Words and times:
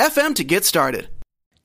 anchor.fm 0.00 0.34
to 0.36 0.44
get 0.44 0.64
started. 0.64 1.08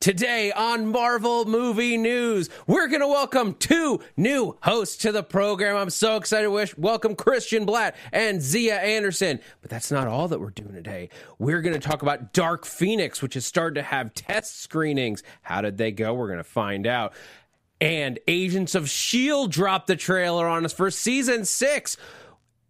Today 0.02 0.52
on 0.52 0.88
Marvel 0.92 1.46
Movie 1.46 1.98
News, 1.98 2.50
we're 2.68 2.88
going 2.88 3.02
to 3.02 3.08
welcome 3.08 3.56
two 3.56 4.02
new 4.18 4.56
hosts 4.62 4.98
to 4.98 5.12
the 5.12 5.24
program. 5.24 5.78
I'm 5.78 5.90
so 5.90 6.18
excited 6.18 6.44
to 6.44 6.52
wish 6.52 6.78
welcome 6.78 7.16
Christian 7.16 7.66
Blatt 7.66 7.96
and 8.12 8.42
Zia 8.42 8.76
Anderson. 8.76 9.40
But 9.62 9.72
that's 9.72 9.92
not 9.92 10.08
all 10.08 10.28
that 10.28 10.40
we're 10.40 10.52
doing 10.52 10.74
today. 10.74 11.10
We're 11.40 11.62
going 11.62 11.74
to 11.74 11.80
talk 11.80 12.02
about 12.02 12.34
Dark 12.34 12.66
Phoenix, 12.66 13.22
which 13.22 13.34
has 13.34 13.46
started 13.46 13.76
to 13.76 13.84
have 13.84 14.14
test 14.14 14.62
screenings. 14.62 15.24
How 15.42 15.62
did 15.62 15.78
they 15.78 15.92
go? 15.92 16.14
We're 16.14 16.28
going 16.28 16.38
to 16.38 16.44
find 16.44 16.86
out. 16.86 17.14
And 17.82 18.20
Agents 18.28 18.76
of 18.76 18.84
S.H.I.E.L.D. 18.84 19.52
dropped 19.52 19.88
the 19.88 19.96
trailer 19.96 20.48
on 20.48 20.66
us 20.66 20.74
for 20.74 20.92
season 20.92 21.46
six. 21.46 21.98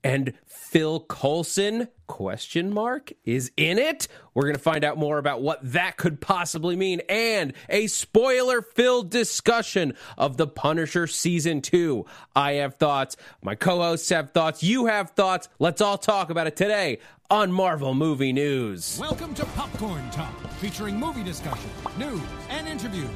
And 0.03 0.33
Phil 0.75 0.99
Coulson 0.99 1.87
question 2.05 2.73
mark 2.73 3.13
is 3.23 3.49
in 3.55 3.79
it. 3.79 4.09
We're 4.33 4.43
going 4.43 4.57
to 4.57 4.61
find 4.61 4.83
out 4.83 4.97
more 4.97 5.19
about 5.19 5.41
what 5.41 5.61
that 5.71 5.95
could 5.95 6.19
possibly 6.19 6.75
mean 6.75 6.99
and 7.07 7.53
a 7.69 7.87
spoiler 7.87 8.61
filled 8.61 9.09
discussion 9.09 9.93
of 10.17 10.35
The 10.35 10.47
Punisher 10.47 11.07
season 11.07 11.61
2. 11.61 12.05
I 12.35 12.55
have 12.55 12.75
thoughts, 12.75 13.15
my 13.41 13.55
co-hosts 13.55 14.09
have 14.09 14.31
thoughts, 14.31 14.63
you 14.63 14.87
have 14.87 15.11
thoughts. 15.11 15.47
Let's 15.59 15.79
all 15.79 15.97
talk 15.97 16.29
about 16.29 16.45
it 16.45 16.57
today 16.57 16.99
on 17.29 17.53
Marvel 17.53 17.93
Movie 17.93 18.33
News. 18.33 18.97
Welcome 18.99 19.33
to 19.35 19.45
Popcorn 19.45 20.11
Talk, 20.11 20.37
featuring 20.55 20.99
movie 20.99 21.23
discussion, 21.23 21.69
news, 21.97 22.19
and 22.49 22.67
interviews. 22.67 23.07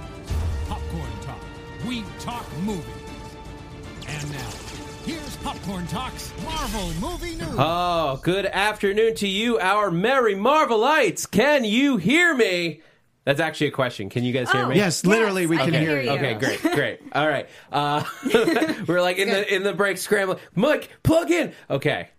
Popcorn 0.70 1.12
Talk. 1.24 1.42
We 1.86 2.06
talk 2.20 2.46
movies. 2.60 2.86
And 4.08 4.32
now, 4.32 4.69
Popcorn 5.44 5.88
Talk's 5.88 6.34
Marvel 6.44 6.92
Movie 7.00 7.36
News. 7.36 7.56
Oh, 7.58 8.20
good 8.24 8.46
afternoon 8.46 9.16
to 9.16 9.28
you, 9.28 9.58
our 9.58 9.90
merry 9.90 10.36
Marvelites. 10.36 11.30
Can 11.30 11.64
you 11.64 11.98
hear 11.98 12.34
me? 12.36 12.82
That's 13.24 13.40
actually 13.40 13.68
a 13.68 13.72
question. 13.72 14.10
Can 14.10 14.24
you 14.24 14.34
guys 14.34 14.52
hear 14.52 14.64
Oh, 14.64 14.70
me? 14.70 14.76
Yes, 14.76 15.06
literally, 15.06 15.46
we 15.46 15.58
can 15.58 15.72
can 15.72 15.82
hear 15.82 16.02
you. 16.02 16.12
you. 16.12 16.18
Okay, 16.18 16.34
great, 16.34 16.62
great. 16.74 17.00
All 17.14 17.28
right. 17.28 17.48
Uh, 17.72 18.04
we're 18.88 19.02
like 19.02 19.18
in 19.18 19.30
the 19.30 19.54
in 19.56 19.64
the 19.64 19.74
break 19.74 19.98
scrambling. 19.98 20.40
Mike, 20.56 20.90
plug 21.04 21.32
in. 21.32 21.54
Okay. 21.70 22.10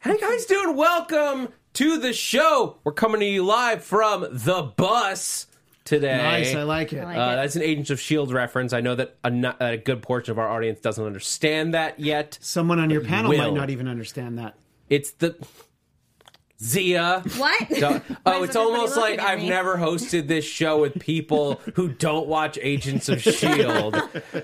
hey 0.00 0.18
guys 0.18 0.44
doing? 0.46 0.76
Welcome 0.76 1.48
to 1.74 1.98
the 1.98 2.12
show. 2.12 2.78
We're 2.84 2.92
coming 2.92 3.20
to 3.20 3.26
you 3.26 3.44
live 3.44 3.82
from 3.82 4.26
the 4.30 4.62
bus 4.76 5.46
today. 5.86 6.16
Nice, 6.18 6.54
I 6.54 6.64
like 6.64 6.92
it. 6.92 7.02
like 7.04 7.16
Uh, 7.16 7.32
it. 7.32 7.36
that's 7.36 7.56
an 7.56 7.62
Agents 7.62 7.90
of 7.90 7.98
Shield 8.00 8.32
reference. 8.32 8.72
I 8.72 8.80
know 8.80 8.94
that 8.96 9.16
a, 9.24 9.30
no- 9.30 9.54
a 9.60 9.76
good 9.78 10.02
portion 10.02 10.32
of 10.32 10.38
our 10.38 10.48
audience 10.48 10.80
doesn't 10.80 11.04
understand 11.04 11.72
that 11.74 11.98
yet. 11.98 12.36
Someone 12.42 12.78
on 12.78 12.90
your 12.90 13.00
panel 13.02 13.30
will. 13.30 13.38
might 13.38 13.54
not 13.54 13.70
even 13.70 13.88
understand 13.88 14.38
that. 14.38 14.56
It's 14.90 15.12
the 15.12 15.36
Zia. 16.62 17.22
What? 17.36 17.68
Don't- 17.78 18.02
oh, 18.26 18.42
it's 18.42 18.56
almost 18.56 18.96
like 18.96 19.20
I've 19.20 19.40
me? 19.40 19.48
never 19.50 19.76
hosted 19.76 20.26
this 20.26 20.44
show 20.46 20.80
with 20.80 20.98
people 20.98 21.60
who 21.74 21.88
don't 21.88 22.26
watch 22.28 22.58
Agents 22.62 23.10
of 23.10 23.18
S.H.I.E.L.D. 23.26 23.98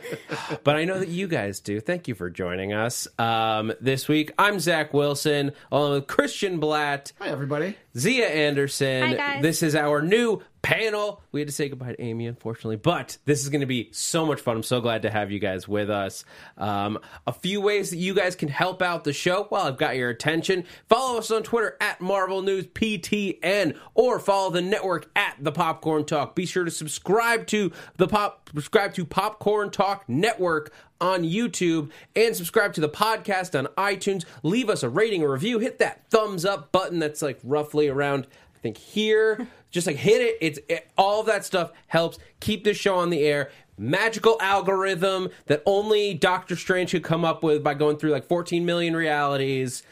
But 0.64 0.76
I 0.76 0.84
know 0.84 0.98
that 0.98 1.08
you 1.08 1.26
guys 1.26 1.60
do. 1.60 1.80
Thank 1.80 2.08
you 2.08 2.14
for 2.14 2.28
joining 2.28 2.74
us. 2.74 3.08
Um, 3.18 3.72
this 3.80 4.08
week, 4.08 4.30
I'm 4.38 4.60
Zach 4.60 4.92
Wilson, 4.92 5.52
along 5.70 5.92
with 5.92 6.06
Christian 6.06 6.60
Blatt, 6.60 7.12
Hi, 7.18 7.28
everybody. 7.28 7.76
Zia 7.96 8.26
Anderson. 8.26 9.02
Hi, 9.08 9.14
guys. 9.14 9.42
This 9.42 9.62
is 9.62 9.74
our 9.74 10.02
new 10.02 10.42
panel. 10.62 11.20
We 11.32 11.40
had 11.40 11.48
to 11.48 11.52
say 11.52 11.68
goodbye 11.68 11.92
to 11.92 12.00
Amy, 12.00 12.26
unfortunately, 12.26 12.76
but 12.76 13.18
this 13.24 13.42
is 13.42 13.48
going 13.48 13.60
to 13.60 13.66
be 13.66 13.88
so 13.92 14.24
much 14.24 14.40
fun. 14.40 14.56
I'm 14.56 14.62
so 14.62 14.80
glad 14.80 15.02
to 15.02 15.10
have 15.10 15.30
you 15.30 15.38
guys 15.38 15.68
with 15.68 15.90
us. 15.90 16.24
Um, 16.56 16.98
a 17.26 17.32
few 17.32 17.60
ways 17.60 17.90
that 17.90 17.96
you 17.96 18.14
guys 18.14 18.36
can 18.36 18.48
help 18.48 18.80
out 18.80 19.04
the 19.04 19.12
show. 19.12 19.48
Well, 19.50 19.66
I've 19.66 19.76
got 19.76 19.96
your 19.96 20.10
attention. 20.10 20.64
Follow 20.88 21.18
us 21.18 21.30
on 21.30 21.42
Twitter 21.42 21.76
at 21.80 22.00
Marvel 22.00 22.42
News 22.42 22.66
PTN, 22.68 23.76
or 23.94 24.18
follow 24.18 24.50
the 24.50 24.62
network 24.62 25.10
at 25.16 25.36
the 25.40 25.52
Popcorn 25.52 26.04
Talk. 26.04 26.34
Be 26.34 26.46
sure 26.46 26.64
to 26.64 26.70
subscribe 26.70 27.46
to 27.48 27.72
the 27.96 28.06
pop 28.06 28.50
subscribe 28.50 28.94
to 28.94 29.04
Popcorn 29.04 29.70
Talk 29.70 30.08
Network 30.08 30.72
on 31.00 31.24
YouTube 31.24 31.90
and 32.14 32.36
subscribe 32.36 32.72
to 32.74 32.80
the 32.80 32.88
podcast 32.88 33.58
on 33.58 33.66
iTunes. 33.76 34.24
Leave 34.42 34.70
us 34.70 34.84
a 34.84 34.88
rating 34.88 35.22
or 35.22 35.32
review. 35.32 35.58
Hit 35.58 35.78
that 35.80 36.08
thumbs 36.10 36.44
up 36.44 36.70
button 36.70 37.00
that's 37.00 37.20
like 37.20 37.40
roughly 37.42 37.88
around 37.88 38.26
I 38.54 38.58
think 38.60 38.78
here. 38.78 39.48
Just 39.72 39.86
like 39.88 39.96
hit 39.96 40.20
it. 40.20 40.36
It's 40.40 40.58
it, 40.68 40.88
all 40.96 41.20
of 41.20 41.26
that 41.26 41.44
stuff 41.44 41.72
helps 41.88 42.18
keep 42.38 42.62
this 42.62 42.76
show 42.76 42.94
on 42.94 43.10
the 43.10 43.22
air. 43.22 43.50
Magical 43.76 44.36
algorithm 44.40 45.30
that 45.46 45.62
only 45.66 46.14
Doctor 46.14 46.54
Strange 46.54 46.92
could 46.92 47.02
come 47.02 47.24
up 47.24 47.42
with 47.42 47.64
by 47.64 47.74
going 47.74 47.96
through 47.96 48.10
like 48.10 48.28
14 48.28 48.64
million 48.64 48.94
realities. 48.94 49.82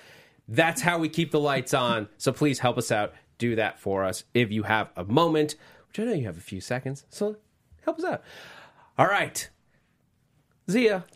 That's 0.46 0.82
how 0.82 0.98
we 0.98 1.08
keep 1.08 1.30
the 1.32 1.40
lights 1.40 1.74
on. 1.74 2.08
So 2.18 2.30
please 2.30 2.58
help 2.60 2.76
us 2.78 2.92
out. 2.92 3.14
Do 3.38 3.56
that 3.56 3.80
for 3.80 4.04
us 4.04 4.24
if 4.34 4.52
you 4.52 4.64
have 4.64 4.90
a 4.96 5.04
moment, 5.04 5.56
which 5.88 5.98
I 5.98 6.04
know 6.04 6.12
you 6.12 6.26
have 6.26 6.36
a 6.36 6.42
few 6.42 6.60
seconds. 6.60 7.06
So 7.08 7.36
help 7.82 7.98
us 7.98 8.04
out. 8.04 8.22
All 8.98 9.06
right. 9.06 9.48
Zia, 10.70 11.06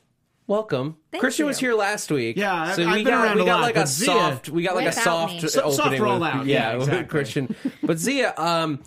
welcome. 0.46 0.96
Thank 1.10 1.20
Christian 1.20 1.44
you. 1.44 1.48
was 1.48 1.58
here 1.58 1.74
last 1.74 2.10
week. 2.10 2.36
Yeah, 2.36 2.54
I've- 2.62 2.74
so 2.82 2.88
I've 2.88 2.96
we 2.96 3.04
been 3.04 3.12
got 3.12 3.24
around 3.24 3.36
we 3.36 3.42
a 3.42 3.46
got 3.46 3.54
lot, 3.56 3.62
like 3.62 3.76
a 3.76 3.80
but 3.80 3.88
Zia- 3.88 4.06
soft 4.06 4.48
we 4.48 4.62
got 4.62 4.74
like 4.74 4.86
a 4.86 4.92
soft 4.92 5.32
me. 5.34 5.38
Opening 5.38 5.72
soft 5.74 5.90
with- 5.90 6.00
rollout. 6.00 6.46
Yeah, 6.46 6.72
Yeah, 6.72 6.74
with 6.76 6.88
exactly. 6.88 7.08
Christian. 7.08 7.56
But 7.82 7.98
Zia, 7.98 8.34
um, 8.36 8.80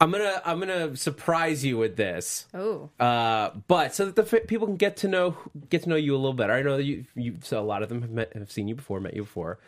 I'm 0.00 0.10
gonna 0.12 0.40
I'm 0.44 0.60
gonna 0.60 0.96
surprise 0.96 1.64
you 1.64 1.76
with 1.76 1.96
this. 1.96 2.46
Oh. 2.54 2.90
Uh, 3.00 3.50
but 3.66 3.94
so 3.94 4.06
that 4.06 4.14
the 4.16 4.22
f- 4.38 4.46
people 4.46 4.66
can 4.68 4.76
get 4.76 4.96
to 4.98 5.08
know 5.08 5.36
get 5.70 5.82
to 5.82 5.88
know 5.88 5.96
you 5.96 6.14
a 6.14 6.18
little 6.18 6.32
better. 6.34 6.52
I 6.52 6.62
know 6.62 6.76
that 6.76 6.84
you 6.84 7.04
you 7.16 7.36
so 7.42 7.60
a 7.60 7.62
lot 7.66 7.82
of 7.82 7.88
them 7.88 8.02
have 8.02 8.10
met 8.10 8.32
have 8.34 8.50
seen 8.52 8.68
you 8.68 8.74
before, 8.76 9.00
met 9.00 9.14
you 9.14 9.22
before. 9.22 9.58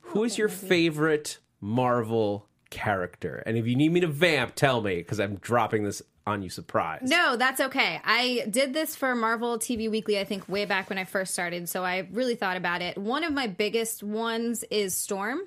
Who 0.00 0.24
is 0.24 0.38
your 0.38 0.48
favorite 0.48 1.36
Marvel 1.60 2.46
character? 2.70 3.42
And 3.46 3.56
if 3.56 3.66
you 3.66 3.76
need 3.76 3.92
me 3.92 4.00
to 4.00 4.06
vamp, 4.06 4.54
tell 4.54 4.80
me 4.80 4.96
because 4.96 5.20
I'm 5.20 5.36
dropping 5.36 5.84
this 5.84 6.02
on 6.26 6.42
you 6.42 6.50
surprise. 6.50 7.00
No, 7.02 7.36
that's 7.36 7.60
okay. 7.60 8.00
I 8.04 8.46
did 8.50 8.74
this 8.74 8.94
for 8.94 9.14
Marvel 9.14 9.58
TV 9.58 9.90
Weekly, 9.90 10.18
I 10.18 10.24
think, 10.24 10.48
way 10.48 10.66
back 10.66 10.90
when 10.90 10.98
I 10.98 11.04
first 11.04 11.32
started. 11.32 11.68
So 11.68 11.84
I 11.84 12.06
really 12.12 12.34
thought 12.34 12.56
about 12.56 12.82
it. 12.82 12.98
One 12.98 13.24
of 13.24 13.32
my 13.32 13.46
biggest 13.46 14.02
ones 14.02 14.64
is 14.70 14.94
Storm. 14.94 15.40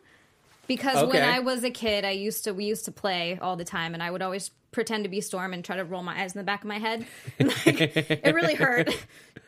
Because 0.67 1.05
when 1.11 1.21
I 1.21 1.39
was 1.39 1.65
a 1.65 1.69
kid, 1.69 2.05
I 2.05 2.11
used 2.11 2.45
to 2.45 2.53
we 2.53 2.63
used 2.63 2.85
to 2.85 2.93
play 2.93 3.37
all 3.41 3.57
the 3.57 3.65
time, 3.65 3.93
and 3.93 4.01
I 4.01 4.09
would 4.09 4.21
always 4.21 4.51
pretend 4.71 5.03
to 5.03 5.09
be 5.09 5.19
Storm 5.19 5.53
and 5.53 5.65
try 5.65 5.75
to 5.75 5.83
roll 5.83 6.01
my 6.01 6.21
eyes 6.21 6.33
in 6.33 6.39
the 6.39 6.45
back 6.45 6.61
of 6.61 6.67
my 6.67 6.79
head. 6.79 7.05
like, 7.39 7.65
it 7.65 8.33
really 8.33 8.55
hurt. 8.55 8.89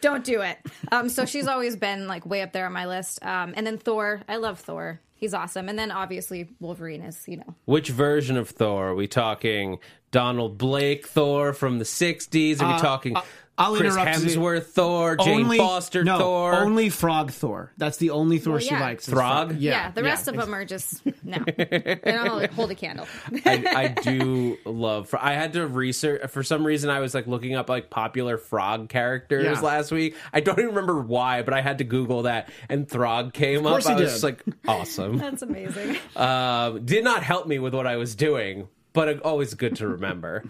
Don't 0.01 0.25
do 0.25 0.41
it. 0.41 0.57
Um, 0.91 1.07
so 1.07 1.25
she's 1.25 1.47
always 1.47 1.77
been 1.77 2.07
like 2.07 2.25
way 2.25 2.41
up 2.41 2.51
there 2.51 2.65
on 2.65 2.73
my 2.73 2.87
list. 2.87 3.23
Um, 3.23 3.53
and 3.55 3.65
then 3.65 3.77
Thor, 3.77 4.21
I 4.27 4.35
love 4.35 4.59
Thor. 4.59 4.99
He's 5.23 5.33
awesome. 5.33 5.69
And 5.69 5.79
then 5.79 5.89
obviously 5.89 6.49
Wolverine 6.59 7.01
is, 7.01 7.23
you 7.29 7.37
know, 7.37 7.55
Which 7.63 7.87
version 7.87 8.35
of 8.35 8.49
Thor? 8.49 8.89
Are 8.89 8.93
we 8.93 9.07
talking 9.07 9.79
Donald 10.11 10.57
Blake 10.57 11.07
Thor 11.07 11.53
from 11.53 11.79
the 11.79 11.85
60s? 11.85 12.61
Are 12.61 12.67
we 12.67 12.73
Uh, 12.73 12.79
talking 12.79 13.15
uh, 13.15 13.21
I'll 13.55 13.75
Chris 13.75 13.95
interrupt 13.95 14.19
you. 14.19 14.25
Hemsworth 14.39 14.65
Thor, 14.65 15.15
Jane 15.15 15.47
Foster 15.57 16.03
no, 16.03 16.17
Thor? 16.17 16.55
only 16.55 16.89
Frog 16.89 17.29
Thor. 17.31 17.71
That's 17.77 17.97
the 17.97 18.09
only 18.09 18.39
Thor 18.39 18.53
Well, 18.53 18.59
she 18.61 18.73
likes. 18.73 19.07
is 19.07 19.13
Frog? 19.13 19.57
yeah. 19.59 19.71
yeah. 19.71 19.91
the 19.91 20.01
rest 20.01 20.27
of 20.27 20.35
them 20.35 20.55
are 20.55 20.65
just 20.65 21.05
no. 21.23 21.37
they 21.45 21.99
don't 22.03 22.27
hold, 22.27 22.45
hold 22.47 22.71
a 22.71 22.75
candle. 22.75 23.05
I, 23.45 23.63
I 23.75 23.87
do 24.01 24.57
love. 24.65 25.13
I 25.19 25.33
had 25.33 25.53
to 25.53 25.67
research 25.67 26.31
for 26.31 26.41
some 26.41 26.65
reason. 26.65 26.89
I 26.89 26.99
was 26.99 27.13
like 27.13 27.27
looking 27.27 27.53
up 27.53 27.69
like 27.69 27.91
popular 27.91 28.37
frog 28.39 28.89
characters 28.89 29.43
Yeah. 29.45 29.59
last 29.61 29.91
week. 29.91 30.15
I 30.33 30.39
don't 30.39 30.57
even 30.57 30.69
remember 30.73 30.99
why, 30.99 31.43
but 31.43 31.53
I 31.53 31.61
had 31.61 31.77
to 31.77 31.83
Google 31.83 32.23
that, 32.23 32.49
and 32.69 32.89
Throg 32.89 33.33
came 33.33 33.67
up. 33.67 33.73
course 33.73 33.85
I 33.85 33.93
was 33.93 34.01
did. 34.01 34.05
just 34.09 34.23
like, 34.23 34.43
awesome. 34.67 35.17
That's 35.19 35.43
amazing. 35.43 35.97
Um, 36.15 36.83
did 36.85 37.03
not 37.03 37.21
help 37.21 37.45
me 37.47 37.59
with 37.59 37.75
what 37.75 37.85
I 37.85 37.97
was 37.97 38.15
doing, 38.15 38.67
but 38.93 39.21
always 39.21 39.53
good 39.53 39.75
to 39.75 39.87
remember. 39.87 40.43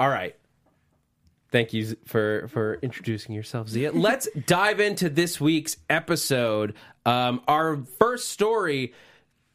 All 0.00 0.08
right. 0.08 0.34
Thank 1.54 1.72
you 1.72 1.94
for 2.04 2.48
for 2.48 2.80
introducing 2.82 3.32
yourself, 3.32 3.68
Zia. 3.68 3.92
Let's 3.92 4.28
dive 4.44 4.80
into 4.80 5.08
this 5.08 5.40
week's 5.40 5.76
episode. 5.88 6.74
Um, 7.06 7.42
our 7.46 7.76
first 7.76 8.30
story: 8.30 8.92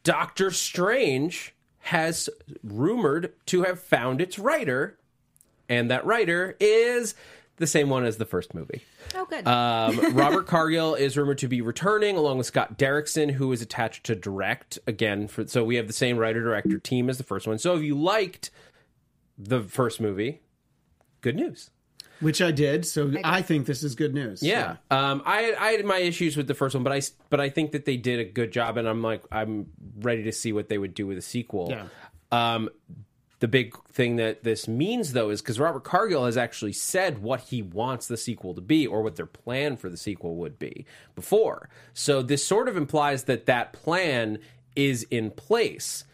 Doctor 0.02 0.50
Strange 0.50 1.54
has 1.80 2.30
rumored 2.64 3.34
to 3.48 3.64
have 3.64 3.80
found 3.80 4.22
its 4.22 4.38
writer, 4.38 4.98
and 5.68 5.90
that 5.90 6.06
writer 6.06 6.56
is 6.58 7.14
the 7.56 7.66
same 7.66 7.90
one 7.90 8.06
as 8.06 8.16
the 8.16 8.24
first 8.24 8.54
movie. 8.54 8.82
Oh, 9.14 9.26
good. 9.26 9.46
Um, 9.46 10.14
Robert 10.16 10.46
Cargill 10.46 10.94
is 10.94 11.18
rumored 11.18 11.36
to 11.36 11.48
be 11.48 11.60
returning, 11.60 12.16
along 12.16 12.38
with 12.38 12.46
Scott 12.46 12.78
Derrickson, 12.78 13.32
who 13.32 13.52
is 13.52 13.60
attached 13.60 14.04
to 14.04 14.14
direct 14.14 14.78
again. 14.86 15.28
For, 15.28 15.46
so 15.46 15.64
we 15.64 15.76
have 15.76 15.86
the 15.86 15.92
same 15.92 16.16
writer 16.16 16.40
director 16.40 16.78
team 16.78 17.10
as 17.10 17.18
the 17.18 17.24
first 17.24 17.46
one. 17.46 17.58
So 17.58 17.76
if 17.76 17.82
you 17.82 17.94
liked 17.94 18.50
the 19.36 19.60
first 19.60 20.00
movie, 20.00 20.40
good 21.20 21.36
news. 21.36 21.68
Which 22.20 22.42
I 22.42 22.50
did, 22.50 22.84
so 22.84 23.12
I, 23.24 23.40
think 23.40 23.66
this 23.66 23.82
is 23.82 23.94
good 23.94 24.12
news. 24.12 24.42
Yeah, 24.42 24.76
um, 24.90 25.22
I 25.24 25.54
I 25.58 25.70
had 25.72 25.84
my 25.86 25.98
issues 25.98 26.36
with 26.36 26.48
the 26.48 26.54
first 26.54 26.74
one, 26.74 26.84
but 26.84 26.92
I 26.92 27.00
but 27.30 27.40
I 27.40 27.48
think 27.48 27.72
that 27.72 27.86
they 27.86 27.96
did 27.96 28.20
a 28.20 28.24
good 28.24 28.52
job, 28.52 28.76
and 28.76 28.86
I'm 28.86 29.02
like 29.02 29.22
I'm 29.32 29.70
ready 30.00 30.24
to 30.24 30.32
see 30.32 30.52
what 30.52 30.68
they 30.68 30.76
would 30.76 30.94
do 30.94 31.06
with 31.06 31.16
a 31.16 31.22
sequel. 31.22 31.68
Yeah. 31.70 31.86
Um, 32.30 32.68
the 33.40 33.48
big 33.48 33.74
thing 33.86 34.16
that 34.16 34.44
this 34.44 34.68
means, 34.68 35.14
though, 35.14 35.30
is 35.30 35.40
because 35.40 35.58
Robert 35.58 35.82
Cargill 35.82 36.26
has 36.26 36.36
actually 36.36 36.74
said 36.74 37.22
what 37.22 37.40
he 37.40 37.62
wants 37.62 38.06
the 38.06 38.18
sequel 38.18 38.54
to 38.54 38.60
be, 38.60 38.86
or 38.86 39.02
what 39.02 39.16
their 39.16 39.26
plan 39.26 39.78
for 39.78 39.88
the 39.88 39.96
sequel 39.96 40.36
would 40.36 40.58
be 40.58 40.84
before. 41.14 41.70
So 41.94 42.20
this 42.20 42.46
sort 42.46 42.68
of 42.68 42.76
implies 42.76 43.24
that 43.24 43.46
that 43.46 43.72
plan 43.72 44.38
is 44.76 45.04
in 45.04 45.30
place, 45.30 46.04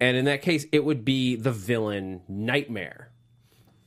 and 0.00 0.16
in 0.16 0.24
that 0.26 0.42
case, 0.42 0.64
it 0.70 0.84
would 0.84 1.04
be 1.04 1.34
the 1.34 1.52
villain 1.52 2.22
Nightmare. 2.28 3.09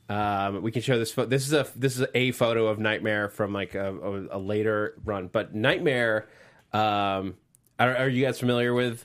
Um, 0.08 0.62
we 0.62 0.70
can 0.70 0.82
show 0.82 0.98
this. 0.98 1.12
Fo- 1.12 1.24
this 1.24 1.46
is 1.46 1.52
a 1.52 1.66
this 1.76 1.98
is 1.98 2.06
a 2.14 2.30
photo 2.32 2.66
of 2.66 2.78
Nightmare 2.78 3.28
from 3.28 3.52
like 3.52 3.74
a, 3.74 3.94
a, 3.94 4.36
a 4.36 4.38
later 4.38 4.94
run. 5.04 5.28
But 5.28 5.54
Nightmare, 5.54 6.28
um, 6.72 7.36
are, 7.78 7.96
are 7.96 8.08
you 8.08 8.24
guys 8.24 8.38
familiar 8.38 8.74
with 8.74 9.04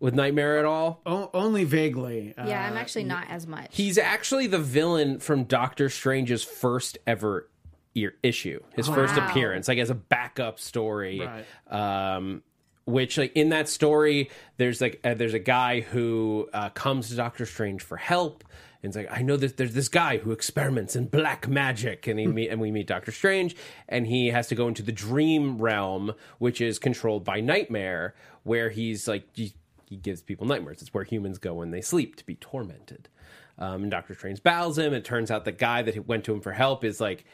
with 0.00 0.14
Nightmare 0.14 0.58
at 0.58 0.64
all? 0.64 1.00
O- 1.06 1.30
only 1.32 1.64
vaguely. 1.64 2.34
Uh, 2.36 2.46
yeah, 2.48 2.66
I'm 2.66 2.76
actually 2.76 3.04
not 3.04 3.28
as 3.30 3.46
much. 3.46 3.68
He's 3.70 3.98
actually 3.98 4.46
the 4.48 4.58
villain 4.58 5.20
from 5.20 5.44
Doctor 5.44 5.88
Strange's 5.88 6.42
first 6.42 6.98
ever 7.06 7.48
ear- 7.94 8.16
issue, 8.22 8.60
his 8.74 8.88
first 8.88 9.16
appearance, 9.16 9.68
like 9.68 9.78
as 9.78 9.90
a 9.90 9.94
backup 9.94 10.58
story. 10.58 11.20
Right. 11.20 12.16
Um, 12.16 12.42
which, 12.84 13.18
like 13.18 13.32
in 13.34 13.48
that 13.48 13.68
story, 13.68 14.30
there's 14.58 14.80
like 14.80 15.00
uh, 15.02 15.14
there's 15.14 15.34
a 15.34 15.40
guy 15.40 15.80
who 15.80 16.48
uh, 16.52 16.68
comes 16.70 17.08
to 17.08 17.16
Doctor 17.16 17.44
Strange 17.44 17.82
for 17.82 17.96
help, 17.96 18.44
and 18.86 18.94
it's 18.94 18.96
like 18.96 19.18
I 19.18 19.22
know 19.22 19.36
that 19.36 19.56
there's 19.56 19.74
this 19.74 19.88
guy 19.88 20.18
who 20.18 20.30
experiments 20.30 20.96
in 20.96 21.06
black 21.06 21.48
magic, 21.48 22.06
and 22.06 22.18
he 22.18 22.26
meet, 22.26 22.48
and 22.48 22.60
we 22.60 22.70
meet 22.70 22.86
Doctor 22.86 23.12
Strange, 23.12 23.56
and 23.88 24.06
he 24.06 24.28
has 24.28 24.46
to 24.48 24.54
go 24.54 24.68
into 24.68 24.82
the 24.82 24.92
dream 24.92 25.58
realm, 25.58 26.14
which 26.38 26.60
is 26.60 26.78
controlled 26.78 27.24
by 27.24 27.40
Nightmare, 27.40 28.14
where 28.44 28.70
he's 28.70 29.06
like. 29.06 29.24
He, 29.34 29.52
he 29.88 29.94
gives 29.94 30.20
people 30.20 30.48
nightmares. 30.48 30.82
It's 30.82 30.92
where 30.92 31.04
humans 31.04 31.38
go 31.38 31.54
when 31.54 31.70
they 31.70 31.80
sleep 31.80 32.16
to 32.16 32.26
be 32.26 32.34
tormented. 32.34 33.08
Um, 33.56 33.82
and 33.82 33.90
Doctor 33.90 34.14
Strange 34.14 34.42
battles 34.42 34.76
him. 34.76 34.92
It 34.92 35.04
turns 35.04 35.30
out 35.30 35.44
the 35.44 35.52
guy 35.52 35.82
that 35.82 36.08
went 36.08 36.24
to 36.24 36.32
him 36.32 36.40
for 36.40 36.50
help 36.50 36.82
is 36.82 37.00
like 37.00 37.24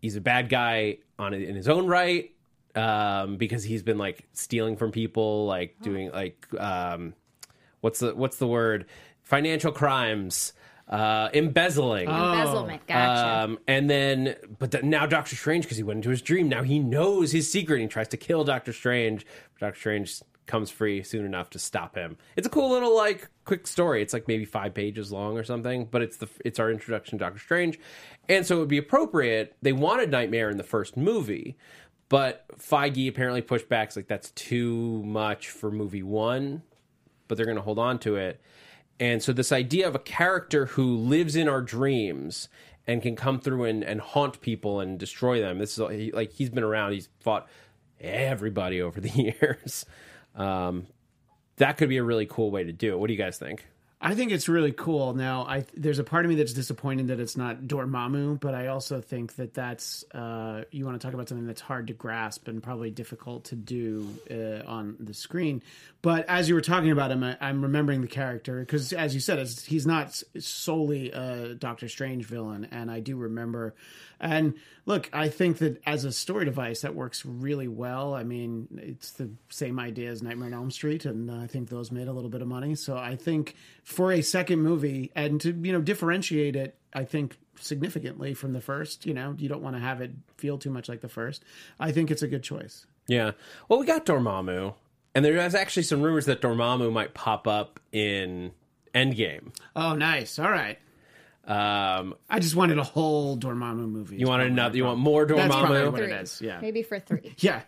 he's 0.00 0.14
a 0.14 0.20
bad 0.20 0.48
guy 0.48 0.98
on 1.18 1.34
in 1.34 1.56
his 1.56 1.68
own 1.68 1.88
right 1.88 2.30
um, 2.76 3.36
because 3.36 3.64
he's 3.64 3.82
been 3.82 3.98
like 3.98 4.28
stealing 4.32 4.76
from 4.76 4.92
people, 4.92 5.46
like 5.46 5.80
doing 5.82 6.12
like 6.12 6.46
um, 6.58 7.14
what's 7.80 8.00
the 8.00 8.14
what's 8.14 8.36
the 8.36 8.46
word? 8.46 8.86
Financial 9.22 9.72
crimes, 9.72 10.52
uh, 10.88 11.28
embezzling. 11.34 12.08
Embezzlement. 12.08 12.86
Gotcha. 12.86 13.44
Um, 13.44 13.58
and 13.66 13.90
then, 13.90 14.36
but 14.58 14.84
now 14.84 15.06
Doctor 15.06 15.34
Strange, 15.36 15.64
because 15.64 15.76
he 15.76 15.82
went 15.82 15.98
into 15.98 16.10
his 16.10 16.22
dream, 16.22 16.48
now 16.48 16.62
he 16.62 16.78
knows 16.78 17.32
his 17.32 17.50
secret. 17.50 17.76
and 17.76 17.82
He 17.82 17.88
tries 17.88 18.08
to 18.08 18.16
kill 18.16 18.44
Doctor 18.44 18.72
Strange. 18.72 19.26
But 19.54 19.66
Doctor 19.66 19.80
Strange 19.80 20.22
comes 20.46 20.70
free 20.70 21.02
soon 21.02 21.24
enough 21.26 21.50
to 21.50 21.58
stop 21.58 21.96
him. 21.96 22.16
It's 22.36 22.46
a 22.46 22.50
cool 22.50 22.70
little 22.70 22.94
like 22.96 23.28
quick 23.44 23.66
story. 23.66 24.00
It's 24.00 24.12
like 24.12 24.28
maybe 24.28 24.44
five 24.44 24.74
pages 24.74 25.10
long 25.10 25.36
or 25.36 25.42
something, 25.42 25.86
but 25.86 26.02
it's 26.02 26.18
the 26.18 26.28
it's 26.44 26.60
our 26.60 26.70
introduction 26.70 27.18
to 27.18 27.24
Doctor 27.24 27.40
Strange, 27.40 27.78
and 28.28 28.46
so 28.46 28.56
it 28.56 28.60
would 28.60 28.68
be 28.68 28.78
appropriate. 28.78 29.56
They 29.62 29.72
wanted 29.72 30.10
Nightmare 30.10 30.50
in 30.50 30.56
the 30.56 30.62
first 30.62 30.96
movie, 30.96 31.56
but 32.08 32.44
Feige 32.58 33.08
apparently 33.08 33.42
pushed 33.42 33.68
back. 33.68 33.88
It's 33.88 33.96
like 33.96 34.06
that's 34.06 34.30
too 34.30 35.02
much 35.02 35.48
for 35.50 35.72
movie 35.72 36.04
one, 36.04 36.62
but 37.26 37.36
they're 37.36 37.46
going 37.46 37.56
to 37.56 37.62
hold 37.62 37.80
on 37.80 37.98
to 38.00 38.14
it. 38.14 38.40
And 38.98 39.22
so 39.22 39.32
this 39.32 39.52
idea 39.52 39.86
of 39.86 39.94
a 39.94 39.98
character 39.98 40.66
who 40.66 40.96
lives 40.96 41.36
in 41.36 41.48
our 41.48 41.60
dreams 41.60 42.48
and 42.86 43.02
can 43.02 43.16
come 43.16 43.40
through 43.40 43.64
and, 43.64 43.82
and 43.82 44.00
haunt 44.00 44.40
people 44.40 44.80
and 44.80 44.98
destroy 44.98 45.40
them. 45.40 45.58
This 45.58 45.78
is 45.78 46.12
like 46.14 46.32
he's 46.32 46.50
been 46.50 46.64
around. 46.64 46.92
He's 46.92 47.08
fought 47.20 47.48
everybody 48.00 48.80
over 48.80 49.00
the 49.00 49.10
years. 49.40 49.84
Um, 50.34 50.86
that 51.56 51.76
could 51.78 51.88
be 51.88 51.96
a 51.96 52.04
really 52.04 52.26
cool 52.26 52.50
way 52.50 52.64
to 52.64 52.72
do 52.72 52.92
it. 52.92 52.98
What 52.98 53.08
do 53.08 53.14
you 53.14 53.18
guys 53.18 53.38
think? 53.38 53.66
I 53.98 54.14
think 54.14 54.30
it's 54.30 54.46
really 54.46 54.72
cool. 54.72 55.14
Now, 55.14 55.46
I 55.46 55.64
there's 55.74 55.98
a 55.98 56.04
part 56.04 56.26
of 56.26 56.28
me 56.28 56.34
that's 56.34 56.52
disappointed 56.52 57.08
that 57.08 57.18
it's 57.18 57.36
not 57.36 57.62
Dormammu, 57.62 58.38
but 58.40 58.54
I 58.54 58.66
also 58.66 59.00
think 59.00 59.36
that 59.36 59.54
that's 59.54 60.04
uh, 60.12 60.64
you 60.70 60.84
want 60.84 61.00
to 61.00 61.06
talk 61.06 61.14
about 61.14 61.30
something 61.30 61.46
that's 61.46 61.62
hard 61.62 61.86
to 61.86 61.94
grasp 61.94 62.46
and 62.46 62.62
probably 62.62 62.90
difficult 62.90 63.44
to 63.44 63.56
do 63.56 64.06
uh, 64.30 64.68
on 64.70 64.96
the 65.00 65.14
screen. 65.14 65.62
But 66.02 66.28
as 66.28 66.46
you 66.46 66.54
were 66.54 66.60
talking 66.60 66.90
about 66.90 67.10
him, 67.10 67.24
I, 67.24 67.38
I'm 67.40 67.62
remembering 67.62 68.02
the 68.02 68.06
character 68.06 68.60
because, 68.60 68.92
as 68.92 69.14
you 69.14 69.20
said, 69.20 69.38
he's 69.66 69.86
not 69.86 70.22
solely 70.38 71.10
a 71.12 71.54
Doctor 71.54 71.88
Strange 71.88 72.26
villain, 72.26 72.68
and 72.70 72.90
I 72.90 73.00
do 73.00 73.16
remember. 73.16 73.74
And 74.20 74.54
look, 74.86 75.10
I 75.12 75.28
think 75.28 75.58
that 75.58 75.82
as 75.86 76.04
a 76.04 76.12
story 76.12 76.44
device, 76.44 76.80
that 76.80 76.94
works 76.94 77.24
really 77.26 77.68
well. 77.68 78.14
I 78.14 78.22
mean, 78.24 78.68
it's 78.76 79.10
the 79.12 79.30
same 79.48 79.78
idea 79.78 80.10
as 80.10 80.22
Nightmare 80.22 80.48
on 80.48 80.54
Elm 80.54 80.70
Street, 80.70 81.04
and 81.04 81.30
uh, 81.30 81.36
I 81.36 81.46
think 81.46 81.68
those 81.68 81.92
made 81.92 82.08
a 82.08 82.12
little 82.12 82.30
bit 82.30 82.42
of 82.42 82.48
money. 82.48 82.74
So 82.74 82.96
I 82.96 83.16
think 83.16 83.54
for 83.84 84.12
a 84.12 84.22
second 84.22 84.60
movie 84.60 85.12
and 85.14 85.40
to 85.42 85.52
you 85.52 85.72
know 85.72 85.80
differentiate 85.80 86.56
it, 86.56 86.78
I 86.94 87.04
think 87.04 87.36
significantly 87.60 88.34
from 88.34 88.52
the 88.52 88.60
first. 88.60 89.06
You 89.06 89.14
know, 89.14 89.34
you 89.38 89.48
don't 89.48 89.62
want 89.62 89.76
to 89.76 89.80
have 89.80 90.00
it 90.00 90.12
feel 90.36 90.58
too 90.58 90.70
much 90.70 90.88
like 90.88 91.00
the 91.00 91.08
first. 91.08 91.44
I 91.78 91.92
think 91.92 92.10
it's 92.10 92.22
a 92.22 92.28
good 92.28 92.42
choice. 92.42 92.86
Yeah. 93.08 93.32
Well, 93.68 93.78
we 93.78 93.86
got 93.86 94.06
Dormammu, 94.06 94.74
and 95.14 95.24
there's 95.24 95.54
actually 95.54 95.84
some 95.84 96.02
rumors 96.02 96.26
that 96.26 96.40
Dormammu 96.40 96.92
might 96.92 97.14
pop 97.14 97.46
up 97.46 97.80
in 97.92 98.52
Endgame. 98.94 99.54
Oh, 99.74 99.94
nice. 99.94 100.38
All 100.38 100.50
right. 100.50 100.78
Um, 101.46 102.14
I 102.28 102.40
just 102.40 102.56
wanted 102.56 102.78
a 102.78 102.82
whole 102.82 103.36
Dormammu 103.38 103.88
movie. 103.88 104.16
you 104.16 104.26
want 104.26 104.42
another? 104.42 104.76
You 104.76 104.84
want 104.84 104.98
more 104.98 105.24
Dormammu? 105.26 105.36
That's 105.36 105.54
probably 105.54 105.88
what 105.88 106.00
it 106.02 106.06
Three. 106.08 106.12
is. 106.16 106.40
Yeah. 106.42 106.58
Maybe 106.60 106.82
for 106.82 106.98
three. 106.98 107.34
Yeah. 107.38 107.62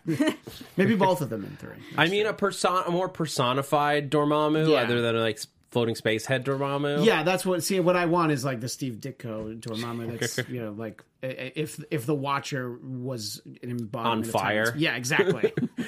Maybe 0.75 0.95
both 0.95 1.21
of 1.21 1.29
them 1.29 1.45
in 1.45 1.55
three. 1.57 1.77
I 1.97 2.07
mean, 2.09 2.25
a 2.25 2.33
person, 2.33 2.71
a 2.85 2.91
more 2.91 3.07
personified 3.07 4.11
Dormammu, 4.11 4.69
Yeah. 4.69 4.81
other 4.81 5.01
than 5.01 5.15
like 5.17 5.39
floating 5.71 5.95
space 5.95 6.25
head 6.25 6.45
Dormammu. 6.45 7.05
Yeah, 7.05 7.23
that's 7.23 7.45
what. 7.45 7.63
See, 7.63 7.79
what 7.79 7.95
I 7.95 8.05
want 8.05 8.31
is 8.31 8.43
like 8.45 8.59
the 8.61 8.69
Steve 8.69 8.95
Ditko 8.99 9.59
Dormammu. 9.59 10.19
That's 10.19 10.37
you 10.49 10.61
know, 10.61 10.71
like 10.71 11.03
i- 11.23 11.27
i- 11.27 11.51
if 11.55 11.79
if 11.91 12.05
the 12.05 12.15
Watcher 12.15 12.71
was 12.81 13.41
an 13.63 13.69
embodiment 13.69 14.25
On 14.27 14.31
fire? 14.31 14.65
Tyrants. 14.65 14.81
Yeah, 14.81 14.95
exactly. 14.95 15.53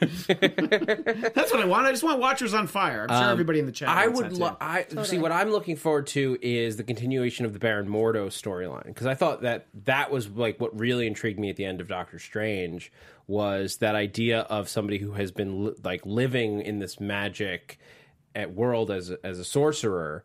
that's 0.00 1.52
what 1.52 1.60
I 1.60 1.64
want. 1.64 1.86
I 1.86 1.90
just 1.90 2.02
want 2.02 2.20
Watchers 2.20 2.54
on 2.54 2.66
fire. 2.66 3.06
I'm 3.08 3.22
sure 3.22 3.30
everybody 3.30 3.58
in 3.58 3.66
the 3.66 3.72
chat. 3.72 3.88
Um, 3.88 3.98
I 3.98 4.06
wants 4.08 4.20
would 4.22 4.30
that, 4.32 4.38
lo- 4.38 4.84
too. 4.88 5.00
I 5.00 5.02
see 5.04 5.18
what 5.18 5.32
I'm 5.32 5.50
looking 5.50 5.76
forward 5.76 6.06
to 6.08 6.38
is 6.42 6.76
the 6.76 6.84
continuation 6.84 7.44
of 7.44 7.52
the 7.52 7.58
Baron 7.58 7.88
Mordo 7.88 8.26
storyline 8.28 8.86
because 8.86 9.06
I 9.06 9.14
thought 9.14 9.42
that 9.42 9.66
that 9.84 10.10
was 10.10 10.28
like 10.28 10.60
what 10.60 10.78
really 10.78 11.06
intrigued 11.06 11.38
me 11.38 11.50
at 11.50 11.56
the 11.56 11.64
end 11.64 11.80
of 11.80 11.88
Doctor 11.88 12.18
Strange 12.18 12.92
was 13.26 13.76
that 13.78 13.94
idea 13.94 14.40
of 14.40 14.68
somebody 14.68 14.98
who 14.98 15.12
has 15.12 15.30
been 15.30 15.66
li- 15.66 15.74
like 15.84 16.04
living 16.04 16.60
in 16.62 16.78
this 16.80 16.98
magic 16.98 17.78
at 18.34 18.54
world 18.54 18.90
as 18.90 19.10
a, 19.10 19.18
as 19.24 19.38
a 19.38 19.44
sorcerer 19.44 20.24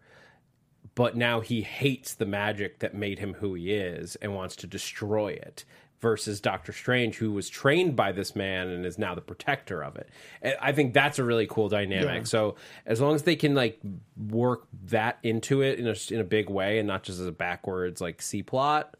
but 0.95 1.17
now 1.17 1.41
he 1.41 1.61
hates 1.61 2.13
the 2.13 2.25
magic 2.25 2.79
that 2.79 2.93
made 2.93 3.19
him 3.19 3.33
who 3.35 3.53
he 3.53 3.73
is 3.73 4.15
and 4.17 4.33
wants 4.33 4.55
to 4.55 4.67
destroy 4.67 5.27
it 5.27 5.65
versus 5.99 6.39
Doctor 6.39 6.71
Strange 6.71 7.17
who 7.17 7.31
was 7.31 7.49
trained 7.49 7.95
by 7.95 8.11
this 8.11 8.35
man 8.35 8.67
and 8.69 8.85
is 8.85 8.97
now 8.97 9.15
the 9.15 9.21
protector 9.21 9.83
of 9.83 9.95
it. 9.95 10.09
And 10.41 10.55
I 10.61 10.71
think 10.71 10.93
that's 10.93 11.19
a 11.19 11.23
really 11.23 11.47
cool 11.47 11.69
dynamic. 11.69 12.21
Yeah. 12.21 12.23
So 12.23 12.55
as 12.85 13.01
long 13.01 13.15
as 13.15 13.23
they 13.23 13.35
can 13.35 13.55
like 13.55 13.79
work 14.15 14.67
that 14.85 15.19
into 15.23 15.61
it 15.61 15.79
in 15.79 15.87
a 15.87 15.95
in 16.11 16.19
a 16.19 16.25
big 16.25 16.49
way 16.49 16.79
and 16.79 16.87
not 16.87 17.03
just 17.03 17.19
as 17.19 17.27
a 17.27 17.31
backwards 17.31 18.01
like 18.01 18.21
C 18.21 18.43
plot, 18.43 18.95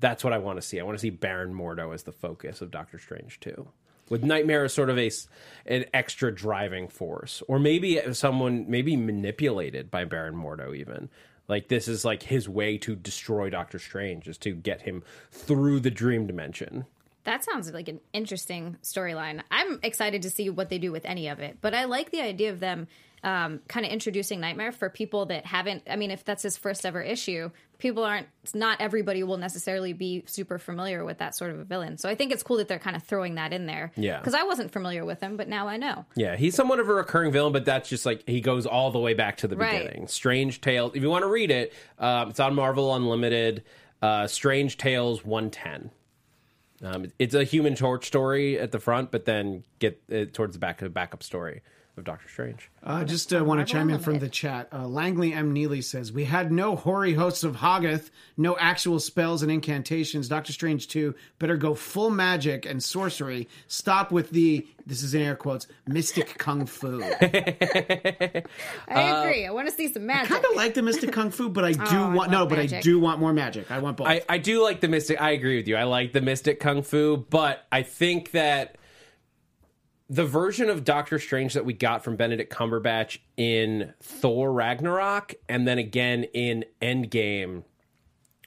that's 0.00 0.22
what 0.22 0.32
I 0.32 0.38
want 0.38 0.60
to 0.60 0.62
see. 0.62 0.78
I 0.80 0.82
want 0.82 0.98
to 0.98 1.02
see 1.02 1.10
Baron 1.10 1.54
Mordo 1.54 1.94
as 1.94 2.02
the 2.02 2.12
focus 2.12 2.60
of 2.60 2.70
Doctor 2.70 2.98
Strange 2.98 3.40
too. 3.40 3.68
With 4.10 4.22
Nightmare 4.22 4.64
as 4.64 4.74
sort 4.74 4.90
of 4.90 4.98
a 4.98 5.10
an 5.64 5.86
extra 5.94 6.34
driving 6.34 6.88
force, 6.88 7.42
or 7.48 7.58
maybe 7.58 7.98
someone 8.12 8.66
maybe 8.68 8.96
manipulated 8.96 9.90
by 9.90 10.04
Baron 10.04 10.34
Mordo 10.34 10.76
even. 10.76 11.08
Like 11.48 11.68
this 11.68 11.88
is 11.88 12.04
like 12.04 12.24
his 12.24 12.48
way 12.48 12.76
to 12.78 12.94
destroy 12.94 13.50
Doctor 13.50 13.78
Strange, 13.78 14.28
is 14.28 14.36
to 14.38 14.52
get 14.52 14.82
him 14.82 15.02
through 15.30 15.80
the 15.80 15.90
dream 15.90 16.26
dimension. 16.26 16.84
That 17.24 17.44
sounds 17.44 17.70
like 17.72 17.88
an 17.88 18.00
interesting 18.12 18.76
storyline. 18.82 19.42
I'm 19.50 19.78
excited 19.82 20.22
to 20.22 20.30
see 20.30 20.48
what 20.48 20.70
they 20.70 20.78
do 20.78 20.90
with 20.90 21.04
any 21.04 21.28
of 21.28 21.38
it, 21.40 21.58
but 21.60 21.74
I 21.74 21.84
like 21.84 22.10
the 22.10 22.20
idea 22.20 22.50
of 22.50 22.60
them 22.60 22.88
um, 23.22 23.60
kind 23.68 23.84
of 23.84 23.92
introducing 23.92 24.40
Nightmare 24.40 24.72
for 24.72 24.88
people 24.88 25.26
that 25.26 25.44
haven't. 25.46 25.82
I 25.88 25.96
mean, 25.96 26.10
if 26.10 26.24
that's 26.24 26.42
his 26.42 26.56
first 26.56 26.86
ever 26.86 27.02
issue, 27.02 27.50
people 27.78 28.02
aren't. 28.04 28.26
Not 28.54 28.80
everybody 28.80 29.22
will 29.22 29.36
necessarily 29.36 29.92
be 29.92 30.24
super 30.26 30.58
familiar 30.58 31.04
with 31.04 31.18
that 31.18 31.34
sort 31.34 31.50
of 31.50 31.58
a 31.58 31.64
villain. 31.64 31.98
So 31.98 32.08
I 32.08 32.14
think 32.14 32.32
it's 32.32 32.42
cool 32.42 32.56
that 32.56 32.68
they're 32.68 32.78
kind 32.78 32.96
of 32.96 33.02
throwing 33.02 33.34
that 33.34 33.52
in 33.52 33.66
there. 33.66 33.92
Yeah. 33.96 34.18
because 34.18 34.34
I 34.34 34.44
wasn't 34.44 34.72
familiar 34.72 35.04
with 35.04 35.20
him, 35.20 35.36
but 35.36 35.48
now 35.48 35.68
I 35.68 35.76
know. 35.76 36.06
Yeah, 36.16 36.36
he's 36.36 36.54
somewhat 36.54 36.78
of 36.80 36.88
a 36.88 36.94
recurring 36.94 37.30
villain, 37.32 37.52
but 37.52 37.64
that's 37.66 37.88
just 37.88 38.06
like 38.06 38.26
he 38.26 38.40
goes 38.40 38.64
all 38.66 38.90
the 38.90 38.98
way 38.98 39.12
back 39.14 39.36
to 39.38 39.48
the 39.48 39.56
Right. 39.56 39.82
beginning. 39.84 40.08
Strange 40.08 40.60
Tales. 40.62 40.92
If 40.94 41.02
you 41.02 41.10
want 41.10 41.22
to 41.24 41.28
read 41.30 41.50
it, 41.50 41.74
um, 41.98 42.30
it's 42.30 42.40
on 42.40 42.54
Marvel 42.54 42.94
Unlimited. 42.94 43.64
uh, 44.02 44.26
Strange 44.26 44.78
Tales 44.78 45.22
110. 45.26 45.90
Um, 46.82 47.12
it's 47.18 47.34
a 47.34 47.44
Human 47.44 47.74
Torch 47.74 48.06
story 48.06 48.58
at 48.58 48.72
the 48.72 48.78
front, 48.80 49.10
but 49.10 49.26
then 49.26 49.64
get 49.78 50.02
uh, 50.10 50.24
towards 50.32 50.54
the 50.54 50.58
back 50.58 50.80
of 50.80 50.86
the 50.86 50.90
backup 50.90 51.22
story 51.22 51.60
of 52.00 52.04
Doctor 52.04 52.28
Strange. 52.28 52.68
Uh, 52.82 53.04
just 53.04 53.32
uh, 53.32 53.44
want 53.44 53.64
to 53.64 53.70
chime 53.70 53.90
in 53.90 54.00
from 54.00 54.16
it. 54.16 54.18
the 54.20 54.28
chat. 54.28 54.68
Uh, 54.72 54.88
Langley 54.88 55.32
M. 55.32 55.52
Neely 55.52 55.82
says, 55.82 56.12
We 56.12 56.24
had 56.24 56.50
no 56.50 56.74
hoary 56.74 57.12
hosts 57.14 57.44
of 57.44 57.56
Hoggoth, 57.56 58.10
no 58.36 58.56
actual 58.58 58.98
spells 58.98 59.42
and 59.42 59.52
incantations. 59.52 60.28
Doctor 60.28 60.52
Strange 60.52 60.88
2 60.88 61.14
better 61.38 61.56
go 61.56 61.74
full 61.74 62.10
magic 62.10 62.66
and 62.66 62.82
sorcery. 62.82 63.48
Stop 63.68 64.10
with 64.10 64.30
the, 64.30 64.66
this 64.86 65.02
is 65.02 65.14
in 65.14 65.22
air 65.22 65.36
quotes, 65.36 65.66
mystic 65.86 66.38
kung 66.38 66.66
fu. 66.66 67.02
I 67.20 68.42
agree. 68.88 69.46
I 69.46 69.50
want 69.52 69.68
to 69.68 69.74
see 69.74 69.92
some 69.92 70.06
magic. 70.06 70.32
I 70.32 70.34
kind 70.34 70.46
of 70.46 70.56
like 70.56 70.74
the 70.74 70.82
mystic 70.82 71.12
kung 71.12 71.30
fu, 71.30 71.48
but 71.48 71.64
I 71.64 71.72
do 71.72 71.80
Oh, 71.90 72.10
I 72.10 72.14
want, 72.14 72.30
no, 72.30 72.40
love 72.40 72.48
but 72.48 72.58
I 72.58 72.66
do 72.66 72.98
want 72.98 73.20
more 73.20 73.32
magic. 73.32 73.70
I 73.70 73.78
want 73.78 73.98
both. 73.98 74.06
I, 74.08 74.22
I 74.28 74.38
do 74.38 74.62
like 74.62 74.80
the 74.80 74.88
mystic. 74.88 75.20
I 75.20 75.30
agree 75.32 75.56
with 75.56 75.68
you. 75.68 75.76
I 75.76 75.84
like 75.84 76.12
the 76.12 76.20
mystic 76.20 76.60
kung 76.60 76.82
fu, 76.82 77.18
but 77.18 77.66
I 77.70 77.82
think 77.82 78.30
that 78.32 78.76
the 80.10 80.26
version 80.26 80.68
of 80.68 80.82
Doctor 80.82 81.20
Strange 81.20 81.54
that 81.54 81.64
we 81.64 81.72
got 81.72 82.02
from 82.02 82.16
Benedict 82.16 82.52
Cumberbatch 82.52 83.18
in 83.36 83.94
Thor 84.02 84.52
Ragnarok 84.52 85.34
and 85.48 85.68
then 85.68 85.78
again 85.78 86.24
in 86.34 86.64
Endgame 86.82 87.62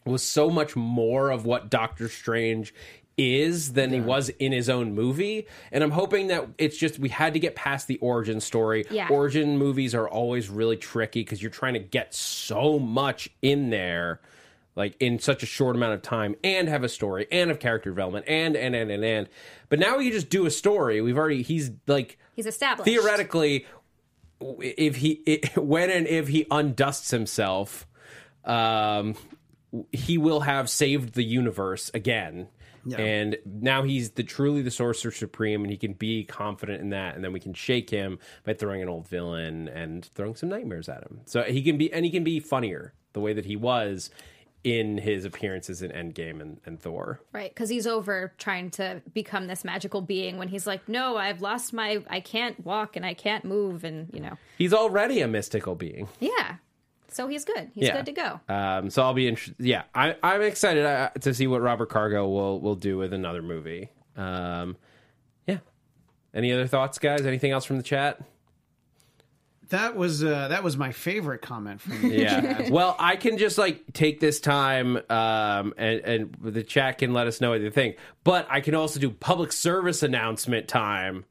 was 0.05 0.21
so 0.21 0.49
much 0.49 0.75
more 0.75 1.29
of 1.31 1.45
what 1.45 1.69
Doctor 1.69 2.09
Strange 2.09 2.73
is 3.17 3.73
than 3.73 3.93
he 3.93 4.01
was 4.01 4.27
in 4.27 4.51
his 4.51 4.69
own 4.69 4.93
movie. 4.93 5.47
And 5.71 5.83
I'm 5.83 5.91
hoping 5.91 6.27
that 6.27 6.49
it's 6.57 6.75
just 6.77 6.99
we 6.99 7.07
had 7.07 7.33
to 7.33 7.39
get 7.39 7.55
past 7.55 7.87
the 7.87 7.97
origin 7.99 8.41
story. 8.41 8.85
Yeah. 8.89 9.07
Origin 9.07 9.57
movies 9.57 9.95
are 9.95 10.09
always 10.09 10.49
really 10.49 10.75
tricky 10.75 11.21
because 11.21 11.41
you're 11.41 11.51
trying 11.51 11.75
to 11.75 11.79
get 11.79 12.13
so 12.13 12.77
much 12.77 13.29
in 13.41 13.69
there 13.69 14.19
like 14.75 14.95
in 14.99 15.19
such 15.19 15.43
a 15.43 15.45
short 15.45 15.75
amount 15.75 15.93
of 15.93 16.01
time 16.01 16.35
and 16.43 16.67
have 16.67 16.83
a 16.83 16.89
story 16.89 17.27
and 17.31 17.49
have 17.49 17.59
character 17.59 17.89
development 17.89 18.25
and 18.27 18.55
and 18.55 18.75
and 18.75 18.89
and 18.91 19.03
and. 19.03 19.29
But 19.69 19.79
now 19.79 19.97
we 19.97 20.05
can 20.05 20.13
just 20.13 20.29
do 20.29 20.45
a 20.45 20.51
story. 20.51 21.01
We've 21.01 21.17
already 21.17 21.41
he's 21.41 21.71
like 21.87 22.17
He's 22.35 22.47
established. 22.47 22.85
theoretically 22.85 23.65
if 24.39 24.97
he 24.97 25.41
when 25.55 25.89
and 25.89 26.07
if 26.07 26.27
he 26.27 26.45
undusts 26.45 27.11
himself 27.11 27.87
um 28.45 29.15
he 29.91 30.17
will 30.17 30.41
have 30.41 30.69
saved 30.69 31.13
the 31.13 31.23
universe 31.23 31.89
again. 31.93 32.47
And 32.99 33.37
now 33.45 33.83
he's 33.83 34.11
the 34.11 34.23
truly 34.23 34.61
the 34.61 34.69
sorcerer 34.69 35.11
supreme 35.11 35.61
and 35.61 35.71
he 35.71 35.77
can 35.77 35.93
be 35.93 36.25
confident 36.25 36.81
in 36.81 36.89
that. 36.89 37.15
And 37.15 37.23
then 37.23 37.31
we 37.31 37.39
can 37.39 37.53
shake 37.53 37.89
him 37.89 38.19
by 38.43 38.53
throwing 38.53 38.81
an 38.81 38.89
old 38.89 39.07
villain 39.07 39.69
and 39.69 40.03
throwing 40.15 40.35
some 40.35 40.49
nightmares 40.49 40.89
at 40.89 41.01
him. 41.01 41.21
So 41.25 41.43
he 41.43 41.63
can 41.63 41.77
be 41.77 41.91
and 41.93 42.03
he 42.03 42.11
can 42.11 42.25
be 42.25 42.41
funnier 42.41 42.93
the 43.13 43.21
way 43.21 43.31
that 43.31 43.45
he 43.45 43.55
was 43.55 44.09
in 44.63 44.97
his 44.97 45.25
appearances 45.25 45.81
in 45.81 45.91
endgame 45.91 46.39
and, 46.41 46.59
and 46.65 46.79
thor 46.79 47.19
Right, 47.33 47.53
because 47.53 47.69
he's 47.69 47.85
over 47.85 48.31
trying 48.37 48.69
to 48.71 49.01
become 49.13 49.47
this 49.47 49.65
magical 49.65 49.99
being 50.01 50.37
when 50.37 50.47
he's 50.47 50.65
like, 50.65 50.87
no, 50.87 51.17
I've 51.17 51.41
lost 51.41 51.73
my, 51.73 52.01
I 52.09 52.21
can't 52.21 52.65
walk 52.65 52.95
and 52.95 53.05
I 53.05 53.13
can't 53.13 53.43
move, 53.43 53.83
and 53.83 54.07
you 54.13 54.21
know, 54.21 54.37
he's 54.57 54.73
already 54.73 55.19
a 55.21 55.27
mystical 55.27 55.75
being 55.75 56.07
yeah. 56.19 56.55
So 57.09 57.27
he's 57.27 57.45
good. 57.45 57.69
He's 57.75 57.83
Yeah. 57.85 57.97
good 57.97 58.05
to 58.07 58.11
go. 58.13 58.39
Um, 58.49 58.89
so 58.89 59.03
I'll 59.03 59.13
be 59.13 59.27
interested. 59.27 59.55
Yeah, 59.63 59.83
I, 59.93 60.15
I'm 60.23 60.41
excited 60.41 60.83
uh, 60.83 61.09
to 61.21 61.31
see 61.35 61.45
what 61.45 61.61
Robert 61.61 61.89
Cargill 61.89 62.33
will 62.33 62.59
will 62.59 62.73
do 62.75 62.97
with 62.97 63.13
another 63.13 63.43
movie. 63.43 63.89
Um, 64.17 64.77
yeah. 65.45 65.59
Any 66.33 66.51
other 66.51 66.65
thoughts, 66.65 66.97
guys? 66.97 67.23
Anything 67.25 67.51
else 67.51 67.65
from 67.65 67.77
the 67.77 67.83
chat? 67.83 68.19
That 69.69 69.95
was 69.95 70.23
uh, 70.23 70.49
that 70.49 70.63
was 70.63 70.77
my 70.77 70.91
favorite 70.91 71.41
comment 71.41 71.81
from 71.81 72.01
the 72.01 72.09
Yeah. 72.09 72.69
well, 72.71 72.95
I 72.99 73.15
can 73.15 73.37
just 73.37 73.57
like 73.57 73.93
take 73.93 74.19
this 74.19 74.39
time, 74.39 74.97
um, 75.09 75.73
and 75.77 75.99
and 76.01 76.37
the 76.41 76.63
chat 76.63 76.97
can 76.97 77.13
let 77.13 77.27
us 77.27 77.41
know 77.41 77.51
what 77.51 77.61
they 77.61 77.69
think. 77.69 77.97
But 78.23 78.47
I 78.49 78.61
can 78.61 78.75
also 78.75 78.99
do 78.99 79.09
public 79.09 79.51
service 79.51 80.03
announcement 80.03 80.67
time 80.67 81.25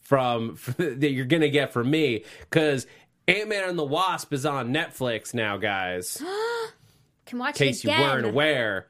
from 0.00 0.58
that 0.78 1.10
you're 1.10 1.26
gonna 1.26 1.48
get 1.48 1.72
from 1.72 1.90
me 1.90 2.24
because 2.40 2.86
Ant 3.26 3.48
Man 3.48 3.68
and 3.68 3.78
the 3.78 3.84
Wasp 3.84 4.32
is 4.32 4.46
on 4.46 4.72
Netflix 4.72 5.34
now, 5.34 5.56
guys. 5.56 6.22
Can 7.26 7.38
watch 7.38 7.60
In 7.60 7.68
case 7.68 7.84
it 7.84 7.90
you 7.90 8.00
weren't 8.00 8.24
aware. 8.24 8.86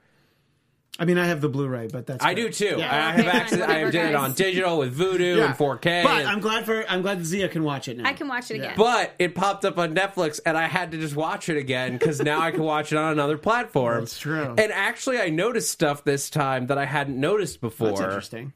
I 1.01 1.05
mean, 1.05 1.17
I 1.17 1.27
have 1.27 1.41
the 1.41 1.49
Blu-ray, 1.49 1.89
but 1.93 2.07
that's 2.07 2.25
I 2.25 2.35
good. 2.35 2.53
do 2.53 2.71
too. 2.71 2.77
Yeah. 2.79 2.93
I 2.93 3.11
have 3.13 3.21
Okay, 3.21 3.29
access. 3.29 3.61
I 3.63 3.67
whatever, 3.67 3.91
did 3.93 4.05
it 4.07 4.13
guys. 4.13 4.15
on 4.17 4.33
digital 4.33 4.79
with 4.79 4.99
Vudu 4.99 5.37
Yeah. 5.37 5.45
and 5.47 5.55
4K. 5.55 6.03
But 6.03 6.11
and- 6.19 6.29
I'm 6.29 6.41
glad 6.41 6.65
for 6.67 6.85
I'm 6.91 7.03
glad 7.03 7.25
Zia 7.25 7.49
can 7.49 7.63
watch 7.63 7.87
it 7.87 7.99
now. 7.99 8.09
I 8.09 8.15
can 8.15 8.27
watch 8.27 8.51
it 8.51 8.55
again. 8.57 8.75
but 8.77 9.13
it 9.21 9.35
popped 9.37 9.65
up 9.65 9.79
on 9.79 9.95
Netflix, 9.95 10.41
and 10.45 10.59
I 10.59 10.67
had 10.67 10.91
to 10.91 10.99
just 10.99 11.15
watch 11.15 11.49
it 11.49 11.57
again 11.57 11.93
because 11.99 12.21
now 12.21 12.41
I 12.41 12.51
can 12.51 12.63
watch 12.65 12.91
it 12.93 12.97
on 12.99 13.13
another 13.13 13.39
platform. 13.39 14.01
That's 14.01 14.19
true. 14.19 14.55
And 14.59 14.73
actually, 14.73 15.19
I 15.21 15.29
noticed 15.29 15.71
stuff 15.71 16.03
this 16.03 16.31
time 16.31 16.67
that 16.67 16.79
I 16.79 16.85
hadn't 16.85 17.19
noticed 17.21 17.61
before. 17.61 17.89
That's 17.89 18.01
interesting. 18.01 18.53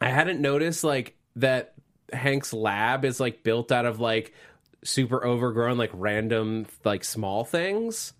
I 0.00 0.08
hadn't 0.10 0.40
noticed 0.42 0.84
like 0.84 1.16
that 1.36 1.72
Hank's 2.12 2.52
lab 2.52 3.06
is 3.06 3.18
like 3.18 3.42
built 3.42 3.72
out 3.72 3.86
of 3.86 3.98
like 3.98 4.34
super 4.84 5.24
overgrown 5.24 5.78
like 5.78 5.90
random 5.94 6.66
like 6.84 7.04
small 7.04 7.44
things. 7.44 8.12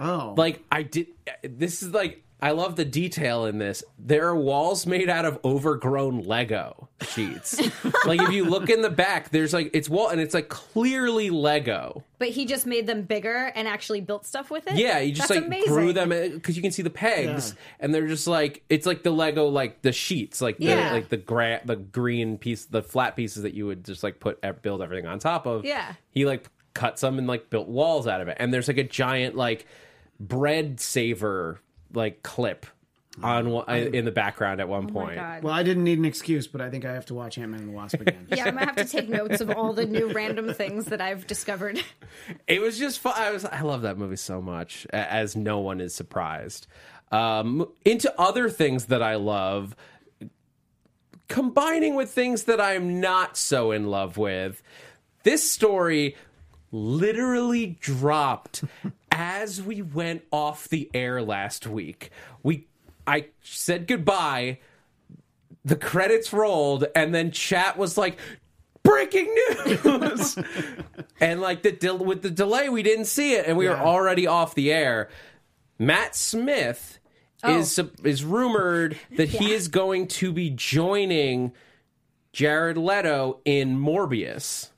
Oh, 0.00 0.34
Like 0.36 0.64
I 0.72 0.82
did 0.82 1.08
this 1.44 1.82
is 1.82 1.90
like 1.92 2.24
I 2.40 2.52
love 2.52 2.76
the 2.76 2.84
detail 2.84 3.46
in 3.46 3.58
this. 3.58 3.82
There 3.98 4.28
are 4.28 4.36
walls 4.36 4.86
made 4.86 5.08
out 5.08 5.24
of 5.24 5.40
overgrown 5.44 6.22
Lego 6.22 6.88
sheets. 7.08 7.60
like 8.06 8.20
if 8.22 8.30
you 8.30 8.44
look 8.44 8.70
in 8.70 8.80
the 8.80 8.90
back, 8.90 9.30
there's 9.30 9.52
like 9.52 9.70
it's 9.74 9.88
wall 9.88 10.08
and 10.10 10.20
it's 10.20 10.34
like 10.34 10.48
clearly 10.48 11.30
Lego. 11.30 12.04
but 12.18 12.28
he 12.28 12.46
just 12.46 12.64
made 12.64 12.86
them 12.86 13.02
bigger 13.02 13.50
and 13.56 13.66
actually 13.66 14.00
built 14.00 14.24
stuff 14.24 14.52
with 14.52 14.68
it. 14.68 14.76
Yeah, 14.76 15.00
you 15.00 15.12
just 15.12 15.28
That's 15.28 15.40
like 15.40 15.46
amazing. 15.46 15.72
grew 15.72 15.92
them 15.92 16.12
uh, 16.12 16.28
because 16.28 16.54
you 16.56 16.62
can 16.62 16.70
see 16.70 16.82
the 16.82 16.90
pegs, 16.90 17.56
and 17.80 17.92
they're 17.92 18.06
just 18.06 18.28
like 18.28 18.62
it's 18.68 18.86
like 18.86 19.02
the 19.02 19.10
Lego 19.10 19.48
like 19.48 19.82
the 19.82 19.90
sheets, 19.92 20.40
like 20.40 20.58
the 20.58 20.66
Yeah. 20.66 20.92
like 20.92 21.08
the 21.08 21.16
gra- 21.16 21.60
the 21.64 21.74
green 21.76 22.38
piece, 22.38 22.66
the 22.66 22.82
flat 22.82 23.16
pieces 23.16 23.42
that 23.42 23.54
you 23.54 23.66
would 23.66 23.84
just 23.84 24.04
like 24.04 24.20
put 24.20 24.40
build 24.62 24.80
everything 24.80 25.06
on 25.06 25.18
top 25.18 25.44
of. 25.46 25.64
Yeah. 25.64 25.94
he 26.12 26.24
like 26.24 26.48
cut 26.74 27.00
some 27.00 27.18
and 27.18 27.26
like 27.26 27.50
built 27.50 27.66
walls 27.66 28.06
out 28.06 28.20
of 28.20 28.28
it, 28.28 28.36
and 28.38 28.54
there's 28.54 28.68
like 28.68 28.78
a 28.78 28.84
giant 28.84 29.34
like 29.34 29.66
bread 30.20 30.78
saver 30.80 31.60
like 31.92 32.22
clip 32.22 32.66
on 33.22 33.50
one, 33.50 33.68
in 33.68 34.04
the 34.04 34.12
background 34.12 34.60
at 34.60 34.68
one 34.68 34.84
Oh 34.90 34.92
my 34.92 35.04
point. 35.06 35.16
god. 35.16 35.42
well, 35.42 35.52
I 35.52 35.64
didn't 35.64 35.82
need 35.82 35.98
an 35.98 36.04
excuse, 36.04 36.46
but 36.46 36.60
I 36.60 36.70
think 36.70 36.84
I 36.84 36.92
have 36.92 37.06
to 37.06 37.14
watch 37.14 37.36
Ant 37.36 37.50
Man 37.50 37.60
and 37.60 37.68
the 37.70 37.72
Wasp 37.72 38.00
again. 38.00 38.28
yeah, 38.32 38.44
I'm 38.44 38.54
gonna 38.54 38.66
have 38.66 38.76
to 38.76 38.84
take 38.84 39.08
notes 39.08 39.40
of 39.40 39.50
all 39.50 39.72
the 39.72 39.86
new 39.86 40.12
random 40.12 40.52
things 40.54 40.84
that 40.86 41.00
I've 41.00 41.26
discovered. 41.26 41.82
It 42.46 42.60
was 42.60 42.78
just 42.78 42.98
fun. 43.00 43.14
I 43.16 43.30
was 43.32 43.44
I 43.44 43.60
love 43.62 43.82
that 43.82 43.98
movie 43.98 44.16
so 44.16 44.40
much, 44.40 44.86
a- 44.90 44.94
as 45.12 45.34
no 45.36 45.58
one 45.60 45.80
is 45.80 45.94
surprised. 45.94 46.66
Um, 47.10 47.66
into 47.84 48.12
other 48.20 48.48
things 48.50 48.86
that 48.86 49.02
I 49.02 49.14
love, 49.16 49.74
combining 51.28 51.94
with 51.94 52.10
things 52.10 52.44
that 52.44 52.60
I'm 52.60 53.00
not 53.00 53.36
so 53.36 53.72
in 53.72 53.86
love 53.88 54.16
with. 54.16 54.62
This 55.24 55.48
story 55.50 56.16
literally 56.70 57.78
dropped 57.80 58.64
as 59.18 59.60
we 59.60 59.82
went 59.82 60.22
off 60.30 60.68
the 60.68 60.88
air 60.94 61.20
last 61.20 61.66
week. 61.66 62.10
We 62.44 62.68
I 63.04 63.26
said 63.42 63.88
goodbye 63.88 64.60
the 65.64 65.74
credits 65.74 66.32
rolled 66.32 66.86
and 66.94 67.12
then 67.12 67.32
chat 67.32 67.76
was 67.76 67.98
like 67.98 68.16
breaking 68.84 69.34
news! 69.84 70.38
And 71.20 71.40
like 71.40 71.62
the 71.62 71.72
del- 71.72 71.98
with 71.98 72.22
the 72.22 72.30
delay 72.30 72.68
we 72.68 72.84
didn't 72.84 73.06
see 73.06 73.34
it 73.34 73.46
and 73.48 73.56
we 73.56 73.66
were 73.66 73.76
already 73.76 74.28
off 74.28 74.54
the 74.54 74.72
air. 74.72 75.08
Matt 75.76 76.14
smith 76.14 77.00
oh. 77.42 77.58
is 77.58 77.80
is 78.04 78.24
rumored 78.24 78.96
that 79.16 79.30
he 79.30 79.52
is 79.52 79.66
going 79.66 80.06
to 80.06 80.32
be 80.32 80.50
joining 80.50 81.52
jared 82.32 82.76
leto 82.76 83.40
in 83.44 83.76
morbius 83.76 84.70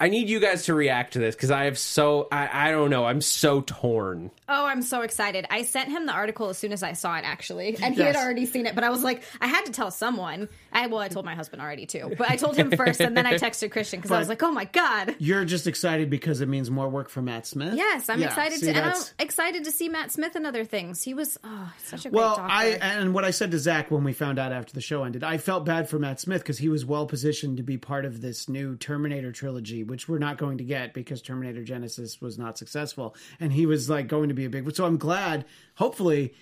i 0.00 0.08
need 0.08 0.28
you 0.28 0.40
guys 0.40 0.64
to 0.64 0.74
react 0.74 1.12
to 1.14 1.18
this 1.18 1.34
because 1.34 1.50
i 1.50 1.64
have 1.64 1.78
so 1.78 2.28
I, 2.30 2.68
I 2.68 2.70
don't 2.70 2.90
know 2.90 3.04
i'm 3.04 3.20
so 3.20 3.60
torn 3.60 4.30
Oh, 4.46 4.66
I'm 4.66 4.82
so 4.82 5.00
excited. 5.00 5.46
I 5.48 5.62
sent 5.62 5.88
him 5.88 6.04
the 6.04 6.12
article 6.12 6.50
as 6.50 6.58
soon 6.58 6.72
as 6.72 6.82
I 6.82 6.92
saw 6.92 7.16
it, 7.16 7.24
actually. 7.24 7.78
And 7.82 7.94
he 7.94 8.02
had 8.02 8.14
already 8.14 8.44
seen 8.44 8.66
it, 8.66 8.74
but 8.74 8.84
I 8.84 8.90
was 8.90 9.02
like, 9.02 9.22
I 9.40 9.46
had 9.46 9.64
to 9.66 9.72
tell 9.72 9.90
someone. 9.90 10.50
I 10.70 10.86
Well, 10.86 11.00
I 11.00 11.08
told 11.08 11.24
my 11.24 11.34
husband 11.34 11.62
already, 11.62 11.86
too. 11.86 12.12
But 12.18 12.28
I 12.28 12.36
told 12.36 12.54
him 12.54 12.70
first, 12.76 13.00
and 13.00 13.16
then 13.16 13.24
I 13.24 13.34
texted 13.34 13.70
Christian 13.70 14.00
because 14.00 14.12
I 14.12 14.18
was 14.18 14.28
like, 14.28 14.42
oh 14.42 14.52
my 14.52 14.66
God. 14.66 15.16
You're 15.18 15.46
just 15.46 15.66
excited 15.66 16.10
because 16.10 16.42
it 16.42 16.48
means 16.48 16.70
more 16.70 16.90
work 16.90 17.08
for 17.08 17.22
Matt 17.22 17.46
Smith. 17.46 17.74
Yes, 17.74 18.10
I'm 18.10 18.20
Yeah, 18.20 18.26
excited 18.26 18.60
see, 18.60 18.72
to, 18.72 18.78
and 18.78 18.90
I'm 18.90 19.02
excited 19.18 19.64
to 19.64 19.70
see 19.70 19.88
Matt 19.88 20.12
Smith 20.12 20.36
and 20.36 20.46
other 20.46 20.64
things. 20.66 21.02
He 21.02 21.14
was 21.14 21.38
oh, 21.42 21.72
such 21.82 22.04
a 22.04 22.10
great 22.10 22.18
Well, 22.18 22.36
doctor. 22.36 22.52
I 22.52 22.66
and 22.82 23.14
what 23.14 23.24
I 23.24 23.30
said 23.30 23.50
to 23.52 23.58
Zach 23.58 23.90
when 23.90 24.04
we 24.04 24.12
found 24.12 24.38
out 24.38 24.52
after 24.52 24.74
the 24.74 24.82
show 24.82 25.04
ended, 25.04 25.24
I 25.24 25.38
felt 25.38 25.64
bad 25.64 25.88
for 25.88 25.98
Matt 25.98 26.20
Smith 26.20 26.42
because 26.42 26.58
he 26.58 26.68
was 26.68 26.84
well 26.84 27.06
positioned 27.06 27.56
to 27.56 27.62
be 27.62 27.78
part 27.78 28.04
of 28.04 28.20
this 28.20 28.46
new 28.46 28.76
Terminator 28.76 29.32
trilogy, 29.32 29.83
which 29.88 30.08
we're 30.08 30.18
not 30.18 30.38
going 30.38 30.58
to 30.58 30.64
get 30.64 30.94
because 30.94 31.22
Terminator 31.22 31.62
Genisys 31.62 32.20
was 32.20 32.38
not 32.38 32.58
successful, 32.58 33.14
and 33.40 33.52
he 33.52 33.66
was 33.66 33.88
like 33.88 34.08
going 34.08 34.28
to 34.28 34.34
be 34.34 34.44
a 34.44 34.50
big. 34.50 34.74
So 34.74 34.84
I'm 34.84 34.96
glad, 34.96 35.44
hopefully, 35.74 36.34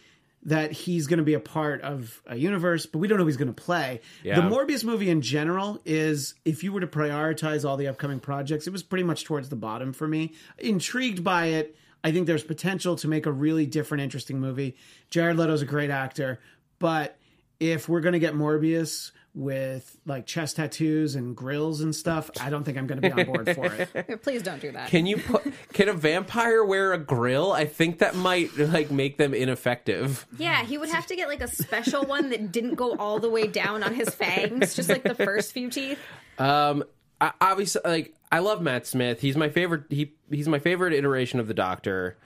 that 0.44 0.72
he's 0.72 1.06
going 1.06 1.18
to 1.18 1.25
be 1.25 1.34
a 1.34 1.40
part 1.40 1.82
of 1.82 2.20
a 2.26 2.37
universe, 2.37 2.84
but 2.87 2.99
we 2.99 3.06
don't 3.06 3.16
know 3.16 3.25
who 3.25 3.28
he's 3.28 3.37
going 3.37 3.54
to 3.54 3.62
play. 3.62 4.00
Yeah. 4.25 4.40
The 4.40 4.42
Morbius 4.42 4.84
movie 4.84 5.08
in 5.08 5.22
general 5.22 5.80
is, 5.84 6.34
if 6.44 6.64
you 6.64 6.72
were 6.72 6.80
to 6.80 6.87
prioritize 6.87 7.68
all 7.68 7.76
the 7.76 7.87
upcoming 7.87 8.18
projects, 8.18 8.66
it 8.66 8.72
was 8.72 8.82
pretty 8.82 9.04
much 9.04 9.25
towards 9.25 9.50
the 9.50 9.56
bottom 9.56 9.92
for 9.92 10.08
me. 10.08 10.32
Intrigued 10.58 11.22
by 11.22 11.46
it. 11.46 11.76
I 12.04 12.11
think 12.11 12.26
there's 12.26 12.42
potential 12.42 12.96
to 12.96 13.06
make 13.06 13.26
a 13.26 13.32
really 13.32 13.66
different, 13.66 14.02
interesting 14.02 14.40
movie. 14.40 14.76
Jared 15.11 15.37
Leto's 15.37 15.62
a 15.62 15.66
great 15.66 15.90
actor, 15.90 16.40
but 16.80 17.16
if 17.61 17.88
we're 17.88 18.00
gonna 18.00 18.18
get 18.18 18.34
Morbius 18.34 19.12
with 19.34 19.98
like 20.04 20.26
chest 20.26 20.56
tattoos 20.56 21.14
and 21.14 21.34
grills 21.34 21.80
and 21.80 21.94
stuff, 21.94 22.30
I 22.40 22.50
don't 22.50 22.64
think 22.64 22.76
I'm 22.76 22.86
gonna 22.86 23.00
be 23.00 23.10
on 23.12 23.24
board 23.24 23.54
for 23.54 23.66
it. 23.66 24.22
Please 24.22 24.42
don't 24.42 24.60
do 24.60 24.72
that. 24.72 24.88
Can 24.88 25.06
you 25.06 25.16
put? 25.18 25.42
Can 25.72 25.88
a 25.88 25.94
vampire 25.94 26.64
wear 26.64 26.92
a 26.92 26.98
grill? 26.98 27.52
I 27.52 27.64
think 27.64 27.98
that 28.00 28.14
might 28.14 28.56
like 28.58 28.90
make 28.90 29.16
them 29.16 29.32
ineffective. 29.34 30.26
yeah, 30.38 30.64
he 30.64 30.76
would 30.76 30.90
have 30.90 31.06
to 31.06 31.16
get 31.16 31.28
like 31.28 31.40
a 31.40 31.48
special 31.48 32.02
one 32.02 32.30
that 32.30 32.52
didn't 32.52 32.74
go 32.74 32.94
all 32.96 33.18
the 33.18 33.30
way 33.30 33.46
down 33.46 33.82
on 33.82 33.94
his 33.94 34.10
fangs, 34.10 34.74
just 34.74 34.88
like 34.88 35.02
the 35.02 35.14
first 35.14 35.52
few 35.52 35.70
teeth. 35.70 35.98
Um, 36.38 36.84
I, 37.20 37.32
obviously, 37.40 37.80
like 37.84 38.14
I 38.30 38.40
love 38.40 38.60
Matt 38.60 38.86
Smith. 38.86 39.20
He's 39.20 39.36
my 39.36 39.48
favorite. 39.48 39.84
He 39.88 40.12
he's 40.30 40.48
my 40.48 40.58
favorite 40.58 40.92
iteration 40.92 41.40
of 41.40 41.46
the 41.46 41.54
Doctor. 41.54 42.18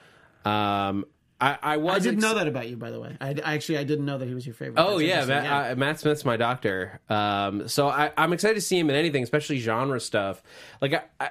Um, 0.45 1.05
I 1.41 1.59
I 1.63 1.77
was 1.77 1.97
I 1.97 1.99
didn't 1.99 2.15
ex- 2.15 2.23
know 2.23 2.35
that 2.35 2.49
about 2.49 2.69
you, 2.69 2.77
by 2.77 2.91
the 2.91 2.99
way. 2.99 3.17
I, 3.21 3.35
I 3.45 3.55
actually 3.55 3.79
I 3.79 3.85
didn't 3.85 4.07
know 4.07 4.17
that 4.17 4.27
he 4.27 4.35
was 4.35 4.47
your 4.47 4.55
favorite. 4.55 4.81
Oh 4.83 4.99
yeah, 4.99 5.21
interesting. 5.23 5.51
Matt, 5.51 5.73
Uh, 5.73 5.77
Matt 5.77 6.01
Smith's 6.01 6.25
my 6.25 6.37
doctor. 6.37 7.01
Um, 7.11 7.69
so 7.69 7.89
I, 7.89 8.11
I'm 8.17 8.33
excited 8.33 8.55
to 8.55 8.61
see 8.63 8.79
him 8.79 8.89
in 8.89 8.97
anything, 8.97 9.23
especially 9.23 9.59
genre 9.59 10.01
stuff. 10.01 10.43
Like, 10.81 10.95
I, 10.95 11.03
I, 11.21 11.31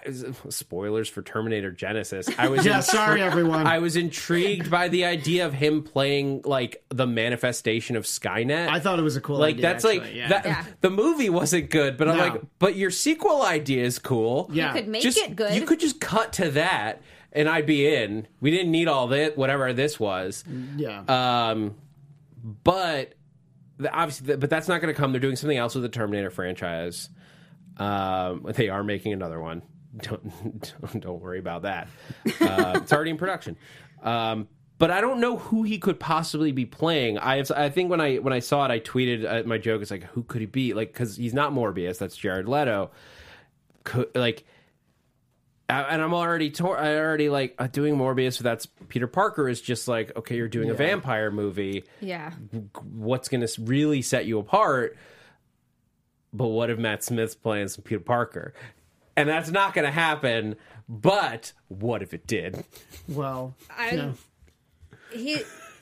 spoilers 0.50 1.10
for 1.10 1.22
Terminator 1.22 1.72
Genisys. 1.72 2.34
I 2.38 2.50
was 2.50 2.66
Yeah, 2.66 2.78
in- 2.78 2.84
sorry 2.84 3.22
everyone. 3.22 3.66
I 3.66 3.80
was 3.80 3.96
intrigued 3.96 4.70
by 4.70 4.88
the 4.90 5.06
idea 5.06 5.46
of 5.46 5.54
him 5.54 5.82
playing 5.84 6.42
like 6.46 6.84
the 6.90 7.08
manifestation 7.08 7.96
of 7.96 8.04
Skynet. 8.04 8.68
I 8.70 8.80
thought 8.80 9.00
it 9.00 9.04
was 9.04 9.16
a 9.16 9.22
cool 9.22 9.38
like 9.38 9.56
idea, 9.56 9.62
that's 9.64 9.86
actually, 9.86 10.00
like 10.02 10.14
yeah. 10.16 10.28
that. 10.30 10.46
Yeah. 10.46 10.66
The 10.82 10.90
movie 10.92 11.30
wasn't 11.30 11.70
good, 11.72 11.98
but 11.98 12.08
I'm 12.10 12.18
No. 12.18 12.24
like, 12.28 12.42
but 12.60 12.76
your 12.76 12.92
sequel 12.92 13.42
idea 13.44 13.84
is 13.84 14.00
cool. 14.00 14.50
Yeah. 14.54 14.68
You 14.74 14.82
could 14.82 14.88
make 14.88 15.02
just 15.02 15.18
it 15.18 15.36
good. 15.36 15.56
you 15.56 15.66
could 15.66 15.80
just 15.80 16.00
cut 16.00 16.34
to 16.34 16.52
that, 16.52 17.02
and 17.36 17.50
I'd 17.50 17.66
be 17.66 17.94
in. 17.94 18.28
We 18.40 18.50
didn't 18.52 18.72
need 18.72 18.88
all 18.88 19.08
that, 19.08 19.38
whatever 19.38 19.74
this 19.74 20.00
was. 20.00 20.44
yeah. 20.78 21.04
Um, 21.08 21.76
but 22.64 23.14
the, 23.78 23.92
obviously, 23.94 24.36
but 24.38 24.50
that's 24.50 24.68
not 24.68 24.82
going 24.82 24.94
to 24.94 25.00
come. 25.00 25.12
They're 25.12 25.22
doing 25.22 25.36
something 25.36 25.58
else 25.58 25.76
with 25.76 25.84
the 25.84 25.90
Terminator 25.90 26.30
franchise. 26.30 27.10
Um, 27.78 28.46
they 28.56 28.70
are 28.70 28.84
making 28.84 29.14
another 29.14 29.40
one. 29.40 29.62
Don't 29.98 30.24
don't, 30.82 31.02
don't 31.02 31.22
worry 31.22 31.40
about 31.40 31.62
that. 31.62 31.88
Uh, 32.42 32.80
it's 32.82 32.92
already 32.92 33.12
in 33.12 33.18
production. 33.18 33.56
Um, 34.04 34.48
but 34.78 34.92
I 34.92 35.00
don't 35.00 35.22
know 35.22 35.38
who 35.38 35.64
he 35.64 35.78
could 35.78 36.00
possibly 36.00 36.52
be 36.52 36.66
playing. 36.66 37.18
I 37.18 37.44
I 37.56 37.70
think 37.70 37.90
when 37.90 38.02
I 38.02 38.18
when 38.18 38.34
I 38.34 38.40
saw 38.40 38.66
it, 38.66 38.72
I 38.72 38.80
tweeted 38.82 39.26
uh, 39.26 39.48
my 39.48 39.58
joke. 39.58 39.82
It's 39.82 39.92
like, 39.92 40.04
who 40.04 40.24
could 40.24 40.42
he 40.42 40.48
be? 40.48 40.74
Like, 40.74 40.92
because 40.92 41.16
he's 41.16 41.34
not 41.34 41.54
Morbius. 41.54 41.98
That's 41.98 42.18
Jared 42.18 42.48
Leto. 42.48 42.92
Could 43.86 44.10
like 44.16 44.46
and 45.68 46.02
I'm 46.02 46.14
already 46.14 46.52
tor- 46.52 46.78
I 46.78 46.98
already 46.98 47.30
like 47.30 47.56
uh, 47.58 47.68
doing 47.68 47.98
Morbius. 47.98 48.40
That's 48.40 48.66
Peter 48.88 49.08
Parker 49.08 49.50
is 49.50 49.62
just 49.62 49.88
like 49.88 50.16
okay, 50.16 50.36
you're 50.36 50.48
doing 50.48 50.70
a 50.70 50.74
vampire 50.74 51.32
movie. 51.32 51.84
Yeah. 52.00 52.32
What's 52.84 53.30
going 53.30 53.46
to 53.46 53.62
really 53.62 54.02
set 54.02 54.26
you 54.26 54.40
apart? 54.40 54.98
But 56.34 56.48
what 56.48 56.70
if 56.70 56.78
Matt 56.78 57.04
Smith's 57.04 57.36
playing 57.36 57.70
some 57.70 57.84
Peter 57.84 58.02
Parker? 58.02 58.54
And 59.16 59.30
that's 59.30 59.50
not 59.50 59.74
going 59.74 59.86
to 59.86 59.92
happen. 59.92 60.58
But 60.90 61.54
what 61.70 62.02
if 62.02 62.14
it 62.14 62.28
did? 62.28 62.64
well, 63.08 63.56
I, 63.76 63.92
you 63.92 63.98
know, 63.98 64.14
he 65.12 65.42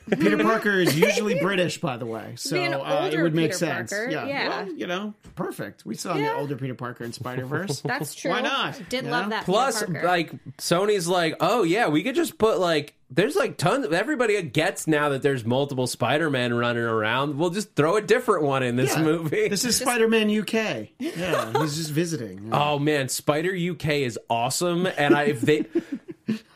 Peter 0.09 0.37
Parker 0.37 0.79
is 0.79 0.97
usually 0.99 1.39
British, 1.39 1.79
by 1.79 1.97
the 1.97 2.05
way, 2.05 2.33
so 2.35 2.55
Being 2.55 2.73
an 2.73 2.81
uh, 2.81 2.83
it 2.83 3.03
older 3.05 3.23
would 3.23 3.35
make 3.35 3.47
Peter 3.51 3.57
sense. 3.57 3.91
Parker, 3.91 4.09
yeah. 4.11 4.25
yeah. 4.27 4.49
well, 4.49 4.73
you 4.73 4.87
know, 4.87 5.13
perfect. 5.35 5.85
We 5.85 5.95
saw 5.95 6.15
Yeah. 6.15 6.33
the 6.33 6.35
older 6.39 6.55
Peter 6.55 6.75
Parker 6.75 7.03
in 7.03 7.13
Spider 7.13 7.45
Verse. 7.45 7.79
that's 7.85 8.13
true. 8.13 8.31
Why 8.31 8.41
not? 8.41 8.81
Did 8.89 9.05
You 9.05 9.11
love 9.11 9.25
know? 9.25 9.29
that. 9.31 9.45
Plus, 9.45 9.79
Peter 9.81 9.93
Parker. 9.93 10.07
like 10.07 10.31
Sony's 10.57 11.07
like, 11.07 11.35
oh 11.39 11.63
yeah, 11.63 11.87
we 11.87 12.03
could 12.03 12.15
just 12.15 12.37
put 12.37 12.59
like 12.59 12.95
there's 13.09 13.35
like 13.35 13.57
tons. 13.57 13.85
Everybody 13.93 14.41
gets 14.41 14.87
now 14.87 15.09
that 15.09 15.21
there's 15.21 15.45
multiple 15.45 15.85
Spider-Man 15.85 16.51
running 16.53 16.81
around. 16.83 17.37
We'll 17.37 17.51
just 17.51 17.75
throw 17.75 17.95
a 17.95 18.01
different 18.01 18.43
one 18.43 18.63
in 18.63 18.75
this 18.75 18.95
Yeah. 18.95 19.03
movie. 19.03 19.47
This 19.49 19.65
is 19.65 19.75
Spider 19.75 20.07
Man 20.07 20.29
UK. 20.29 20.89
Yeah, 20.99 21.51
he's 21.61 21.77
just 21.77 21.91
visiting. 21.91 22.49
Oh 22.63 22.79
man, 22.79 23.09
Spider 23.09 23.51
UK 23.55 23.87
is 24.01 24.17
awesome, 24.29 24.85
and 24.87 25.15
I 25.15 25.23
if 25.25 25.41
they, 25.41 25.65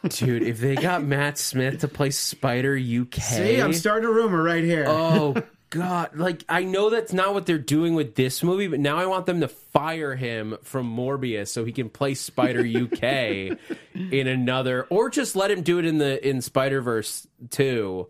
dude, 0.10 0.44
if 0.44 0.60
they 0.60 0.76
got 0.76 1.04
Matt 1.06 1.38
Smith 1.38 1.80
to 1.80 1.88
play 1.88 2.10
Spider 2.12 2.78
UK, 2.78 3.16
See, 3.16 3.60
I'm 3.60 3.74
starting 3.74 4.08
a 4.10 4.12
rumor 4.12 4.42
right 4.42 4.64
here. 4.64 4.86
oh 4.88 5.36
god, 5.70 6.16
like 6.16 6.44
I 6.48 6.64
know 6.64 6.90
that's 6.90 7.12
not 7.14 7.34
what 7.34 7.46
they're 7.46 7.58
doing 7.58 7.94
with 7.96 8.16
this 8.16 8.42
movie, 8.44 8.68
but 8.68 8.80
now 8.80 8.98
I 8.98 9.06
want 9.06 9.26
them 9.26 9.42
to 9.42 9.48
fire 9.48 10.16
him 10.16 10.58
from 10.64 10.90
Morbius 10.96 11.50
so 11.50 11.66
he 11.66 11.72
can 11.72 11.90
play 11.90 12.14
Spider 12.14 12.62
UK 12.66 13.58
in 13.94 14.28
another, 14.28 14.84
or 14.90 15.10
just 15.10 15.36
let 15.36 15.52
him 15.52 15.62
do 15.64 15.80
it 15.80 15.86
in 15.86 15.98
the 15.98 16.26
in 16.28 16.42
Spider 16.42 16.82
Verse 16.82 17.28
too. 17.50 18.08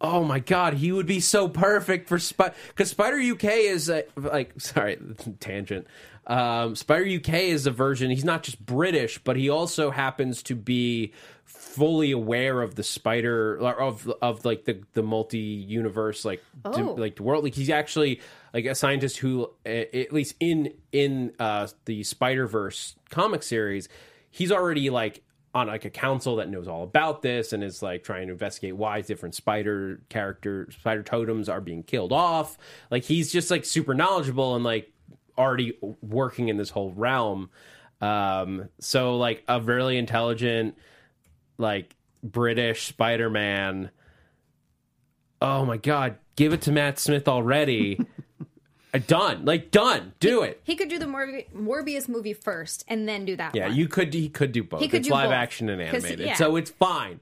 Oh 0.00 0.24
my 0.24 0.38
god, 0.38 0.74
he 0.74 0.92
would 0.92 1.06
be 1.06 1.20
so 1.20 1.48
perfect 1.48 2.08
for 2.08 2.18
Spider 2.18 2.54
because 2.68 2.90
Spider 2.90 3.18
UK 3.18 3.44
is 3.44 3.88
a, 3.88 4.04
like 4.16 4.52
sorry 4.60 4.98
tangent. 5.40 5.86
Um, 6.26 6.74
Spider 6.74 7.04
UK 7.18 7.34
is 7.34 7.66
a 7.66 7.70
version. 7.70 8.10
He's 8.10 8.24
not 8.24 8.42
just 8.42 8.64
British, 8.64 9.18
but 9.22 9.36
he 9.36 9.48
also 9.50 9.90
happens 9.90 10.42
to 10.44 10.54
be 10.54 11.12
fully 11.44 12.12
aware 12.12 12.62
of 12.62 12.74
the 12.76 12.82
spider 12.82 13.56
or 13.60 13.80
of 13.80 14.10
of 14.22 14.44
like 14.44 14.64
the 14.64 14.80
the 14.94 15.02
multi 15.02 15.38
universe 15.38 16.24
like 16.24 16.42
Oh. 16.64 16.94
like 16.96 17.16
the 17.16 17.22
world. 17.22 17.44
Like 17.44 17.54
he's 17.54 17.70
actually 17.70 18.20
like 18.54 18.64
a 18.64 18.74
scientist 18.74 19.18
who 19.18 19.50
at 19.66 20.12
least 20.12 20.34
in 20.40 20.72
in 20.92 21.32
uh, 21.38 21.68
the 21.84 22.02
Spider 22.04 22.46
Verse 22.46 22.96
comic 23.10 23.42
series, 23.42 23.88
he's 24.30 24.50
already 24.50 24.88
like 24.90 25.22
on 25.54 25.68
like 25.68 25.84
a 25.84 25.90
council 25.90 26.36
that 26.36 26.50
knows 26.50 26.66
all 26.66 26.82
about 26.82 27.22
this 27.22 27.52
and 27.52 27.62
is 27.62 27.80
like 27.80 28.02
trying 28.02 28.26
to 28.26 28.32
investigate 28.32 28.76
why 28.76 29.00
different 29.00 29.36
spider 29.36 30.00
character 30.08 30.68
spider 30.72 31.02
totems 31.02 31.48
are 31.48 31.60
being 31.60 31.84
killed 31.84 32.12
off. 32.12 32.58
Like 32.90 33.04
he's 33.04 33.32
just 33.32 33.50
like 33.50 33.64
super 33.64 33.94
knowledgeable 33.94 34.56
and 34.56 34.64
like 34.64 34.92
already 35.38 35.78
working 36.02 36.48
in 36.48 36.56
this 36.56 36.70
whole 36.70 36.92
realm. 36.92 37.50
Um 38.00 38.68
so 38.80 39.16
like 39.16 39.44
a 39.46 39.60
really 39.60 39.96
intelligent 39.96 40.76
like 41.56 41.94
british 42.24 42.86
spider-man. 42.86 43.90
Oh 45.40 45.64
my 45.64 45.76
god 45.76 46.16
give 46.36 46.52
it 46.52 46.62
to 46.62 46.72
matt 46.72 46.98
smith 46.98 47.28
already 47.28 48.04
Uh, 48.94 49.00
done 49.08 49.44
like 49.44 49.72
done 49.72 50.12
do 50.20 50.42
it 50.42 50.60
he 50.62 50.76
could 50.76 50.88
do 50.88 51.00
the 51.00 51.04
Morbi- 51.04 51.46
Morbius 51.52 52.08
movie 52.08 52.32
first 52.32 52.84
and 52.86 53.08
then 53.08 53.24
do 53.24 53.34
that. 53.34 53.54
Yeah, 53.54 53.66
one. 53.66 53.76
you 53.76 53.88
could. 53.88 54.14
He 54.14 54.28
could 54.28 54.52
do 54.52 54.62
both. 54.62 54.80
He 54.80 54.86
could 54.86 55.00
it's 55.00 55.08
do 55.08 55.14
live 55.14 55.30
both. 55.30 55.34
action 55.34 55.68
and 55.68 55.82
animated, 55.82 56.20
yeah. 56.20 56.34
so 56.34 56.54
it's 56.54 56.70
fine. 56.70 57.18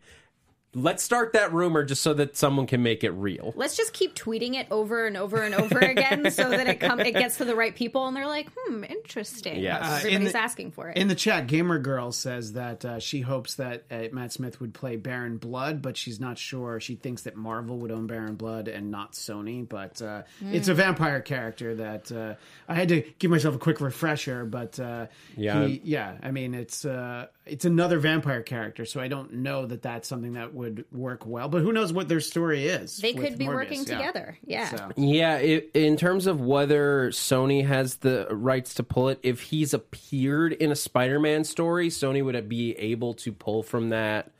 Let's 0.74 1.02
start 1.02 1.34
that 1.34 1.52
rumor 1.52 1.84
just 1.84 2.00
so 2.02 2.14
that 2.14 2.34
someone 2.34 2.66
can 2.66 2.82
make 2.82 3.04
it 3.04 3.10
real. 3.10 3.52
Let's 3.56 3.76
just 3.76 3.92
keep 3.92 4.14
tweeting 4.14 4.54
it 4.54 4.66
over 4.70 5.06
and 5.06 5.18
over 5.18 5.42
and 5.42 5.54
over 5.54 5.78
again, 5.80 6.30
so 6.30 6.48
that 6.48 6.66
it 6.66 6.80
come 6.80 6.98
it 7.00 7.12
gets 7.12 7.36
to 7.36 7.44
the 7.44 7.54
right 7.54 7.74
people, 7.74 8.06
and 8.06 8.16
they're 8.16 8.26
like, 8.26 8.48
"Hmm, 8.56 8.82
interesting." 8.84 9.60
Yes. 9.60 9.82
Uh, 9.82 9.86
in 9.86 10.14
everybody's 10.14 10.32
the- 10.32 10.38
asking 10.38 10.70
for 10.70 10.88
it. 10.88 10.96
In 10.96 11.08
the 11.08 11.14
chat, 11.14 11.46
Gamer 11.46 11.78
Girl 11.78 12.10
says 12.10 12.54
that 12.54 12.84
uh, 12.86 12.98
she 13.00 13.20
hopes 13.20 13.56
that 13.56 13.82
uh, 13.90 14.04
Matt 14.12 14.32
Smith 14.32 14.62
would 14.62 14.72
play 14.72 14.96
Baron 14.96 15.36
Blood, 15.36 15.82
but 15.82 15.98
she's 15.98 16.18
not 16.18 16.38
sure. 16.38 16.80
She 16.80 16.94
thinks 16.94 17.22
that 17.24 17.36
Marvel 17.36 17.76
would 17.80 17.90
own 17.90 18.06
Baron 18.06 18.36
Blood 18.36 18.66
and 18.68 18.90
not 18.90 19.12
Sony. 19.12 19.68
But 19.68 20.00
uh, 20.00 20.22
it's 20.50 20.68
a 20.68 20.74
vampire 20.74 21.20
character 21.20 21.74
that 21.74 22.10
uh, 22.10 22.34
I 22.66 22.74
had 22.76 22.88
to 22.88 23.02
give 23.18 23.30
myself 23.30 23.54
a 23.54 23.58
quick 23.58 23.82
refresher. 23.82 24.46
But 24.46 24.80
uh, 24.80 25.08
Yeah. 25.36 25.66
he- 25.66 25.82
yeah. 25.84 26.16
I 26.22 26.30
mean, 26.30 26.54
it's 26.54 26.86
uh, 26.86 27.26
it's 27.44 27.66
another 27.66 27.98
vampire 27.98 28.42
character, 28.42 28.86
so 28.86 29.00
I 29.02 29.08
don't 29.08 29.34
know 29.34 29.66
that 29.66 29.82
that's 29.82 30.08
something 30.08 30.32
that 30.32 30.54
would 30.54 30.61
work 30.92 31.26
well. 31.26 31.48
But 31.48 31.62
who 31.62 31.72
knows 31.72 31.92
what 31.92 32.08
their 32.08 32.20
story 32.20 32.66
is? 32.66 32.98
they 32.98 33.12
could 33.12 33.38
be 33.38 33.46
Morbius, 33.46 33.54
working 33.54 33.78
yeah. 33.80 33.96
together. 33.96 34.38
Yeah. 34.44 34.68
So. 34.68 34.90
Yeah, 34.96 35.36
it, 35.36 35.70
in 35.74 35.96
terms 35.96 36.26
of 36.26 36.40
whether 36.40 37.10
Sony 37.10 37.66
has 37.66 37.96
the 37.96 38.26
rights 38.30 38.74
to 38.74 38.82
pull 38.82 39.08
it, 39.08 39.20
if 39.22 39.40
he's 39.40 39.74
appeared 39.74 40.52
in 40.52 40.70
a 40.70 40.76
Spider-Man 40.76 41.44
story, 41.44 41.88
Sony 41.88 42.24
would 42.24 42.48
be 42.48 42.72
able 42.78 43.14
to 43.14 43.32
pull 43.32 43.62
from 43.62 43.90
that. 43.90 44.30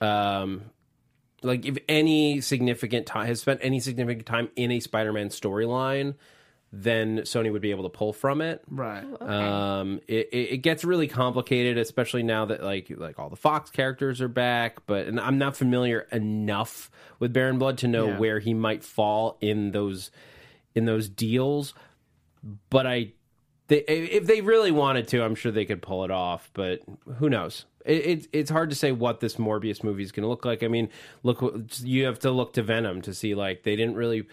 Um, 0.00 0.70
like 1.42 1.64
if 1.64 1.78
any 1.88 2.40
significant 2.40 3.06
time 3.06 3.26
has 3.26 3.40
spent 3.40 3.60
any 3.62 3.80
significant 3.80 4.26
time 4.26 4.48
in 4.56 4.70
a 4.70 4.80
Spider-Man 4.80 5.28
storyline, 5.28 6.14
then 6.72 7.18
Sony 7.20 7.50
would 7.52 7.62
be 7.62 7.70
able 7.70 7.84
to 7.84 7.88
pull 7.88 8.12
from 8.12 8.40
it. 8.40 8.62
Right. 8.68 9.04
Um, 9.22 10.00
it, 10.08 10.28
it 10.32 10.36
it 10.52 10.56
gets 10.58 10.84
really 10.84 11.08
complicated, 11.08 11.78
especially 11.78 12.22
now 12.22 12.44
that 12.46 12.62
like 12.62 12.90
like 12.96 13.18
all 13.18 13.30
the 13.30 13.36
Fox 13.36 13.70
characters 13.70 14.20
are 14.20 14.28
back. 14.28 14.84
But 14.86 15.06
and 15.06 15.18
I'm 15.20 15.38
not 15.38 15.56
familiar 15.56 16.00
enough 16.12 16.90
with 17.18 17.32
Baron 17.32 17.58
Blood 17.58 17.78
to 17.78 17.88
know 17.88 18.08
Yeah. 18.08 18.18
where 18.18 18.38
he 18.40 18.52
might 18.52 18.82
fall 18.84 19.38
in 19.40 19.70
those 19.70 20.10
in 20.74 20.84
those 20.84 21.08
deals. 21.08 21.72
But 22.70 22.86
I, 22.86 23.12
they, 23.68 23.78
if 23.78 24.26
they 24.26 24.40
really 24.40 24.70
wanted 24.70 25.08
to, 25.08 25.22
I'm 25.24 25.34
sure 25.34 25.50
they 25.50 25.64
could 25.64 25.82
pull 25.82 26.04
it 26.04 26.10
off. 26.10 26.50
But 26.52 26.82
who 27.18 27.28
knows? 27.30 27.64
It, 27.84 28.06
it, 28.06 28.28
it's 28.32 28.50
hard 28.50 28.70
to 28.70 28.76
say 28.76 28.92
what 28.92 29.20
this 29.20 29.36
Morbius 29.36 29.82
movie 29.82 30.02
is 30.02 30.12
going 30.12 30.22
to 30.24 30.28
look 30.28 30.44
like. 30.44 30.62
I 30.62 30.68
mean, 30.68 30.88
look, 31.22 31.42
you 31.82 32.04
have 32.04 32.18
to 32.20 32.30
look 32.30 32.52
to 32.54 32.62
Venom 32.62 33.02
to 33.02 33.14
see 33.14 33.34
like 33.34 33.62
they 33.62 33.74
didn't 33.76 33.94
really, 33.94 34.26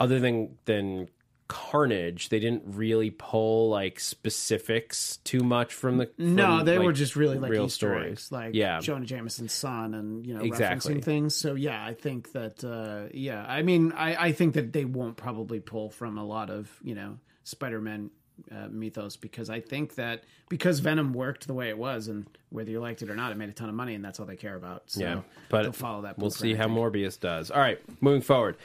other 0.00 0.18
than 0.20 0.56
than 0.64 1.08
Carnage, 1.48 2.28
they 2.28 2.38
didn't 2.40 2.62
really 2.66 3.10
pull 3.10 3.70
like 3.70 3.98
specifics 4.00 5.16
too 5.24 5.40
much 5.40 5.72
from 5.74 5.96
the. 5.96 6.10
No, 6.18 6.62
they 6.62 6.76
like, 6.76 6.84
were 6.86 6.92
just 6.92 7.16
really 7.16 7.38
like 7.38 7.50
real 7.50 7.64
Easter 7.66 7.88
stories. 7.88 8.12
eggs, 8.12 8.32
like 8.32 8.54
Yeah. 8.54 8.80
Jonah 8.80 9.06
Jameson's 9.06 9.52
son, 9.52 9.94
and 9.94 10.26
you 10.26 10.34
know, 10.34 10.40
Exactly. 10.42 10.94
referencing 10.94 11.02
things. 11.04 11.34
So 11.34 11.54
yeah, 11.54 11.84
I 11.84 11.94
think 11.94 12.32
that 12.32 12.62
uh, 12.62 13.08
yeah, 13.14 13.44
I 13.48 13.62
mean, 13.62 13.92
I, 13.92 14.26
I 14.26 14.32
think 14.32 14.54
that 14.54 14.72
they 14.72 14.84
won't 14.84 15.16
probably 15.16 15.60
pull 15.60 15.90
from 15.90 16.18
a 16.18 16.24
lot 16.24 16.50
of 16.50 16.70
you 16.82 16.94
know 16.94 17.18
Spider-Man 17.44 18.10
uh, 18.50 18.68
mythos 18.70 19.16
because 19.16 19.50
I 19.50 19.60
think 19.60 19.94
that 19.96 20.24
because 20.48 20.80
Venom 20.80 21.12
worked 21.12 21.46
the 21.46 21.54
way 21.54 21.68
it 21.68 21.78
was, 21.78 22.08
and 22.08 22.26
whether 22.50 22.70
you 22.70 22.80
liked 22.80 23.02
it 23.02 23.10
or 23.10 23.16
not, 23.16 23.32
it 23.32 23.36
made 23.36 23.48
a 23.48 23.52
ton 23.52 23.68
of 23.68 23.74
money, 23.74 23.94
and 23.94 24.04
that's 24.04 24.20
all 24.20 24.26
they 24.26 24.36
care 24.36 24.56
about. 24.56 24.84
So 24.86 25.00
Yeah, 25.00 25.20
but 25.48 25.62
they'll 25.62 25.72
follow 25.72 26.02
that. 26.02 26.18
We'll 26.18 26.30
see 26.30 26.54
how. 26.54 26.68
Morbius 26.68 27.18
does. 27.18 27.50
All 27.50 27.60
right, 27.60 27.80
moving 28.00 28.22
forward. 28.22 28.56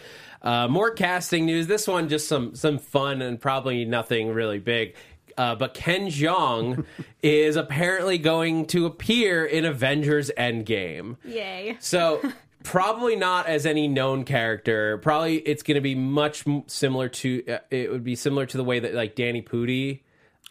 Uh, 0.41 0.67
more 0.67 0.91
casting 0.91 1.45
news. 1.45 1.67
This 1.67 1.87
one 1.87 2.09
just 2.09 2.27
some 2.27 2.55
some 2.55 2.77
fun 2.77 3.21
and 3.21 3.39
probably 3.39 3.85
nothing 3.85 4.29
really 4.33 4.59
big. 4.59 4.95
Uh, 5.37 5.55
but 5.55 5.73
Ken 5.73 6.07
Jeong 6.07 6.85
is 7.23 7.55
apparently 7.55 8.17
going 8.17 8.65
to 8.67 8.85
appear 8.85 9.45
in 9.45 9.65
Avengers 9.65 10.29
Endgame. 10.37 11.17
Yay. 11.25 11.77
So 11.79 12.21
probably 12.63 13.15
not 13.15 13.47
as 13.47 13.65
any 13.65 13.87
known 13.87 14.23
character. 14.23 14.97
Probably 14.99 15.37
it's 15.37 15.63
going 15.63 15.75
to 15.75 15.81
be 15.81 15.95
much 15.95 16.47
m- 16.47 16.63
similar 16.67 17.09
to. 17.09 17.43
Uh, 17.47 17.57
it 17.69 17.91
would 17.91 18.03
be 18.03 18.15
similar 18.15 18.45
to 18.47 18.57
the 18.57 18.63
way 18.63 18.79
that 18.79 18.93
like 18.93 19.15
Danny 19.15 19.41
Pudi 19.41 20.01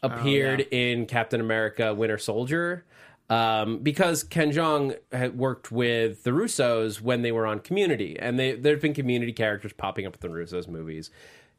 appeared 0.02 0.60
in 0.70 1.06
Captain 1.06 1.40
America: 1.40 1.94
Winter 1.94 2.18
Soldier. 2.18 2.84
Um, 3.30 3.78
because 3.78 4.24
Ken 4.24 4.52
Jeong 4.52 4.98
had 5.10 5.38
worked 5.38 5.72
with 5.72 6.22
the 6.22 6.32
Russos 6.32 7.00
when 7.00 7.22
they 7.22 7.32
were 7.32 7.46
on 7.46 7.60
Community, 7.60 8.18
and 8.18 8.38
they, 8.38 8.52
there 8.52 8.74
have 8.74 8.82
been 8.82 8.92
Community 8.92 9.32
characters 9.32 9.72
popping 9.72 10.06
up 10.06 10.18
in 10.22 10.30
the 10.30 10.36
Russos 10.36 10.68
movies. 10.68 11.10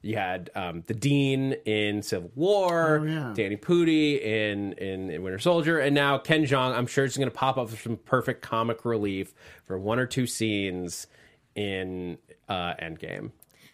You 0.04 0.18
had 0.18 0.50
um, 0.54 0.84
the 0.86 0.94
Dean 0.94 1.54
in 1.66 2.04
Civil 2.04 2.30
War, 2.36 3.00
Oh, 3.00 3.04
yeah. 3.04 3.34
Danny 3.36 3.56
Pudi 3.58 4.22
in, 4.22 4.74
in 4.74 5.10
in 5.10 5.24
Winter 5.24 5.40
Soldier, 5.40 5.80
and 5.80 5.96
now 5.96 6.18
Ken 6.18 6.44
Jeong. 6.46 6.76
I'm 6.78 6.88
sure 6.88 7.06
is 7.06 7.16
going 7.18 7.30
to 7.30 7.34
pop 7.36 7.58
up 7.58 7.70
for 7.70 7.78
some 7.78 7.96
perfect 7.98 8.42
comic 8.42 8.84
relief 8.86 9.34
for 9.66 9.80
one 9.80 10.00
or 10.00 10.06
two 10.06 10.28
scenes 10.28 11.08
in 11.56 12.18
uh, 12.50 12.74
Endgame. 12.82 13.32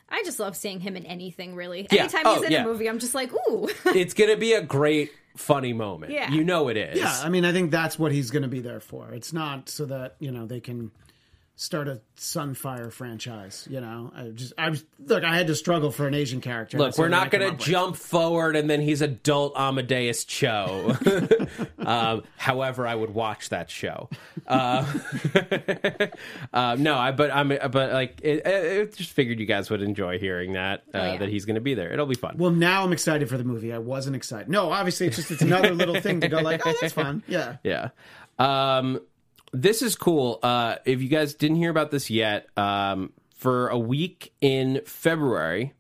I 0.08 0.22
just 0.24 0.40
love 0.40 0.56
seeing 0.56 0.80
him 0.80 0.96
in 0.96 1.06
anything, 1.06 1.56
really. 1.56 1.88
Yeah. 1.92 2.02
Anytime 2.04 2.22
Oh, 2.26 2.36
he's 2.36 2.44
in 2.44 2.52
yeah. 2.52 2.62
a 2.64 2.66
movie, 2.66 2.88
I'm 2.90 3.00
just 3.00 3.14
like, 3.16 3.32
ooh. 3.34 3.68
It's 3.86 4.14
going 4.14 4.30
to 4.32 4.38
be 4.38 4.54
a 4.54 4.62
great, 4.62 5.12
funny 5.38 5.72
moment. 5.74 6.12
Yeah. 6.12 6.32
You 6.32 6.44
know 6.44 6.68
it 6.68 6.78
is. 6.78 6.98
Yeah, 6.98 7.16
I 7.24 7.30
mean, 7.30 7.46
I 7.46 7.52
think 7.52 7.70
that's 7.72 7.98
what 8.00 8.12
he's 8.12 8.32
going 8.32 8.42
to 8.44 8.48
be 8.50 8.60
there 8.60 8.80
for. 8.80 9.12
It's 9.14 9.34
not 9.34 9.70
so 9.70 9.86
that 9.86 10.16
you 10.20 10.32
know 10.32 10.46
they 10.46 10.60
can 10.60 10.92
start 11.60 11.90
a 11.90 12.00
Sunfire 12.18 12.90
franchise. 12.92 13.68
You 13.70 13.82
know, 13.82 14.12
I 14.16 14.30
just 14.30 14.54
I 14.58 14.70
was 14.70 14.86
look. 14.98 15.24
I 15.24 15.36
had 15.36 15.48
to 15.48 15.56
struggle 15.56 15.92
for 15.92 16.08
an 16.08 16.14
Asian 16.14 16.40
character. 16.40 16.78
Look, 16.78 16.98
we're 16.98 17.10
not 17.10 17.32
going 17.32 17.44
up 17.44 17.50
to 17.50 17.58
with. 17.58 17.68
jump 17.68 17.96
forward 17.98 18.56
and 18.56 18.70
then 18.70 18.80
he's 18.80 19.02
adult 19.02 19.58
Amadeus 19.58 20.24
Cho. 20.24 20.96
um, 21.80 22.24
however, 22.38 22.88
I 22.88 22.96
would 22.96 23.14
watch 23.14 23.50
that 23.50 23.70
show. 23.70 24.10
Uh, 24.48 24.86
uh, 26.54 26.76
no, 26.80 26.98
I 26.98 27.12
but 27.12 27.30
I'm 27.32 27.50
but 27.50 27.92
like 27.92 28.22
it, 28.24 28.48
I 28.48 28.82
I 28.82 28.86
just 28.86 29.12
figured 29.12 29.40
you 29.40 29.46
guys 29.46 29.70
would 29.70 29.82
enjoy 29.82 30.18
hearing 30.18 30.54
that 30.54 30.84
uh, 30.96 30.98
yeah. 30.98 31.18
that 31.18 31.30
he's 31.30 31.44
going 31.46 31.56
to 31.56 31.62
be 31.62 31.74
there. 31.74 31.92
It'll 31.92 32.06
be 32.06 32.16
fun. 32.16 32.38
Well, 32.38 32.52
now 32.52 32.84
I'm 32.84 32.94
excited 32.94 33.28
for 33.30 33.38
the 33.38 33.44
movie. 33.44 33.74
I 33.74 33.80
wasn't 33.80 34.16
excited. 34.16 34.50
No, 34.50 34.72
obviously 34.72 35.08
it's 35.08 35.18
just 35.18 35.30
it's 35.30 35.42
another 35.42 35.72
little 35.72 36.00
thing 36.00 36.22
to 36.22 36.30
go 36.30 36.40
like, 36.40 36.66
oh, 36.66 36.74
that's 36.80 36.94
fun. 36.94 37.22
Yeah. 37.28 37.58
Yeah. 37.64 37.90
Um, 38.40 39.02
this 39.52 39.82
is 39.82 39.96
cool. 39.96 40.40
Uh, 40.44 40.76
if 40.86 41.02
you 41.02 41.10
guys 41.10 41.34
didn't 41.34 41.58
hear 41.58 41.70
about 41.70 41.92
this 41.92 42.10
yet, 42.10 42.48
um, 42.58 43.14
for 43.34 43.70
a 43.70 43.78
week 43.78 44.34
in 44.42 44.82
February, 44.86 45.74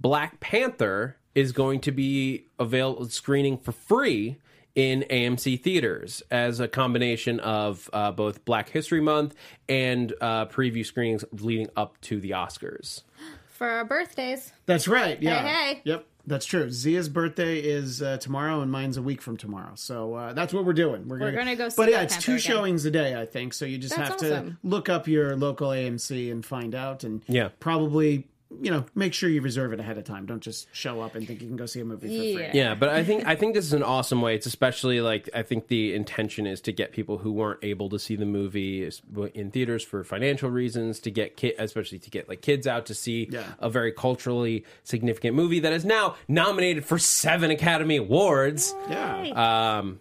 Black 0.00 0.40
Panther 0.40 1.16
is 1.34 1.52
going 1.52 1.80
to 1.80 1.92
be 1.92 2.46
available 2.58 3.08
screening 3.08 3.58
for 3.58 3.72
free 3.72 4.38
in 4.74 5.04
AMC 5.10 5.60
theaters 5.62 6.22
as 6.30 6.60
a 6.60 6.66
combination 6.66 7.40
of 7.40 7.88
uh, 7.92 8.10
both 8.10 8.44
Black 8.44 8.68
History 8.68 9.00
Month 9.00 9.34
and 9.68 10.12
uh, 10.20 10.46
preview 10.46 10.84
screenings 10.84 11.24
leading 11.32 11.68
up 11.76 12.00
to 12.02 12.20
the 12.20 12.30
Oscars. 12.30 13.02
For 13.48 13.68
our 13.68 13.84
birthdays. 13.84 14.52
That's 14.66 14.88
right. 14.88 15.22
Yeah. 15.22 15.46
Hey, 15.46 15.74
hey. 15.74 15.80
Yep. 15.84 16.06
That's 16.26 16.46
true. 16.46 16.70
Zia's 16.70 17.08
birthday 17.08 17.58
is 17.60 18.00
uh, 18.00 18.16
tomorrow, 18.16 18.60
and 18.62 18.70
mine's 18.72 18.96
a 18.96 19.02
week 19.02 19.20
from 19.20 19.36
tomorrow. 19.36 19.72
So 19.74 20.14
uh, 20.14 20.32
that's 20.32 20.54
what 20.54 20.64
we're 20.64 20.72
doing. 20.72 21.06
We're, 21.06 21.18
gonna 21.32 21.54
go 21.56 21.68
see 21.68 21.74
But 21.76 21.90
yeah, 21.90 21.96
Black 21.96 22.04
it's 22.04 22.14
Panther 22.14 22.26
two 22.26 22.32
again. 22.32 22.40
showings 22.40 22.84
a 22.86 22.90
day, 22.90 23.20
I 23.20 23.26
think. 23.26 23.52
So 23.52 23.64
you 23.66 23.76
just 23.78 23.94
That's 23.94 24.08
have 24.22 24.32
awesome. 24.32 24.50
to 24.52 24.56
look 24.68 24.88
up 24.88 25.06
your 25.06 25.36
local 25.36 25.68
AMC 25.68 26.32
and 26.32 26.44
find 26.44 26.74
out, 26.74 27.04
and 27.04 27.22
Yeah. 27.28 27.50
probably 27.60 28.26
you 28.60 28.70
know 28.70 28.84
make 28.94 29.14
sure 29.14 29.28
you 29.28 29.40
reserve 29.40 29.72
it 29.72 29.80
ahead 29.80 29.98
of 29.98 30.04
time. 30.04 30.26
Don't 30.26 30.40
just 30.42 30.68
show 30.72 31.00
up 31.00 31.14
and 31.14 31.26
think 31.26 31.40
you 31.42 31.48
can 31.48 31.56
go 31.56 31.66
see 31.66 31.80
a 31.80 31.84
movie 31.84 32.08
for 32.08 32.14
free. 32.22 32.42
Yeah. 32.44 32.50
Yeah, 32.54 32.74
but 32.74 32.88
I 32.88 33.04
think 33.04 33.26
I 33.26 33.34
think 33.36 33.54
this 33.54 33.64
is 33.64 33.72
an 33.72 33.82
awesome 33.82 34.20
way. 34.22 34.34
It's 34.34 34.46
especially 34.46 35.00
like 35.00 35.28
I 35.34 35.42
think 35.42 35.68
the 35.68 35.94
intention 35.94 36.46
is 36.46 36.60
to 36.62 36.72
get 36.72 36.92
people 36.92 37.18
who 37.18 37.32
weren't 37.32 37.60
able 37.62 37.88
to 37.90 37.98
see 37.98 38.16
the 38.16 38.26
movie 38.26 38.88
in 39.34 39.50
theaters 39.50 39.82
for 39.82 40.04
financial 40.04 40.50
reasons 40.50 41.00
to 41.00 41.10
get 41.10 41.36
kid, 41.36 41.54
especially 41.58 41.98
to 42.00 42.10
get 42.10 42.28
like 42.28 42.42
kids 42.42 42.66
out 42.66 42.86
to 42.86 42.94
see 42.94 43.28
Yeah. 43.30 43.44
a 43.58 43.68
very 43.70 43.92
culturally 43.92 44.64
significant 44.82 45.34
movie 45.36 45.60
that 45.60 45.72
is 45.72 45.84
now 45.84 46.16
nominated 46.28 46.84
for 46.84 46.98
seven 46.98 47.50
Academy 47.50 47.96
Awards. 47.96 48.74
Yeah. 48.88 49.78
Um, 49.78 50.00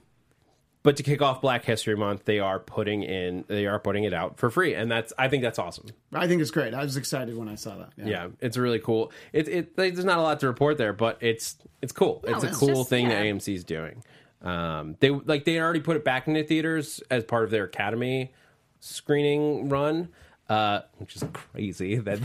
but 0.84 0.98
to 0.98 1.04
kick 1.04 1.22
off 1.22 1.41
Black 1.41 1.63
History 1.63 1.96
Month, 1.96 2.26
they 2.26 2.39
are 2.39 2.60
putting 2.60 3.04
in 3.04 3.46
they 3.48 3.65
are 3.65 3.80
putting 3.80 4.04
it 4.04 4.13
out 4.13 4.38
for 4.38 4.50
free, 4.50 4.76
and 4.76 4.91
that's 4.91 5.13
I 5.17 5.30
think 5.30 5.41
that's 5.41 5.58
awesome. 5.58 5.88
I 6.13 6.28
think 6.28 6.41
it's 6.41 6.52
great. 6.52 6.74
I 6.74 6.84
was 6.84 6.98
excited 6.98 7.36
when 7.38 7.48
I 7.48 7.56
saw 7.56 7.78
that. 7.78 7.93
Yeah, 7.98 8.28
it's 8.41 8.58
really 8.58 8.80
cool. 8.80 9.12
It, 9.32 9.48
it 9.48 9.76
there's 9.78 10.06
not 10.06 10.19
a 10.19 10.22
lot 10.22 10.39
to 10.41 10.48
report 10.48 10.78
there, 10.78 10.93
but 10.93 11.17
it's 11.22 11.56
it's 11.82 11.93
cool. 11.93 12.24
it's 12.28 12.43
a 12.43 12.48
it's 12.48 12.58
cool 12.58 12.67
just- 12.69 12.89
thing 12.89 13.10
yeah. 13.10 13.24
that 13.24 13.48
is 13.48 13.63
doing. 13.63 14.04
Um, 14.41 14.98
they 15.00 15.10
like 15.10 15.46
they 15.46 15.60
already 15.60 15.80
put 15.80 15.96
it 15.96 16.04
back 16.04 16.28
into 16.28 16.43
theaters 16.43 17.02
as 17.10 17.24
part 17.24 17.46
of 17.46 17.50
their 17.50 17.63
Academy 17.63 18.34
screening 18.82 19.69
run, 19.69 20.10
uh, 20.53 20.81
which 20.97 21.15
is 21.15 21.23
crazy 21.33 21.95
that 22.07 22.19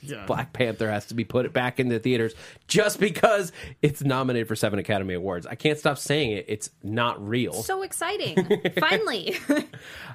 Yeah. 0.00 0.26
Black 0.26 0.52
Panther 0.52 0.90
has 0.90 1.06
to 1.06 1.14
be 1.14 1.24
put 1.24 1.52
back 1.52 1.78
into 1.78 1.98
theaters 1.98 2.34
just 2.66 2.98
because 2.98 3.52
it's 3.82 4.02
nominated 4.02 4.48
for 4.48 4.56
seven 4.56 4.78
Academy 4.78 5.14
Awards. 5.14 5.46
I 5.46 5.54
can't 5.54 5.78
stop 5.78 5.98
saying 5.98 6.32
it. 6.32 6.46
It's 6.48 6.70
not 6.82 7.26
real. 7.26 7.52
So 7.62 7.82
exciting. 7.82 8.36
Finally. 8.80 9.36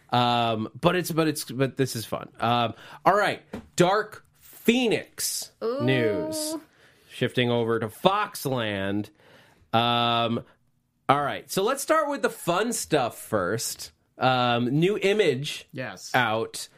Um, 0.10 0.70
but 0.80 0.96
it's 0.96 1.12
but 1.12 1.28
it's 1.28 1.44
but 1.44 1.76
this 1.76 1.96
is 1.96 2.06
fun. 2.06 2.30
Um, 2.40 2.74
all 3.06 3.14
right, 3.16 3.42
Dark 3.76 4.24
Phoenix 4.40 5.52
news. 5.82 6.56
Shifting 7.10 7.50
over 7.52 7.78
to 7.80 7.88
Foxland. 7.88 9.10
Um, 9.74 10.44
all 11.10 11.22
right, 11.22 11.50
so 11.52 11.62
let's 11.64 11.82
start 11.84 12.10
with 12.10 12.22
the 12.22 12.30
fun 12.30 12.72
stuff 12.72 13.18
first. 13.20 13.92
Um, 14.18 14.80
new 14.80 14.98
image 14.98 15.68
Yes. 15.74 16.12
out 16.14 16.70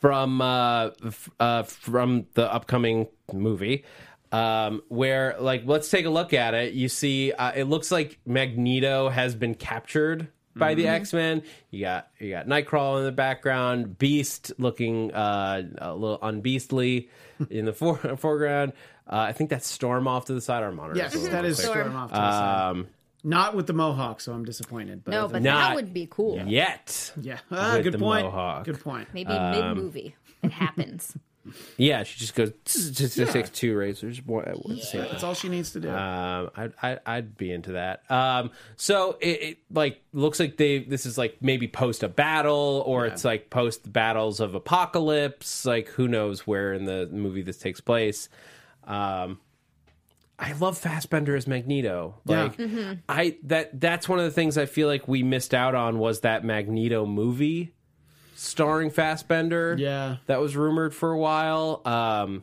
from 0.00 0.40
uh, 0.40 0.90
f- 1.04 1.30
uh, 1.38 1.62
from 1.64 2.26
the 2.34 2.52
upcoming 2.52 3.08
movie. 3.32 3.84
Um, 4.32 4.82
where 4.88 5.34
like 5.40 5.62
let's 5.66 5.90
take 5.90 6.06
a 6.06 6.10
look 6.10 6.32
at 6.32 6.54
it. 6.54 6.72
You 6.74 6.88
see, 6.88 7.32
uh, 7.32 7.50
it 7.54 7.64
looks 7.64 7.90
like 7.90 8.18
Magneto 8.24 9.08
has 9.08 9.34
been 9.34 9.54
captured 9.56 10.28
by 10.54 10.74
the 10.74 10.86
X 10.86 11.12
Men. 11.12 11.42
You 11.70 11.80
got 11.80 12.08
you 12.20 12.30
got 12.30 12.46
Nightcrawler 12.46 12.98
in 13.00 13.04
the 13.06 13.12
background, 13.12 13.98
Beast 13.98 14.52
looking 14.58 15.12
uh, 15.12 15.62
a 15.78 15.94
little 15.94 16.18
unbeastly 16.22 17.08
in 17.50 17.64
the 17.64 17.72
fore- 17.72 18.16
foreground. 18.16 18.72
Uh, 19.04 19.16
I 19.16 19.32
think 19.32 19.50
that's 19.50 19.66
Storm 19.66 20.06
off 20.06 20.26
to 20.26 20.34
the 20.34 20.40
side. 20.40 20.62
Our 20.62 20.70
monitor. 20.70 20.96
Yes, 20.98 21.14
that 21.28 21.44
is 21.44 21.58
Storm. 21.58 21.78
Storm 21.80 21.96
off 21.96 22.10
to 22.10 22.14
the 22.14 22.30
side. 22.30 22.70
Um, 22.70 22.86
Not 23.22 23.54
with 23.54 23.66
the 23.66 23.72
mohawk, 23.72 24.20
so 24.20 24.32
I'm 24.32 24.44
disappointed. 24.44 25.04
But 25.04 25.10
no, 25.12 25.28
but 25.28 25.42
Not 25.42 25.68
that 25.68 25.74
would 25.76 25.92
be 25.92 26.06
cool. 26.10 26.38
yet. 26.46 27.12
yeah, 27.20 27.38
ah, 27.50 27.74
with 27.74 27.84
good 27.84 27.94
the 27.94 27.98
point. 27.98 28.24
mohawk. 28.24 28.64
Good 28.64 28.80
point. 28.80 29.08
Maybe 29.12 29.32
Um, 29.32 29.50
mid 29.76 29.82
movie. 29.84 30.16
It 30.42 30.52
happens. 30.52 31.16
Yeah, 31.78 32.02
she 32.02 32.18
just 32.18 32.34
goes 32.34 32.52
just 32.66 33.16
just 33.16 33.32
takes 33.32 33.48
two 33.48 33.74
razors. 33.74 34.24
One 34.24 34.44
at 34.44 34.62
the 34.62 34.76
same 34.76 35.00
That's 35.00 35.22
all 35.22 35.32
she 35.32 35.48
needs 35.48 35.72
to 35.72 35.80
do. 35.80 35.88
Um, 35.88 36.50
I'd, 36.54 36.72
I'd 36.82 37.00
I'd 37.06 37.36
be 37.38 37.50
into 37.50 37.72
that. 37.72 38.02
Um, 38.10 38.50
so 38.76 39.16
it, 39.20 39.42
it 39.42 39.58
like 39.72 40.02
looks 40.12 40.38
like 40.38 40.58
they 40.58 40.80
this 40.80 41.06
is 41.06 41.16
like 41.16 41.38
maybe 41.40 41.66
post 41.66 42.02
a 42.02 42.08
battle 42.08 42.82
or 42.86 43.06
it's 43.06 43.24
like 43.24 43.48
post 43.48 43.84
the 43.84 43.88
battles 43.90 44.40
of 44.40 44.54
apocalypse. 44.54 45.64
Like 45.64 45.88
who 45.88 46.08
knows 46.08 46.46
where 46.46 46.74
in 46.74 46.84
the 46.84 47.08
movie 47.10 47.42
this 47.42 47.56
takes 47.56 47.80
place. 47.80 48.28
Um, 48.84 49.40
I 50.42 50.52
love 50.54 50.78
Fassbender 50.78 51.36
as 51.36 51.46
Magneto. 51.46 52.14
Yeah. 52.24 52.44
Like 52.58 52.98
I 53.08 53.36
that 53.44 53.78
that's 53.78 54.08
one 54.08 54.18
of 54.18 54.24
the 54.24 54.30
things 54.30 54.56
I 54.56 54.64
feel 54.66 54.88
like 54.88 55.06
we 55.06 55.22
missed 55.22 55.52
out 55.52 55.74
on 55.74 55.98
was 55.98 56.20
that 56.20 56.44
Magneto 56.44 57.04
movie 57.04 57.74
starring 58.36 58.90
Fassbender 58.90 59.76
Yeah. 59.78 60.16
that 60.26 60.40
was 60.40 60.56
rumored 60.56 60.94
for 60.94 61.12
a 61.12 61.18
while. 61.18 61.82
Um, 61.84 62.42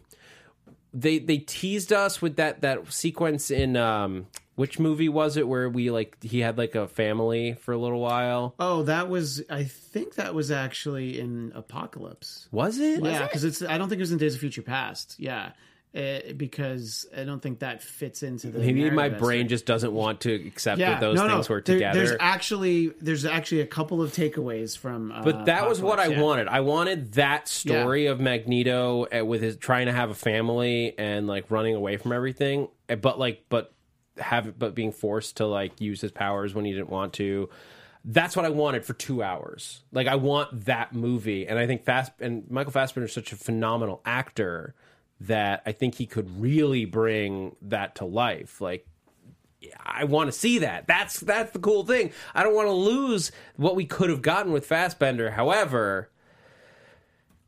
they 0.94 1.18
they 1.20 1.40
teased 1.40 1.92
us 1.92 2.22
with 2.22 2.36
that 2.38 2.62
that 2.62 2.92
sequence 2.94 3.50
in 3.52 3.76
um, 3.76 4.28
which 4.56 4.80
movie 4.80 5.10
was 5.10 5.36
it 5.38 5.48
where 5.48 5.68
we 5.70 5.90
like 5.92 6.18
he 6.24 6.40
had 6.40 6.58
like 6.58 6.76
a 6.76 6.88
family 6.88 7.54
for 7.54 7.72
a 7.74 7.78
little 7.78 8.00
while? 8.00 8.54
oh, 8.60 8.84
that 8.84 9.10
was. 9.10 9.42
I 9.50 9.64
think 9.66 10.16
that 10.16 10.34
was 10.36 10.50
actually 10.52 11.20
in 11.20 11.52
Apocalypse. 11.56 12.48
Was 12.52 12.78
it? 12.80 13.04
yeah, 13.04 13.24
because 13.24 13.44
it's. 13.44 13.62
I 13.62 13.78
don't 13.78 13.90
think 13.90 14.00
it 14.00 14.04
was 14.04 14.12
in 14.12 14.18
Days 14.18 14.34
of 14.36 14.40
Future 14.40 14.62
Past. 14.64 15.16
Yeah, 15.20 15.52
uh, 15.96 16.34
because 16.36 17.06
I 17.16 17.24
don't 17.24 17.42
think 17.42 17.60
that 17.60 17.82
fits 17.82 18.22
into 18.22 18.48
the. 18.48 18.60
Maybe 18.60 18.90
my 18.90 19.10
brain 19.10 19.48
just 19.48 19.66
doesn't 19.66 19.94
want 19.94 20.22
to 20.22 20.34
accept 20.34 20.80
yeah, 20.80 20.92
that 20.92 21.00
those 21.00 21.16
no, 21.16 21.28
things 21.28 21.50
no. 21.50 21.56
were 21.56 21.62
There- 21.62 21.76
together. 21.76 22.00
there's 22.00 22.18
actually 22.20 22.90
there's 23.02 23.26
actually 23.26 23.62
a 23.62 23.68
couple 23.68 24.02
of 24.02 24.12
takeaways 24.12 24.78
from. 24.78 25.12
Uh, 25.12 25.24
But 25.24 25.46
that 25.46 25.68
was 25.68 25.82
what 25.82 26.00
I 26.00 26.08
yeah. 26.08 26.22
wanted. 26.22 26.48
I 26.48 26.60
wanted 26.60 27.14
that 27.14 27.48
story 27.48 28.08
of 28.08 28.20
Magneto 28.20 29.06
uh, 29.06 29.26
with 29.26 29.42
his 29.42 29.58
trying 29.58 29.88
to 29.88 29.94
have 29.94 30.10
a 30.10 30.16
family 30.16 30.94
and 30.98 31.26
like 31.26 31.50
running 31.50 31.76
away 31.76 31.98
from 31.98 32.12
everything, 32.12 32.68
uh, 32.90 32.96
but 32.96 33.18
like 33.18 33.46
but 33.50 33.74
have 34.18 34.58
but 34.60 34.76
being 34.76 34.92
forced 34.92 35.38
to 35.38 35.46
like 35.46 35.80
use 35.80 36.02
his 36.02 36.12
powers 36.12 36.54
when 36.54 36.66
he 36.66 36.74
didn't 36.74 36.90
want 36.90 37.14
to. 37.14 37.50
That's 38.10 38.36
what 38.36 38.46
I 38.46 38.50
wanted 38.50 38.86
for 38.86 38.94
two 38.94 39.22
hours. 39.22 39.82
Like 39.92 40.08
I 40.08 40.16
want 40.16 40.66
that 40.66 40.94
movie, 40.94 41.48
and 41.48 41.58
I 41.58 41.66
think 41.66 41.84
Fast 41.86 42.12
and 42.20 42.50
Michael 42.50 42.72
Fassbender 42.72 43.06
is 43.08 43.14
such 43.14 43.32
a 43.32 43.36
phenomenal 43.36 44.02
actor 44.06 44.76
that 45.22 45.64
I 45.66 45.72
think 45.72 45.96
he 45.96 46.06
could 46.06 46.40
really 46.40 46.86
bring 46.86 47.56
that 47.62 47.96
to 47.96 48.06
life. 48.06 48.62
Like 48.62 48.88
I 49.84 50.04
want 50.04 50.28
to 50.28 50.32
see 50.32 50.60
that. 50.60 50.88
That's 50.88 51.20
that's 51.20 51.52
the 51.52 51.60
cool 51.60 51.86
thing. 51.86 52.12
I 52.36 52.44
don't 52.44 52.56
want 52.56 52.68
to 52.68 52.74
lose 52.74 53.32
what 53.56 53.76
we 53.76 53.86
could 53.86 54.10
have 54.10 54.22
gotten 54.22 54.52
with 54.52 54.66
Fassbender. 54.66 55.32
However, 55.32 56.10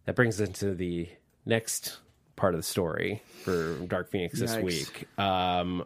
that 0.06 0.16
brings 0.16 0.42
us 0.42 0.48
into 0.48 0.74
the 0.74 1.10
next 1.46 2.00
part 2.36 2.54
of 2.54 2.60
the 2.60 2.64
story 2.64 3.22
for 3.44 3.76
Dark 3.86 4.10
Phoenix 4.10 4.40
this 4.40 4.56
Yikes. 4.56 4.64
week. 4.64 5.20
Um, 5.20 5.86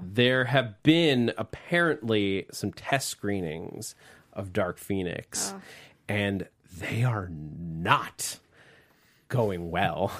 there 0.00 0.44
have 0.44 0.82
been 0.82 1.32
apparently 1.36 2.46
some 2.52 2.72
test 2.72 3.08
screenings 3.08 3.94
of 4.32 4.52
Dark 4.52 4.78
Phoenix, 4.78 5.52
and 6.08 6.48
they 6.78 7.04
are 7.04 7.28
not 7.28 8.38
going 9.28 9.70
well. 9.70 10.12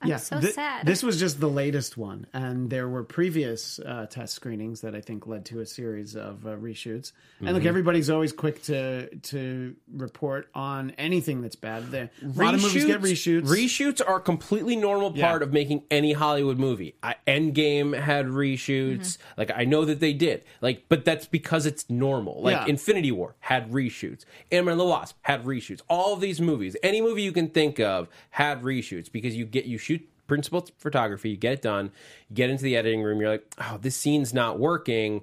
I'm 0.00 0.08
yeah, 0.10 0.16
so 0.18 0.40
thi- 0.40 0.52
sad. 0.52 0.86
This 0.86 1.02
was 1.02 1.18
just 1.18 1.40
the 1.40 1.48
latest 1.48 1.96
one, 1.96 2.26
and 2.32 2.70
there 2.70 2.88
were 2.88 3.02
previous 3.02 3.80
uh, 3.80 4.06
test 4.08 4.34
screenings 4.34 4.82
that 4.82 4.94
I 4.94 5.00
think 5.00 5.26
led 5.26 5.44
to 5.46 5.60
a 5.60 5.66
series 5.66 6.14
of 6.14 6.46
uh, 6.46 6.50
reshoots. 6.50 7.12
And 7.40 7.48
Mm-hmm. 7.48 7.54
look, 7.56 7.64
everybody's 7.64 8.08
always 8.10 8.32
quick 8.32 8.62
to 8.64 9.08
to 9.16 9.74
report 9.92 10.48
on 10.54 10.90
anything 10.98 11.40
that's 11.40 11.56
bad. 11.56 11.90
The, 11.90 12.10
a 12.22 12.26
lot 12.34 12.54
of 12.54 12.62
movies 12.62 12.84
get 12.84 13.00
reshoots. 13.00 13.46
Reshoots 13.48 14.00
are 14.06 14.16
a 14.16 14.20
completely 14.20 14.76
normal 14.76 15.12
Yeah. 15.16 15.28
part 15.28 15.42
of 15.42 15.52
making 15.52 15.82
any 15.90 16.12
Hollywood 16.12 16.58
movie. 16.58 16.94
I, 17.02 17.16
Endgame 17.26 17.98
had 17.98 18.26
reshoots. 18.26 18.98
Mm-hmm. 19.18 19.32
Like 19.40 19.50
I 19.54 19.64
know 19.64 19.84
that 19.84 20.00
they 20.00 20.12
did. 20.12 20.44
Like, 20.60 20.84
but 20.88 21.04
that's 21.04 21.26
because 21.26 21.66
it's 21.66 21.88
normal. 21.90 22.42
Like 22.42 22.56
Yeah. 22.56 22.66
Infinity 22.66 23.12
War 23.12 23.34
had 23.40 23.70
reshoots. 23.72 24.24
Ant-Man 24.52 24.72
and 24.72 24.80
the 24.80 24.84
Wasp 24.84 25.16
had 25.22 25.44
reshoots. 25.44 25.80
All 25.88 26.12
of 26.14 26.20
these 26.20 26.40
movies, 26.40 26.76
any 26.82 27.00
movie 27.00 27.22
you 27.22 27.32
can 27.32 27.48
think 27.50 27.78
of, 27.80 28.08
had 28.30 28.62
reshoots 28.62 29.10
because 29.10 29.34
you 29.36 29.44
get 29.44 29.64
you 29.64 29.78
shoot 29.78 29.87
principal 30.28 30.64
photography, 30.78 31.30
you 31.30 31.36
get 31.36 31.54
it 31.54 31.62
done, 31.62 31.90
you 32.28 32.36
get 32.36 32.50
into 32.50 32.62
the 32.62 32.76
editing 32.76 33.02
room, 33.02 33.20
you're 33.20 33.30
like, 33.30 33.52
oh, 33.60 33.78
this 33.82 33.96
scene's 33.96 34.32
not 34.32 34.60
working. 34.60 35.22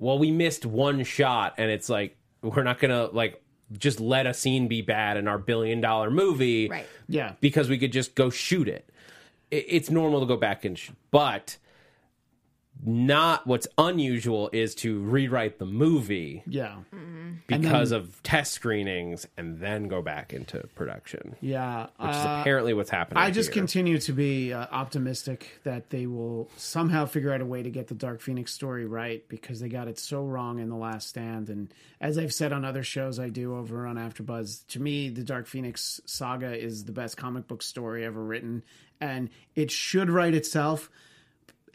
Well, 0.00 0.18
we 0.18 0.32
missed 0.32 0.66
one 0.66 1.04
shot, 1.04 1.54
and 1.58 1.70
it's 1.70 1.88
like 1.88 2.16
we're 2.42 2.64
not 2.64 2.80
gonna 2.80 3.06
like 3.12 3.40
just 3.78 4.00
let 4.00 4.26
a 4.26 4.32
scene 4.34 4.66
be 4.66 4.80
bad 4.82 5.16
in 5.16 5.28
our 5.28 5.38
billion 5.38 5.80
dollar 5.80 6.10
movie 6.10 6.68
Right. 6.68 6.86
Yeah, 7.06 7.34
because 7.40 7.68
we 7.68 7.78
could 7.78 7.92
just 7.92 8.14
go 8.16 8.30
shoot 8.30 8.66
it. 8.68 8.88
I- 9.52 9.64
It's 9.68 9.90
normal 9.90 10.20
to 10.20 10.26
go 10.26 10.36
back 10.36 10.64
and 10.64 10.76
shoot, 10.78 10.96
but 11.10 11.56
not 12.84 13.46
what's 13.46 13.66
unusual 13.76 14.50
is 14.52 14.74
to 14.76 15.00
rewrite 15.00 15.58
the 15.58 15.64
movie 15.66 16.42
yeah, 16.46 16.76
because 17.46 17.90
of 17.90 18.22
test 18.22 18.52
screenings 18.52 19.26
and 19.36 19.58
then 19.58 19.88
go 19.88 20.00
back 20.02 20.32
into 20.32 20.58
production, 20.74 21.34
yeah. 21.40 21.86
which 21.98 22.10
is 22.10 22.16
Uh, 22.16 22.38
apparently 22.40 22.74
what's 22.74 22.90
happening. 22.90 23.22
I 23.22 23.30
just 23.30 23.48
here. 23.48 23.54
continue 23.54 23.98
to 23.98 24.12
be 24.12 24.52
uh, 24.52 24.66
optimistic 24.70 25.58
that 25.64 25.90
they 25.90 26.06
will 26.06 26.48
somehow 26.56 27.06
figure 27.06 27.32
out 27.32 27.40
a 27.40 27.46
way 27.46 27.62
to 27.62 27.70
get 27.70 27.88
the 27.88 27.94
Dark 27.94 28.20
Phoenix 28.20 28.52
story 28.52 28.86
right 28.86 29.28
because 29.28 29.60
they 29.60 29.68
got 29.68 29.88
it 29.88 29.98
so 29.98 30.24
wrong 30.24 30.58
in 30.60 30.68
the 30.68 30.76
Last 30.76 31.08
Stand. 31.08 31.50
And 31.50 31.72
as 32.00 32.16
I've 32.16 32.32
said 32.34 32.52
on 32.52 32.64
other 32.64 32.84
shows 32.84 33.18
I 33.18 33.28
do 33.28 33.56
over 33.56 33.86
on 33.86 33.96
AfterBuzz, 33.96 34.66
to 34.68 34.80
me, 34.80 35.08
the 35.08 35.24
Dark 35.24 35.46
Phoenix 35.46 36.00
saga 36.06 36.56
is 36.56 36.84
the 36.84 36.92
best 36.92 37.16
comic 37.16 37.48
book 37.48 37.62
story 37.62 38.04
ever 38.04 38.22
written, 38.22 38.62
and 39.00 39.30
it 39.56 39.70
should 39.70 40.10
write 40.10 40.34
itself. 40.34 40.90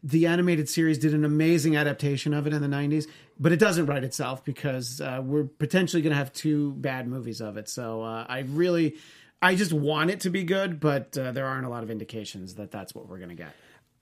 The 0.03 0.27
animated 0.27 0.67
series 0.67 0.97
did 0.97 1.13
an 1.13 1.23
amazing 1.23 1.77
adaptation 1.77 2.33
of 2.33 2.45
it 2.45 2.53
in 2.53 2.61
the 2.61 2.67
90s, 2.67 3.07
but 3.39 3.53
it 3.53 3.59
doesn't 3.59 3.85
write 3.85 4.03
itself 4.03 4.43
because 4.43 4.99
uh, 4.99 5.21
we're 5.23 5.45
potentially 5.45 6.01
going 6.01 6.11
to 6.11 6.17
have 6.17 6.33
two 6.33 6.73
bad 6.73 7.07
movies 7.07 7.39
of 7.39 7.55
it. 7.55 7.69
So 7.69 8.01
uh, 8.01 8.25
I 8.27 8.39
really, 8.39 8.97
I 9.41 9.55
just 9.55 9.71
want 9.71 10.09
it 10.09 10.19
to 10.21 10.29
be 10.29 10.43
good, 10.43 10.81
but 10.81 11.17
uh, 11.17 11.31
there 11.31 11.45
aren't 11.45 11.65
a 11.65 11.69
lot 11.69 11.83
of 11.83 11.89
indications 11.89 12.55
that 12.55 12.69
that's 12.69 12.93
what 12.93 13.07
we're 13.07 13.17
going 13.17 13.29
to 13.29 13.35
get. 13.35 13.53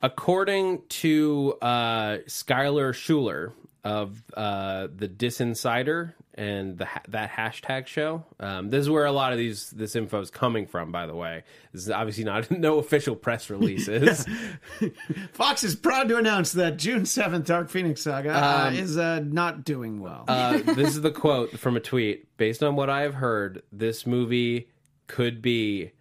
According 0.01 0.81
to 0.89 1.57
uh, 1.61 2.17
Skyler 2.27 2.93
Shuler 2.93 3.51
of 3.83 4.23
uh, 4.35 4.87
the 4.95 5.07
Disinsider 5.07 6.13
and 6.41 6.75
the 6.79 6.87
that 7.09 7.29
hashtag 7.29 7.85
show, 7.85 8.25
um, 8.39 8.71
this 8.71 8.79
is 8.79 8.89
where 8.89 9.05
a 9.05 9.11
lot 9.11 9.31
of 9.31 9.37
these 9.37 9.69
this 9.69 9.95
info 9.95 10.19
is 10.21 10.31
coming 10.31 10.65
from. 10.65 10.91
By 10.91 11.05
the 11.05 11.13
way, 11.13 11.43
this 11.71 11.83
is 11.83 11.91
obviously 11.91 12.23
not 12.23 12.49
no 12.51 12.79
official 12.79 13.15
press 13.15 13.51
releases. 13.51 14.25
Fox 15.33 15.63
is 15.63 15.75
proud 15.75 16.09
to 16.09 16.17
announce 16.17 16.53
that 16.53 16.77
June 16.77 17.03
7th, 17.03 17.45
Dark 17.45 17.69
Phoenix 17.69 18.01
Saga 18.01 18.31
uh, 18.31 18.71
is 18.73 18.97
uh, 18.97 19.19
not 19.19 19.63
doing 19.63 19.99
well. 19.99 20.25
uh, 20.27 20.57
this 20.57 20.95
is 20.95 21.01
the 21.01 21.11
quote 21.11 21.59
from 21.59 21.77
a 21.77 21.79
tweet. 21.79 22.35
Based 22.37 22.63
on 22.63 22.75
what 22.75 22.89
I 22.89 23.01
have 23.01 23.13
heard, 23.13 23.61
this 23.71 24.07
movie 24.07 24.67
could 25.05 25.43
be 25.43 25.91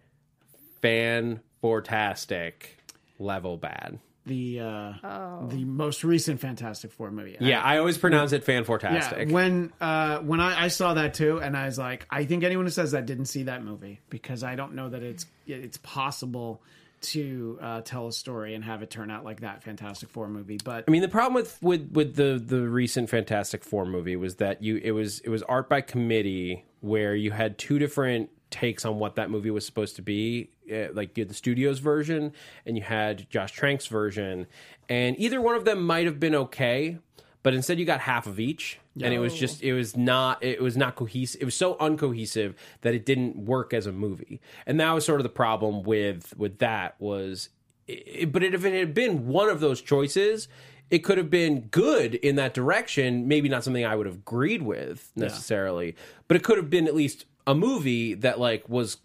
fan 0.81 1.41
fantastic 1.61 2.77
level 3.19 3.57
bad. 3.57 3.99
The 4.25 4.59
uh, 4.59 5.47
the 5.47 5.65
most 5.65 6.03
recent 6.03 6.39
Fantastic 6.39 6.91
Four 6.91 7.11
movie. 7.11 7.37
Yeah, 7.39 7.61
I 7.61 7.77
always 7.77 7.97
pronounce 7.97 8.33
it 8.33 8.43
fan 8.43 8.63
Yeah, 8.63 8.67
fantastic. 8.67 9.31
when 9.31 9.73
uh, 9.81 10.19
when 10.19 10.39
I, 10.39 10.65
I 10.65 10.67
saw 10.67 10.93
that 10.93 11.13
too, 11.13 11.39
and 11.39 11.57
I 11.57 11.65
was 11.65 11.77
like, 11.77 12.05
I 12.09 12.25
think 12.25 12.43
anyone 12.43 12.65
who 12.65 12.71
says 12.71 12.91
that 12.91 13.05
didn't 13.05 13.25
see 13.25 13.43
that 13.43 13.63
movie 13.63 13.99
because 14.09 14.43
I 14.43 14.55
don't 14.55 14.75
know 14.75 14.89
that 14.89 15.01
it's 15.01 15.25
it's 15.47 15.77
possible 15.77 16.61
to 17.01 17.57
uh, 17.61 17.81
tell 17.81 18.07
a 18.07 18.13
story 18.13 18.53
and 18.53 18.63
have 18.63 18.83
it 18.83 18.91
turn 18.91 19.09
out 19.09 19.25
like 19.25 19.41
that 19.41 19.63
Fantastic 19.63 20.09
Four 20.09 20.27
movie. 20.27 20.59
But 20.63 20.85
I 20.87 20.91
mean, 20.91 21.01
the 21.01 21.07
problem 21.07 21.33
with 21.33 21.57
with 21.61 21.91
with 21.91 22.15
the 22.15 22.41
the 22.43 22.67
recent 22.67 23.09
Fantastic 23.09 23.63
Four 23.63 23.85
movie 23.85 24.15
was 24.15 24.35
that 24.35 24.61
you 24.61 24.77
it 24.83 24.91
was 24.91 25.19
it 25.21 25.29
was 25.29 25.41
art 25.43 25.67
by 25.67 25.81
committee 25.81 26.65
where 26.81 27.15
you 27.15 27.31
had 27.31 27.57
two 27.57 27.79
different 27.79 28.29
takes 28.51 28.85
on 28.85 28.99
what 28.99 29.15
that 29.15 29.31
movie 29.31 29.49
was 29.49 29.65
supposed 29.65 29.95
to 29.95 30.01
be. 30.01 30.49
Uh, 30.71 30.87
like 30.93 31.17
you 31.17 31.21
had 31.21 31.29
the 31.29 31.33
studio's 31.33 31.79
version 31.79 32.33
and 32.65 32.77
you 32.77 32.83
had 32.83 33.29
Josh 33.29 33.57
Trank's 33.57 33.87
version, 33.87 34.47
and 34.89 35.19
either 35.19 35.41
one 35.41 35.55
of 35.55 35.65
them 35.65 35.85
might 35.85 36.05
have 36.05 36.19
been 36.19 36.35
okay, 36.35 36.97
but 37.43 37.53
instead 37.53 37.79
you 37.79 37.85
got 37.85 38.01
half 38.01 38.27
of 38.27 38.39
each, 38.39 38.79
and 39.01 39.13
it 39.13 39.19
was 39.19 39.33
just 39.33 39.63
it 39.63 39.73
was 39.73 39.97
not 39.97 40.43
it 40.43 40.61
was 40.61 40.77
not 40.77 40.95
cohesive. 40.95 41.41
It 41.41 41.45
was 41.45 41.55
so 41.55 41.75
uncohesive 41.79 42.55
that 42.81 42.93
it 42.93 43.05
didn't 43.05 43.37
work 43.37 43.73
as 43.73 43.87
a 43.87 43.91
movie, 43.91 44.39
and 44.65 44.79
that 44.79 44.91
was 44.91 45.05
sort 45.05 45.19
of 45.19 45.23
the 45.23 45.29
problem 45.29 45.83
with 45.83 46.37
with 46.37 46.59
that 46.59 46.95
was 46.99 47.49
it, 47.87 48.31
but 48.31 48.43
if 48.43 48.63
it 48.63 48.73
had 48.73 48.93
been 48.93 49.27
one 49.27 49.49
of 49.49 49.59
those 49.59 49.81
choices, 49.81 50.47
it 50.89 50.99
could 50.99 51.17
have 51.17 51.29
been 51.29 51.61
good 51.61 52.15
in 52.15 52.35
that 52.35 52.53
direction. 52.53 53.27
Maybe 53.27 53.49
not 53.49 53.63
something 53.63 53.85
I 53.85 53.95
would 53.95 54.05
have 54.05 54.15
agreed 54.15 54.61
with 54.61 55.11
necessarily, 55.15 55.95
but 56.27 56.37
it 56.37 56.43
could 56.43 56.57
have 56.57 56.69
been 56.69 56.87
at 56.87 56.93
least 56.93 57.25
a 57.47 57.55
movie 57.55 58.13
that 58.15 58.39
like 58.39 58.67
was 58.69 58.97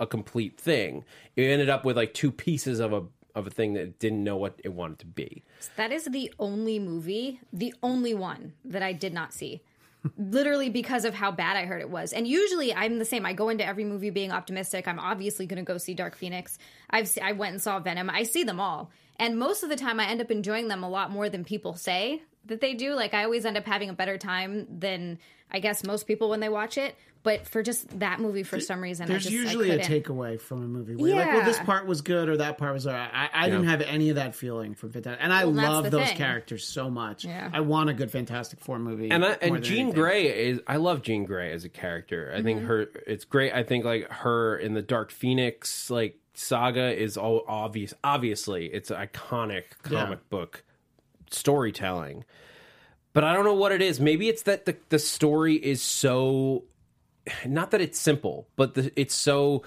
a 0.00 0.06
complete 0.06 0.58
thing. 0.58 1.04
It 1.36 1.44
ended 1.44 1.68
up 1.68 1.84
with 1.84 1.96
like 1.96 2.14
two 2.14 2.30
pieces 2.30 2.80
of 2.80 2.92
a 2.92 3.04
of 3.34 3.46
a 3.46 3.50
thing 3.50 3.74
that 3.74 3.98
didn't 3.98 4.24
know 4.24 4.36
what 4.36 4.60
it 4.64 4.72
wanted 4.72 4.98
to 4.98 5.06
be. 5.06 5.44
That 5.76 5.92
is 5.92 6.06
the 6.06 6.32
only 6.38 6.78
movie, 6.78 7.40
the 7.52 7.72
only 7.82 8.12
one 8.12 8.54
that 8.64 8.82
I 8.82 8.92
did 8.92 9.14
not 9.14 9.32
see. 9.32 9.62
Literally 10.16 10.70
because 10.70 11.04
of 11.04 11.14
how 11.14 11.30
bad 11.30 11.56
I 11.56 11.64
heard 11.64 11.80
it 11.80 11.90
was. 11.90 12.12
And 12.12 12.26
usually 12.26 12.72
I'm 12.72 12.98
the 12.98 13.04
same. 13.04 13.26
I 13.26 13.32
go 13.32 13.48
into 13.48 13.66
every 13.66 13.84
movie 13.84 14.10
being 14.10 14.32
optimistic. 14.32 14.88
I'm 14.88 14.98
obviously 14.98 15.46
going 15.46 15.64
to 15.64 15.64
go 15.64 15.76
see 15.76 15.94
Dark 15.94 16.16
Phoenix. 16.16 16.58
I've 16.90 17.16
I 17.22 17.32
went 17.32 17.52
and 17.52 17.62
saw 17.62 17.78
Venom. 17.78 18.10
I 18.10 18.22
see 18.22 18.44
them 18.44 18.60
all. 18.60 18.90
And 19.16 19.38
most 19.38 19.62
of 19.62 19.68
the 19.68 19.76
time 19.76 19.98
I 19.98 20.06
end 20.06 20.20
up 20.20 20.30
enjoying 20.30 20.68
them 20.68 20.84
a 20.84 20.88
lot 20.88 21.10
more 21.10 21.28
than 21.28 21.44
people 21.44 21.74
say 21.74 22.22
that 22.48 22.60
they 22.60 22.74
do. 22.74 22.94
Like 22.94 23.14
I 23.14 23.24
always 23.24 23.44
end 23.44 23.56
up 23.56 23.64
having 23.64 23.88
a 23.90 23.94
better 23.94 24.18
time 24.18 24.66
than 24.78 25.18
I 25.50 25.60
guess 25.60 25.84
most 25.84 26.06
people 26.06 26.28
when 26.28 26.40
they 26.40 26.48
watch 26.48 26.76
it. 26.78 26.94
But 27.24 27.48
for 27.48 27.64
just 27.64 27.98
that 27.98 28.20
movie 28.20 28.44
for 28.44 28.60
some 28.60 28.80
reason 28.80 29.08
there's 29.08 29.26
I 29.26 29.30
just 29.30 29.32
usually 29.34 29.72
I 29.72 29.74
a 29.74 29.78
couldn't. 29.82 30.04
takeaway 30.04 30.40
from 30.40 30.62
a 30.62 30.68
movie 30.68 30.94
where 30.94 31.08
you're 31.10 31.18
like, 31.18 31.34
well, 31.34 31.44
this 31.44 31.58
part 31.58 31.84
was 31.84 32.00
good 32.00 32.28
or 32.28 32.36
that 32.38 32.58
part 32.58 32.72
was 32.72 32.86
all 32.86 32.92
right. 32.94 33.10
I, 33.12 33.28
I 33.32 33.50
didn't 33.50 33.66
have 33.66 33.80
any 33.82 34.10
of 34.10 34.16
that 34.16 34.36
feeling 34.36 34.74
from 34.76 34.92
Fantastic, 34.92 35.22
and 35.22 35.32
I 35.32 35.44
Well, 35.44 35.54
love 35.54 35.90
those 35.90 36.06
thing. 36.06 36.16
characters 36.16 36.64
so 36.64 36.88
much. 36.88 37.24
Yeah. 37.24 37.50
I 37.52 37.60
want 37.60 37.90
a 37.90 37.92
good 37.94 38.12
Fantastic 38.12 38.60
Four 38.60 38.78
movie, 38.78 39.10
and 39.10 39.24
I, 39.24 39.32
and 39.42 39.62
Jean 39.64 39.78
anything. 39.86 39.94
Grey 40.00 40.48
is 40.48 40.60
I 40.66 40.76
love 40.76 41.02
Jean 41.02 41.24
Grey 41.24 41.52
as 41.52 41.64
a 41.64 41.68
character. 41.68 42.32
I 42.34 42.40
think 42.40 42.60
mm-hmm. 42.60 42.68
her 42.68 42.86
it's 43.06 43.24
great. 43.24 43.52
I 43.52 43.64
think 43.64 43.84
like 43.84 44.08
her 44.10 44.56
in 44.56 44.74
the 44.74 44.82
Dark 44.82 45.10
Phoenix 45.10 45.90
like 45.90 46.18
saga 46.34 46.96
is 46.96 47.16
all 47.16 47.42
obvious. 47.48 47.92
Obviously, 48.04 48.66
it's 48.66 48.92
an 48.92 48.96
iconic 48.96 49.64
comic 49.82 50.20
Yeah. 50.20 50.24
book 50.30 50.62
storytelling. 51.30 52.24
But 53.12 53.24
I 53.24 53.32
don't 53.32 53.44
know 53.44 53.54
what 53.54 53.72
it 53.72 53.82
is. 53.82 53.98
Maybe 54.00 54.28
it's 54.28 54.42
that 54.42 54.64
the 54.66 54.76
the 54.90 54.98
story 54.98 55.54
is 55.54 55.82
so 55.82 56.64
not 57.46 57.70
that 57.72 57.80
it's 57.80 57.98
simple, 57.98 58.48
but 58.56 58.74
the, 58.74 58.92
it's 58.96 59.14
so 59.14 59.62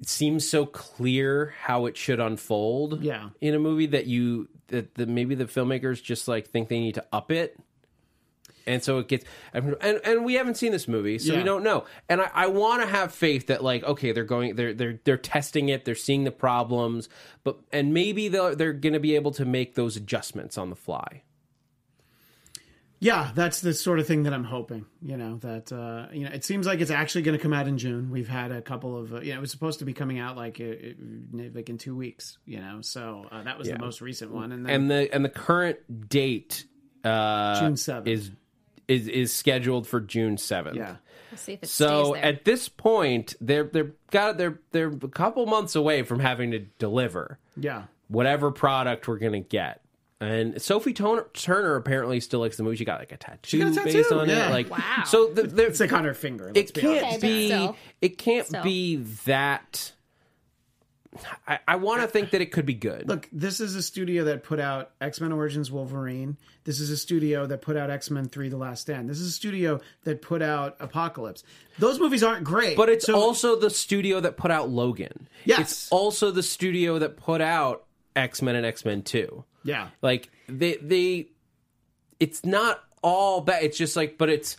it 0.00 0.08
seems 0.08 0.48
so 0.48 0.66
clear 0.66 1.54
how 1.62 1.86
it 1.86 1.96
should 1.96 2.20
unfold 2.20 3.02
Yeah. 3.02 3.30
in 3.40 3.54
a 3.54 3.58
movie 3.58 3.86
that 3.86 4.06
you 4.06 4.48
that 4.68 4.94
the, 4.94 5.06
maybe 5.06 5.34
the 5.34 5.46
filmmakers 5.46 6.02
just 6.02 6.28
like 6.28 6.48
think 6.48 6.68
they 6.68 6.78
need 6.80 6.96
to 6.96 7.04
up 7.12 7.30
it 7.30 7.56
and 8.66 8.82
so 8.82 8.98
it 8.98 9.08
gets 9.08 9.24
and 9.52 9.76
and 9.82 10.24
we 10.24 10.34
haven't 10.34 10.56
seen 10.56 10.72
this 10.72 10.88
movie 10.88 11.18
so 11.18 11.36
we 11.36 11.42
don't 11.42 11.62
know 11.62 11.84
and 12.08 12.20
i, 12.20 12.30
I 12.34 12.46
want 12.48 12.82
to 12.82 12.88
have 12.88 13.12
faith 13.12 13.46
that 13.48 13.62
like 13.62 13.84
okay 13.84 14.12
they're 14.12 14.24
going 14.24 14.56
they're 14.56 14.74
they're 14.74 15.00
they're 15.04 15.16
testing 15.16 15.68
it 15.68 15.84
they're 15.84 15.94
seeing 15.94 16.24
the 16.24 16.30
problems 16.30 17.08
but 17.44 17.58
and 17.72 17.94
maybe 17.94 18.28
they're 18.28 18.54
they're 18.54 18.72
going 18.72 18.92
to 18.94 19.00
be 19.00 19.14
able 19.14 19.30
to 19.32 19.44
make 19.44 19.74
those 19.74 19.96
adjustments 19.96 20.58
on 20.58 20.70
the 20.70 20.76
fly 20.76 21.22
Yeah, 22.98 23.30
that's 23.34 23.60
the 23.60 23.74
sort 23.74 23.98
of 23.98 24.06
thing 24.06 24.22
that 24.22 24.32
I'm 24.32 24.44
hoping. 24.44 24.86
You 25.02 25.18
know 25.18 25.36
that 25.38 25.70
uh, 25.70 26.06
you 26.12 26.24
know 26.24 26.30
it 26.32 26.44
seems 26.44 26.66
like 26.66 26.80
it's 26.80 26.90
actually 26.90 27.22
going 27.22 27.36
to 27.36 27.42
come 27.42 27.52
out 27.52 27.68
in 27.68 27.76
June. 27.76 28.10
We've 28.10 28.28
had 28.28 28.52
a 28.52 28.62
couple 28.62 28.96
of 28.96 29.12
uh, 29.12 29.20
you 29.20 29.32
know 29.32 29.38
it 29.38 29.40
was 29.42 29.50
supposed 29.50 29.80
to 29.80 29.84
be 29.84 29.92
coming 29.92 30.18
out 30.18 30.36
like 30.36 30.60
uh, 30.60 30.64
uh, 30.64 31.48
like 31.54 31.68
in 31.68 31.76
two 31.76 31.94
weeks. 31.94 32.38
You 32.46 32.60
know, 32.60 32.80
so 32.80 33.26
uh, 33.30 33.42
that 33.42 33.58
was 33.58 33.68
the 33.68 33.78
most 33.78 34.00
recent 34.00 34.32
one, 34.32 34.50
and 34.50 34.64
then 34.64 34.74
and 34.74 34.90
the 34.90 35.14
and 35.14 35.24
the 35.24 35.28
current 35.28 36.08
date 36.08 36.64
uh 37.04 37.60
June 37.60 37.74
7th. 37.74 38.08
is 38.08 38.30
is 38.88 39.08
is 39.08 39.32
scheduled 39.34 39.86
for 39.86 40.00
June 40.00 40.36
7th. 40.36 40.74
yeah, 40.74 40.96
We'll 41.30 41.38
see 41.38 41.52
if 41.54 41.62
it 41.62 41.68
So 41.68 42.04
stays 42.04 42.12
there. 42.14 42.24
at 42.24 42.44
this 42.44 42.68
point, 42.68 43.34
they're 43.40 43.64
they're 43.64 43.92
got 44.10 44.38
they're 44.38 44.60
they're 44.72 44.88
a 44.88 45.08
couple 45.08 45.46
months 45.46 45.74
away 45.76 46.02
from 46.02 46.20
having 46.20 46.50
to 46.52 46.60
deliver 46.78 47.38
yeah, 47.56 47.84
whatever 48.08 48.50
product 48.50 49.08
we're 49.08 49.18
gonna 49.18 49.40
get. 49.40 49.80
And 50.18 50.62
Sophie 50.62 50.94
Turner, 50.94 51.26
Turner 51.34 51.76
apparently 51.76 52.20
still 52.20 52.40
likes 52.40 52.56
the 52.56 52.62
movie. 52.62 52.76
She 52.76 52.86
got 52.86 53.00
like 53.00 53.12
a 53.12 53.18
tattoo, 53.18 53.58
got 53.58 53.72
a 53.72 53.74
tattoo, 53.74 53.92
based 53.92 54.12
on 54.12 54.28
yeah. 54.30 54.48
it. 54.48 54.50
Like 54.50 54.70
Wow. 54.70 55.02
So 55.04 55.26
the, 55.26 55.42
the, 55.42 55.66
it's 55.66 55.78
like 55.78 55.92
on 55.92 56.04
her 56.04 56.14
finger. 56.14 56.50
let's 56.54 56.70
it 56.70 56.74
be 56.74 56.80
can't 56.80 57.04
Okay, 57.04 57.18
be 57.18 57.70
it 58.00 58.16
can't 58.18 58.46
Still. 58.46 58.62
be 58.62 58.96
that. 59.26 59.92
I, 61.46 61.58
I 61.68 61.76
want 61.76 62.02
to 62.02 62.06
think 62.08 62.30
that 62.30 62.40
it 62.40 62.52
could 62.52 62.66
be 62.66 62.74
good. 62.74 63.08
Look, 63.08 63.28
this 63.32 63.60
is 63.60 63.74
a 63.76 63.82
studio 63.82 64.24
that 64.24 64.42
put 64.42 64.58
out 64.60 64.90
X 65.00 65.20
Men 65.20 65.32
Origins 65.32 65.70
Wolverine. 65.70 66.36
This 66.64 66.80
is 66.80 66.90
a 66.90 66.96
studio 66.96 67.46
that 67.46 67.62
put 67.62 67.76
out 67.76 67.90
X 67.90 68.10
Men 68.10 68.28
Three: 68.28 68.48
The 68.48 68.56
Last 68.56 68.82
Stand. 68.82 69.08
This 69.08 69.20
is 69.20 69.28
a 69.28 69.32
studio 69.32 69.80
that 70.04 70.22
put 70.22 70.42
out 70.42 70.76
Apocalypse. 70.80 71.44
Those 71.78 71.98
movies 72.00 72.22
aren't 72.22 72.44
great, 72.44 72.76
But 72.76 72.88
it's 72.88 73.06
So- 73.06 73.14
also 73.16 73.56
the 73.56 73.70
studio 73.70 74.20
that 74.20 74.36
put 74.36 74.50
out 74.50 74.68
Logan. 74.70 75.28
Yes. 75.44 75.58
It's 75.60 75.92
also 75.92 76.30
the 76.30 76.42
studio 76.42 76.98
that 76.98 77.16
put 77.16 77.40
out 77.40 77.84
X 78.14 78.40
Men 78.42 78.56
and 78.56 78.64
X 78.66 78.84
Men 78.84 79.02
2. 79.02 79.44
yeah, 79.64 79.88
Like, 80.00 80.30
they, 80.48 80.76
they, 80.76 81.28
it's 82.18 82.44
not 82.44 82.82
all 83.02 83.40
bad. 83.42 83.62
It's 83.64 83.76
just 83.76 83.94
like, 83.96 84.16
but 84.16 84.30
it's, 84.30 84.56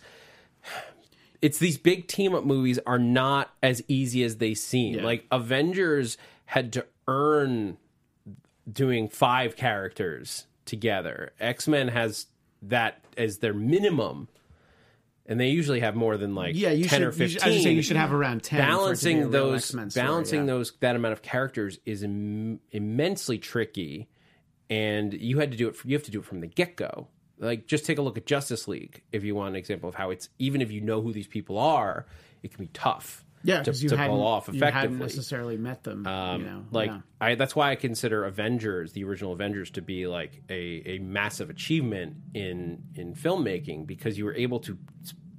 it's 1.40 1.58
these 1.58 1.78
big 1.78 2.08
team 2.08 2.34
up 2.34 2.44
movies 2.44 2.78
are 2.86 2.98
not 2.98 3.50
as 3.62 3.82
easy 3.88 4.22
as 4.24 4.36
they 4.36 4.54
seem. 4.54 4.96
Yeah. 4.96 5.04
Like, 5.04 5.24
Avengers 5.30 6.18
had 6.48 6.72
to 6.72 6.86
earn 7.06 7.76
doing 8.70 9.06
five 9.10 9.54
characters 9.54 10.46
together. 10.64 11.32
X 11.38 11.68
Men 11.68 11.88
has 11.88 12.26
that 12.62 13.04
as 13.18 13.38
their 13.38 13.52
minimum. 13.52 14.28
And 15.26 15.38
they 15.38 15.48
usually 15.48 15.80
have 15.80 15.94
more 15.94 16.16
than 16.16 16.34
like 16.34 16.56
yeah. 16.56 16.70
10 16.70 16.88
should. 16.88 17.02
or 17.02 17.12
15 17.12 17.22
You 17.22 17.28
should, 17.28 17.42
I 17.42 17.48
was 17.50 17.62
saying 17.62 17.76
you 17.76 17.82
should 17.82 17.98
have 17.98 18.14
around 18.14 18.42
ten. 18.44 18.60
for 18.60 18.64
it 18.64 18.64
to 18.64 18.64
be 18.64 18.70
a 18.70 18.76
balancing 18.78 19.30
those 19.30 19.64
story, 19.66 19.88
balancing 19.94 20.40
yeah. 20.40 20.46
those 20.46 20.72
that 20.80 20.96
amount 20.96 21.12
of 21.12 21.20
characters 21.20 21.78
is 21.84 22.02
Im- 22.02 22.60
immensely 22.70 23.36
tricky 23.36 24.08
and 24.70 25.12
you 25.12 25.38
had 25.38 25.50
to 25.50 25.56
do 25.58 25.68
it 25.68 25.76
you 25.84 25.94
have 25.94 26.04
to 26.04 26.10
do 26.10 26.20
it 26.20 26.24
from 26.24 26.40
the 26.40 26.46
get-go 26.46 27.08
like 27.38 27.66
just 27.66 27.84
take 27.84 27.98
a 27.98 28.02
look 28.02 28.16
at 28.16 28.24
justice 28.24 28.66
league 28.66 29.02
if 29.12 29.22
you 29.22 29.34
want 29.34 29.50
an 29.50 29.56
example 29.56 29.86
of 29.86 29.94
how 29.94 30.08
it's 30.08 30.30
even 30.38 30.62
if 30.62 30.70
you 30.70 30.80
know 30.80 31.02
who 31.02 31.12
these 31.12 31.26
people 31.26 31.58
are 31.58 32.06
it 32.42 32.54
can 32.54 32.64
be 32.64 32.70
tough 32.72 33.22
Yeah, 33.44 33.58
to, 33.58 33.62
because 33.64 33.82
you 33.82 33.88
to 33.90 33.96
pull 33.96 34.20
off 34.26 34.48
effectively. 34.48 34.66
you 34.66 34.72
hadn't 34.72 34.98
necessarily 34.98 35.56
met 35.56 35.84
them. 35.84 36.06
um, 36.06 36.40
you 36.40 36.46
know, 36.48 36.64
like 36.70 36.90
yeah. 36.90 37.00
I, 37.20 37.34
that's 37.36 37.54
why 37.54 37.70
I 37.70 37.76
consider 37.76 38.24
Avengers, 38.24 38.92
the 38.92 39.04
original 39.04 39.32
Avengers, 39.32 39.70
to 39.72 39.82
be 39.82 40.06
like 40.06 40.42
a, 40.50 40.82
a 40.86 40.98
massive 40.98 41.48
achievement 41.50 42.16
in 42.34 42.82
in 42.94 43.14
filmmaking 43.14 43.86
because 43.86 44.18
you 44.18 44.24
were 44.24 44.34
able 44.34 44.60
to 44.60 44.76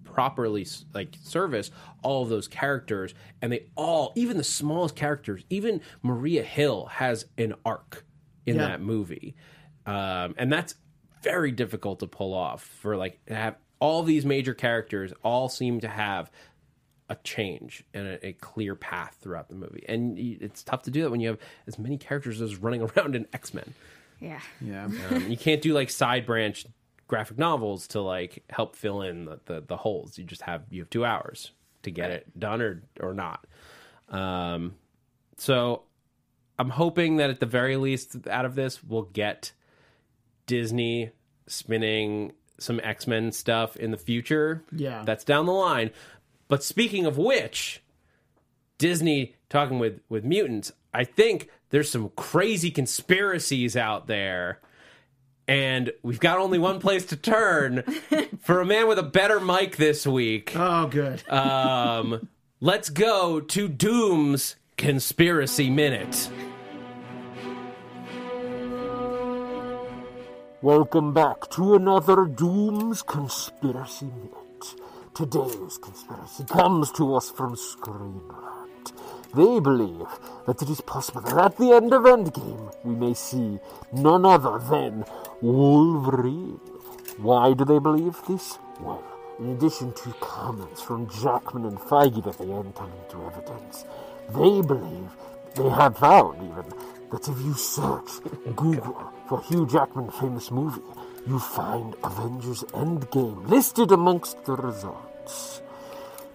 properly 0.04 0.66
like 0.94 1.16
service 1.24 1.72
all 2.04 2.24
of 2.24 2.30
those 2.30 2.48
characters, 2.48 3.14
and 3.42 3.52
they 3.52 3.66
all, 3.76 4.12
even 4.16 4.38
the 4.38 4.44
smallest 4.44 4.96
characters, 4.96 5.44
even 5.50 5.82
Maria 6.02 6.44
Hill 6.44 6.86
has 6.88 7.26
an 7.38 7.54
arc 7.66 8.06
in 8.46 8.56
Yeah. 8.56 8.68
that 8.70 8.82
movie, 8.82 9.36
um, 9.86 10.36
and 10.38 10.52
that's 10.52 10.76
very 11.22 11.52
difficult 11.52 12.00
to 12.00 12.08
pull 12.08 12.34
off 12.34 12.64
for 12.64 12.96
like 12.98 13.24
to 13.26 13.36
have 13.36 13.56
all 13.80 14.04
these 14.04 14.26
major 14.26 14.54
characters 14.54 15.14
all 15.24 15.48
seem 15.48 15.80
to 15.82 15.88
have 15.88 16.30
a 17.10 17.15
change 17.24 17.84
and 17.93 18.08
a, 18.08 18.28
a 18.28 18.34
clear 18.34 18.76
path 18.76 19.17
throughout 19.22 19.50
the 19.50 19.56
movie. 19.56 19.84
And 19.88 20.17
it's 20.17 20.63
tough 20.63 20.84
to 20.84 20.91
do 20.91 21.02
that 21.04 21.12
when 21.12 21.19
you 21.19 21.30
have 21.30 21.39
as 21.67 21.80
many 21.80 21.98
characters 21.98 22.41
as 22.41 22.56
running 22.58 22.82
around 22.98 23.15
in 23.15 23.28
X 23.34 23.54
Men. 23.54 23.74
yeah. 24.19 24.39
yeah. 24.62 24.86
Um, 24.86 25.30
you 25.30 25.38
can't 25.38 25.62
do 25.62 25.74
like 25.74 25.89
side 25.89 26.26
branch 26.26 26.65
graphic 27.08 27.38
novels 27.38 27.88
to 27.88 28.02
like 28.02 28.43
help 28.50 28.76
fill 28.76 29.02
in 29.02 29.26
the, 29.26 29.39
the, 29.45 29.62
the 29.62 29.78
holes. 29.78 30.17
You 30.17 30.24
just 30.24 30.43
have 30.43 30.63
you 30.69 30.82
have 30.82 30.89
two 30.89 31.04
hours 31.04 31.52
to 31.84 31.91
get 31.91 32.12
it 32.12 32.39
done 32.39 32.62
or 32.62 32.84
or 33.00 33.13
not. 33.13 33.45
Um, 34.10 34.76
so 35.38 35.84
I'm 36.58 36.69
hoping 36.69 37.17
that 37.17 37.30
at 37.30 37.39
the 37.39 37.45
very 37.45 37.78
least 37.78 38.15
out 38.30 38.45
of 38.45 38.56
this 38.56 38.84
we'll 38.84 39.04
get 39.04 39.52
Disney 40.45 41.12
spinning 41.48 42.34
some 42.60 42.80
X 42.84 43.08
Men 43.08 43.32
stuff 43.32 43.76
in 43.76 43.91
the 43.91 43.98
future. 43.98 44.63
Yeah. 44.72 45.04
that's 45.06 45.24
down 45.24 45.45
the 45.45 45.54
line. 45.54 45.91
But 46.50 46.64
speaking 46.64 47.06
of 47.06 47.18
which, 47.18 47.82
Disney 48.78 49.36
talking 49.50 49.80
with 49.80 50.02
with 50.10 50.26
mutants, 50.26 50.74
I 50.94 51.06
think 51.06 51.50
there's 51.70 51.90
some 51.90 52.10
crazy 52.18 52.72
conspiracies 52.72 53.78
out 53.78 54.08
there. 54.08 54.60
And 55.48 55.92
we've 56.04 56.20
got 56.20 56.38
only 56.38 56.60
one 56.60 56.80
place 56.80 57.06
to 57.08 57.16
turn 57.16 57.82
for 58.42 58.62
a 58.62 58.66
man 58.66 58.88
with 58.88 59.00
a 59.00 59.04
better 59.04 59.40
mic 59.40 59.78
this 59.78 60.06
week. 60.06 60.54
Oh, 60.56 60.88
good. 60.88 61.28
Um, 61.30 62.28
let's 62.60 62.90
go 62.90 63.40
to 63.40 63.68
Doom's 63.68 64.56
Conspiracy 64.78 65.70
Minute. 65.70 66.30
Welcome 70.62 71.14
back 71.14 71.50
to 71.52 71.76
another 71.76 72.26
Doom's 72.26 73.02
Conspiracy 73.02 74.06
Minute. 74.06 74.38
Today's 75.19 75.77
conspiracy 75.77 76.45
comes 76.45 76.93
to 76.93 77.13
us 77.13 77.29
from 77.29 77.53
Screenrant. 77.53 78.93
They 79.36 79.60
believe 79.60 80.08
that 80.47 80.62
it 80.62 80.69
is 80.69 80.79
possible 80.79 81.19
that 81.19 81.38
at 81.38 81.58
the 81.58 81.73
end 81.73 81.91
of 81.91 82.03
Endgame 82.03 82.73
we 82.86 82.95
may 82.95 83.13
see 83.13 83.60
none 83.91 84.25
other 84.25 84.60
than 84.60 85.03
Wolverine. 85.41 86.62
Why 87.17 87.51
do 87.51 87.65
they 87.65 87.79
believe 87.79 88.15
this? 88.29 88.60
Well, 88.79 89.03
in 89.39 89.49
addition 89.49 89.91
to 89.91 90.13
comments 90.21 90.82
from 90.82 91.10
Jackman 91.10 91.65
and 91.65 91.77
Feige 91.77 92.23
that 92.23 92.38
they 92.38 92.49
enter 92.49 92.86
into 92.86 93.25
evidence, 93.25 93.84
they 94.29 94.62
believe, 94.62 95.10
they 95.55 95.67
have 95.67 95.97
found 95.97 96.38
even, 96.38 96.63
that 97.12 97.27
if 97.27 97.41
you 97.41 97.53
search 97.55 98.21
Google 98.55 99.12
for 99.27 99.41
Hugh 99.41 99.67
Jackman 99.67 100.12
famous 100.12 100.49
movie, 100.49 100.79
you 101.27 101.39
find 101.39 101.93
Avengers 102.05 102.63
Endgame 102.71 103.49
listed 103.49 103.91
amongst 103.91 104.45
the 104.45 104.53
results. 104.53 105.09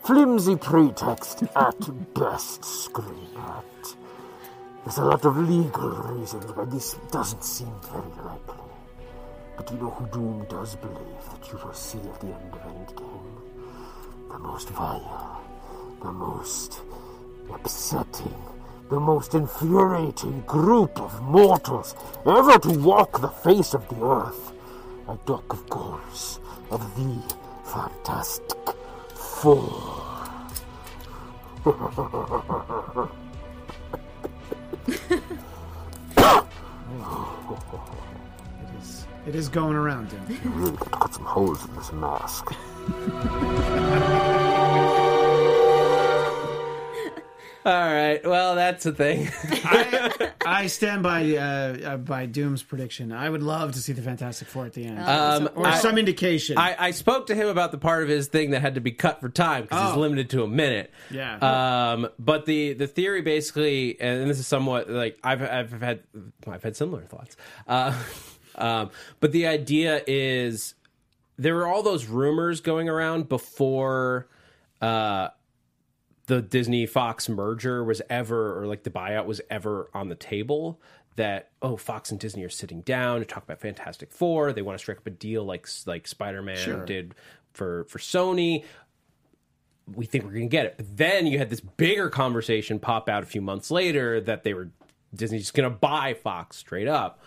Flimsy 0.03 0.57
pretext 0.57 1.43
at 1.57 2.15
best, 2.15 2.63
Screenrant. 2.63 3.97
There's 4.85 4.99
a 4.99 5.05
lot 5.05 5.25
of 5.25 5.37
legal 5.37 5.91
reasons 5.91 6.45
why 6.53 6.65
this 6.67 6.95
doesn't 7.11 7.43
seem 7.43 7.73
very 7.91 8.03
likely. 8.23 8.65
But 9.57 9.71
you 9.71 9.79
know 9.79 9.91
who 9.91 10.07
Doom 10.09 10.47
does 10.49 10.77
believe 10.77 11.25
that 11.31 11.51
you 11.51 11.59
will 11.65 11.73
see 11.73 11.99
at 11.99 12.21
the 12.21 12.27
end 12.27 12.53
of 12.53 12.61
Endgame? 12.61 14.31
The 14.31 14.39
most 14.39 14.69
vile, 14.71 15.41
the 16.03 16.13
most 16.13 16.81
upsetting, 17.53 18.43
the 18.91 19.01
most 19.01 19.35
infuriating 19.35 20.43
group 20.43 21.01
of 21.01 21.23
mortals 21.23 21.95
ever 22.27 22.59
to 22.59 22.79
walk 22.81 23.21
the 23.21 23.29
face 23.29 23.75
of 23.75 23.89
the 23.89 24.05
earth. 24.05 24.53
I 25.09 25.17
talk, 25.25 25.53
of 25.53 25.69
course, 25.71 26.41
of 26.71 26.81
the 26.97 27.35
Fantastic 27.65 28.59
It 29.45 29.51
is, 38.81 39.07
it 39.27 39.35
is 39.35 39.51
going 39.51 39.75
around, 39.75 40.13
him. 40.13 40.23
You 40.31 40.39
Really 40.49 40.77
got 40.79 40.85
to 40.85 40.91
cut 40.99 41.15
some 41.15 41.25
holes 41.27 41.63
in 41.69 41.77
this 41.77 41.93
mask. 41.93 42.55
All 47.67 47.73
right. 47.73 48.21
Well, 48.23 48.57
that's 48.57 48.85
the 48.85 48.93
thing. 48.93 49.31
I, 49.65 50.31
I 50.45 50.67
stand 50.67 51.03
by 51.03 51.35
uh, 51.37 51.41
uh, 51.93 51.97
by 51.97 52.27
Doom's 52.27 52.63
prediction. 52.63 53.11
I 53.11 53.31
would 53.31 53.43
love 53.43 53.73
to 53.73 53.79
see 53.79 53.95
the 53.95 54.03
Fantastic 54.03 54.49
Four 54.49 54.67
at 54.67 54.75
the 54.75 54.85
end, 54.85 54.99
Um, 55.01 55.49
or 55.55 55.67
I- 55.69 55.79
some 55.79 55.97
indication. 55.97 56.59
I, 56.59 56.77
I 56.79 56.91
spoke 56.91 57.29
to 57.29 57.35
him 57.35 57.49
about 57.49 57.73
the 57.73 57.79
part 57.79 58.03
of 58.03 58.11
his 58.11 58.29
thing 58.29 58.51
that 58.51 58.61
had 58.61 58.75
to 58.75 58.83
be 58.83 58.93
cut 58.93 59.21
for 59.21 59.31
time 59.31 59.63
because 59.63 59.81
he's 59.89 59.97
Oh. 59.97 60.01
limited 60.01 60.29
to 60.31 60.43
a 60.43 60.47
minute. 60.47 60.93
Yeah. 61.11 61.39
Um, 61.93 62.09
but 62.19 62.45
the 62.45 62.75
the 62.75 62.87
theory 62.87 63.23
basically, 63.23 63.99
and 63.99 64.29
this 64.29 64.39
is 64.39 64.47
somewhat 64.47 64.91
like 64.91 65.19
I've 65.25 65.41
I've 65.43 65.81
had 65.81 66.01
I've 66.47 66.63
had 66.63 66.77
similar 66.77 67.03
thoughts. 67.07 67.35
Uh, 67.67 67.99
um, 68.57 68.91
but 69.21 69.33
the 69.33 69.47
idea 69.47 70.03
is 70.07 70.75
there 71.39 71.55
were 71.55 71.67
all 71.67 71.83
those 71.83 72.07
rumors 72.07 72.61
going 72.61 72.91
around 72.91 73.29
before. 73.31 74.29
Uh, 74.83 75.29
the 76.27 76.41
Disney 76.43 76.87
Fox 76.87 77.29
merger 77.29 77.85
was 77.85 78.01
ever, 78.09 78.59
or 78.59 78.67
like 78.67 78.83
the 78.83 78.91
buyout 78.91 79.27
was 79.27 79.41
ever 79.51 79.91
on 79.95 80.09
the 80.09 80.15
table. 80.15 80.81
That 81.17 81.51
oh, 81.63 81.77
Fox 81.77 82.11
and 82.11 82.19
Disney 82.19 82.43
are 82.43 82.49
sitting 82.49 82.81
down 82.81 83.21
to 83.21 83.25
talk 83.25 83.45
about 83.45 83.61
Fantastic 83.61 84.11
Four. 84.11 84.53
They 84.53 84.63
want 84.63 84.77
to 84.79 84.83
strike 84.83 84.99
up 84.99 85.07
a 85.07 85.11
deal 85.11 85.45
like 85.45 85.69
like 85.87 86.09
Spider 86.09 86.43
Man 86.43 86.57
Sure. 86.57 86.85
did 86.85 87.15
for 87.53 87.85
for 87.85 87.99
Sony. 87.99 88.65
We 89.95 90.07
think 90.07 90.25
we're 90.25 90.31
going 90.31 90.49
to 90.49 90.49
get 90.49 90.67
it. 90.67 90.75
But 90.79 90.97
then 90.97 91.27
you 91.27 91.39
had 91.39 91.51
this 91.51 91.61
bigger 91.61 92.09
conversation 92.09 92.79
pop 92.81 93.09
out 93.09 93.23
a 93.23 93.27
few 93.27 93.43
months 93.43 93.71
later 93.71 94.21
that 94.23 94.43
they 94.43 94.55
were 94.55 94.71
Disney's 95.15 95.43
just 95.43 95.55
going 95.55 95.71
to 95.71 95.77
buy 95.77 96.15
Fox 96.15 96.57
straight 96.57 96.89
up 96.89 97.21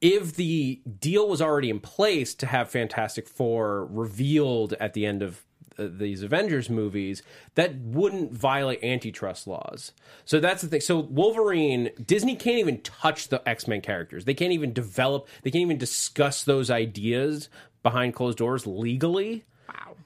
if 0.00 0.36
the 0.36 0.80
deal 0.98 1.28
was 1.28 1.42
already 1.42 1.70
in 1.70 1.80
place 1.80 2.34
to 2.36 2.46
have 2.46 2.70
Fantastic 2.70 3.28
Four 3.28 3.86
revealed 3.86 4.72
at 4.74 4.94
the 4.94 5.04
end 5.04 5.22
of 5.22 5.44
uh, 5.78 5.88
these 5.90 6.22
Avengers 6.22 6.68
movies, 6.70 7.22
that 7.54 7.76
wouldn't 7.76 8.32
violate 8.32 8.82
antitrust 8.82 9.46
laws. 9.46 9.92
So 10.24 10.40
that's 10.40 10.62
the 10.62 10.68
thing. 10.68 10.80
So 10.80 10.98
Wolverine, 11.00 11.90
Disney 12.04 12.36
can't 12.36 12.58
even 12.58 12.80
touch 12.82 13.28
the 13.28 13.46
X 13.48 13.68
Men 13.68 13.80
characters. 13.80 14.24
They 14.24 14.34
can't 14.34 14.52
even 14.52 14.72
develop. 14.72 15.28
They 15.42 15.50
can't 15.50 15.62
even 15.62 15.78
discuss 15.78 16.44
those 16.44 16.70
ideas 16.70 17.48
behind 17.82 18.14
closed 18.14 18.38
doors 18.38 18.66
legally. 18.66 19.44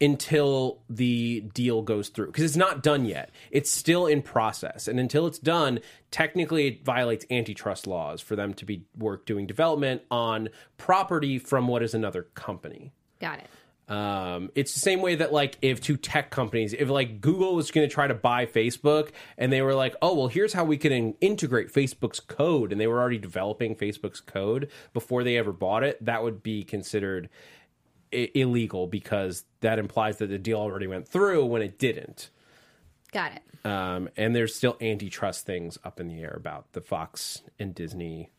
Until 0.01 0.81
the 0.91 1.41
deal 1.55 1.81
goes 1.81 2.09
through, 2.09 2.27
because 2.27 2.43
it's 2.43 2.57
not 2.57 2.83
done 2.83 3.05
yet. 3.05 3.31
It's 3.53 3.71
still 3.71 4.07
in 4.07 4.23
process, 4.23 4.89
and 4.89 4.99
until 4.99 5.29
it's 5.29 5.39
done, 5.39 5.79
technically 6.11 6.67
it 6.67 6.85
violates 6.85 7.25
antitrust 7.31 7.87
laws 7.87 8.21
for 8.21 8.35
them 8.35 8.55
to 8.55 8.65
be 8.65 8.87
work 8.99 9.25
doing 9.25 9.47
development 9.47 10.03
on 10.11 10.49
property 10.79 11.39
from 11.39 11.69
what 11.69 11.83
is 11.83 11.95
another 11.95 12.25
company. 12.35 12.93
Got 13.21 13.39
it. 13.39 13.47
Um, 13.87 14.51
it's 14.55 14.73
the 14.73 14.81
same 14.81 15.03
way 15.03 15.17
that 15.17 15.33
like 15.33 15.59
if 15.61 15.81
two 15.81 15.97
tech 15.97 16.31
companies, 16.31 16.73
if 16.73 16.89
like 16.89 17.21
Google 17.21 17.55
was 17.55 17.71
going 17.71 17.87
to 17.87 17.93
try 17.93 18.07
to 18.07 18.15
buy 18.15 18.47
Facebook, 18.47 19.11
and 19.37 19.53
they 19.53 19.61
were 19.61 19.75
like, 19.75 19.95
oh 20.01 20.15
well, 20.15 20.29
here's 20.29 20.55
how 20.55 20.65
we 20.65 20.79
can 20.79 20.93
in- 20.93 21.15
integrate 21.21 21.73
Facebook's 21.73 22.21
code, 22.21 22.73
and 22.73 22.81
they 22.81 22.87
were 22.87 22.99
already 22.99 23.19
developing 23.19 23.77
Facebook's 23.77 24.21
code 24.21 24.71
before 24.95 25.23
they 25.23 25.37
ever 25.37 25.53
bought 25.53 25.83
it, 25.83 26.03
that 26.05 26.23
would 26.23 26.43
be 26.43 26.65
considered 26.65 27.29
I- 28.13 28.31
illegal 28.35 28.87
because 28.87 29.45
that 29.61 29.79
implies 29.79 30.17
that 30.19 30.29
the 30.29 30.39
deal 30.39 30.59
already 30.59 30.87
went 30.87 31.07
through 31.07 31.45
when 31.45 31.61
it 31.61 31.79
didn't. 31.79 32.31
Got 33.13 33.33
it. 33.33 33.67
Um, 33.67 34.09
and 34.17 34.35
there's 34.35 34.55
still 34.55 34.77
antitrust 34.81 35.47
things 35.47 35.79
up 35.85 36.01
in 36.01 36.09
the 36.09 36.23
air 36.23 36.35
about 36.37 36.73
the 36.73 36.81
Fox 36.81 37.43
and 37.59 37.75
Disney 37.75 38.31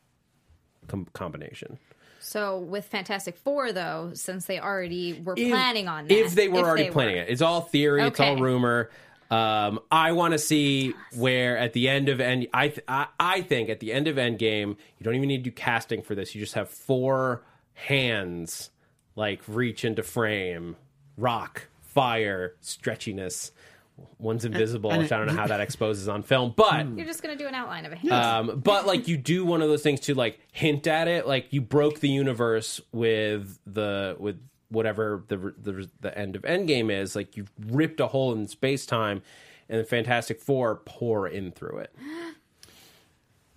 com- 0.88 1.08
combination. 1.14 1.80
So 2.26 2.58
with 2.58 2.86
Fantastic 2.86 3.38
Four, 3.38 3.72
though, 3.72 4.10
since 4.16 4.46
they 4.48 4.60
already 4.60 5.14
were 5.24 5.36
If- 5.38 5.52
planning 5.52 5.88
on 5.88 6.08
that, 6.08 6.14
If 6.14 6.34
they 6.34 6.48
were 6.48 6.60
already 6.60 6.90
planning 6.90 7.18
were. 7.18 7.22
it, 7.22 7.30
it's 7.30 7.42
all 7.44 7.62
theory. 7.62 8.02
It's 8.02 8.20
all 8.20 8.38
rumor. 8.38 8.90
Um, 9.30 9.80
I 9.92 10.12
want 10.14 10.32
to 10.34 10.40
see 10.40 10.94
where 11.16 11.58
at 11.58 11.74
the 11.74 11.88
end 11.88 12.10
of 12.10 12.20
end. 12.20 12.48
I, 12.54 12.70
th- 12.70 12.84
I 12.88 13.08
I 13.20 13.42
think 13.42 13.70
at 13.70 13.80
the 13.80 13.94
end 13.94 14.08
of 14.08 14.16
Endgame, 14.18 14.70
you 14.98 15.04
don't 15.04 15.16
even 15.16 15.28
need 15.28 15.44
to 15.44 15.50
do 15.50 15.52
casting 15.52 16.02
for 16.02 16.16
this. 16.16 16.34
You 16.36 16.42
just 16.42 16.54
have 16.56 16.70
four 16.70 17.44
hands 17.74 18.70
like 19.16 19.42
reach 19.48 19.86
into 19.86 20.02
frame, 20.04 20.76
rock, 21.18 21.68
fire, 21.82 22.56
stretchiness. 22.62 23.52
One's 24.18 24.44
invisible, 24.46 24.92
and 24.92 25.04
which 25.04 25.12
I 25.12 25.18
don't 25.18 25.28
know 25.28 25.34
how 25.34 25.48
that 25.54 25.62
exposes 25.62 26.08
on 26.10 26.24
film, 26.24 26.54
but 26.56 26.88
You're 26.98 27.06
just 27.06 27.22
gonna 27.22 27.36
do 27.36 27.48
an 27.48 27.56
outline 27.56 27.86
of 27.86 27.92
a 27.92 27.96
hand. 27.96 28.12
um, 28.14 28.60
but 28.60 28.86
like 28.86 29.08
you 29.08 29.18
do 29.18 29.46
one 29.46 29.62
of 29.62 29.70
those 29.70 29.84
things 29.84 30.00
to 30.02 30.16
like 30.16 30.40
hint 30.52 30.88
at 30.88 31.08
it, 31.08 31.28
like 31.28 31.48
you 31.52 31.62
broke 31.62 32.00
the 32.00 32.10
universe 32.10 32.82
with 32.92 33.60
the 33.66 34.16
with 34.20 34.40
whatever 34.70 35.24
the 35.28 35.38
the 35.38 35.90
the 36.02 36.18
end 36.18 36.36
of 36.36 36.42
Endgame 36.44 36.92
is. 36.92 37.16
Like 37.16 37.38
you've 37.38 37.52
ripped 37.70 38.00
a 38.00 38.08
hole 38.08 38.34
in 38.34 38.48
space 38.48 38.86
time, 38.86 39.22
and 39.70 39.80
the 39.80 39.86
Fantastic 39.86 40.42
Four 40.42 40.82
pour 40.86 41.28
in 41.28 41.52
through 41.52 41.78
it. 41.80 41.96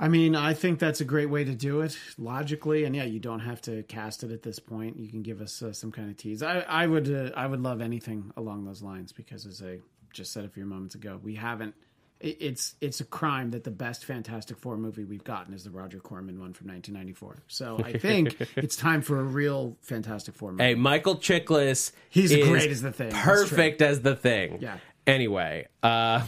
I 0.01 0.07
mean, 0.07 0.37
I 0.37 0.55
think 0.55 0.79
that's 0.79 1.01
a 1.01 1.05
great 1.05 1.29
way 1.29 1.43
to 1.43 1.55
do 1.55 1.81
it 1.81 1.99
logically, 2.19 2.85
and 2.85 2.95
yeah, 2.95 3.03
you 3.03 3.19
don't 3.19 3.41
have 3.41 3.61
to 3.63 3.83
cast 3.85 4.23
it 4.23 4.31
at 4.31 4.43
this 4.45 4.61
point. 4.61 4.97
You 4.97 5.09
can 5.09 5.23
give 5.23 5.41
us 5.41 5.61
uh, 5.61 5.73
some 5.73 5.91
kind 5.91 6.09
of 6.09 6.17
tease. 6.17 6.41
I, 6.41 6.61
I 6.61 6.87
would, 6.87 7.13
uh, 7.13 7.31
I 7.37 7.49
would 7.49 7.61
love 7.61 7.81
anything 7.81 8.33
along 8.37 8.65
those 8.65 8.81
lines 8.81 9.11
because, 9.11 9.45
as 9.45 9.61
I 9.61 9.79
just 10.13 10.33
said 10.33 10.45
a 10.45 10.49
few 10.49 10.65
moments 10.65 10.95
ago, 10.95 11.19
we 11.23 11.35
haven't. 11.37 11.75
it- 12.21 12.37
It's 12.41 12.75
it's 12.81 13.01
a 13.01 13.05
crime 13.05 13.51
that 13.53 13.63
the 13.65 13.71
best 13.71 14.05
Fantastic 14.05 14.59
Four 14.59 14.77
movie 14.77 15.05
we've 15.05 15.23
gotten 15.25 15.55
is 15.55 15.63
the 15.65 15.71
Roger 15.71 16.01
Corman 16.01 16.41
one 16.41 16.53
from 16.53 16.67
1994. 16.69 17.45
So 17.49 17.79
I 17.85 17.93
think 17.97 18.37
it's 18.57 18.75
time 18.77 19.03
for 19.03 19.21
a 19.21 19.23
real 19.25 19.77
Fantastic 19.83 20.35
Four 20.35 20.53
movie. 20.53 20.65
Hey, 20.65 20.75
Michael 20.75 21.17
Chiklis, 21.17 21.93
He's 22.11 22.35
great 22.35 22.71
as 22.71 22.83
the 22.83 22.91
Thing. 22.93 23.13
Perfect 23.13 23.83
as 23.83 24.01
the 24.03 24.17
thing. 24.17 24.59
Yeah. 24.61 24.79
Anyway, 25.09 25.67
uh, 25.83 26.21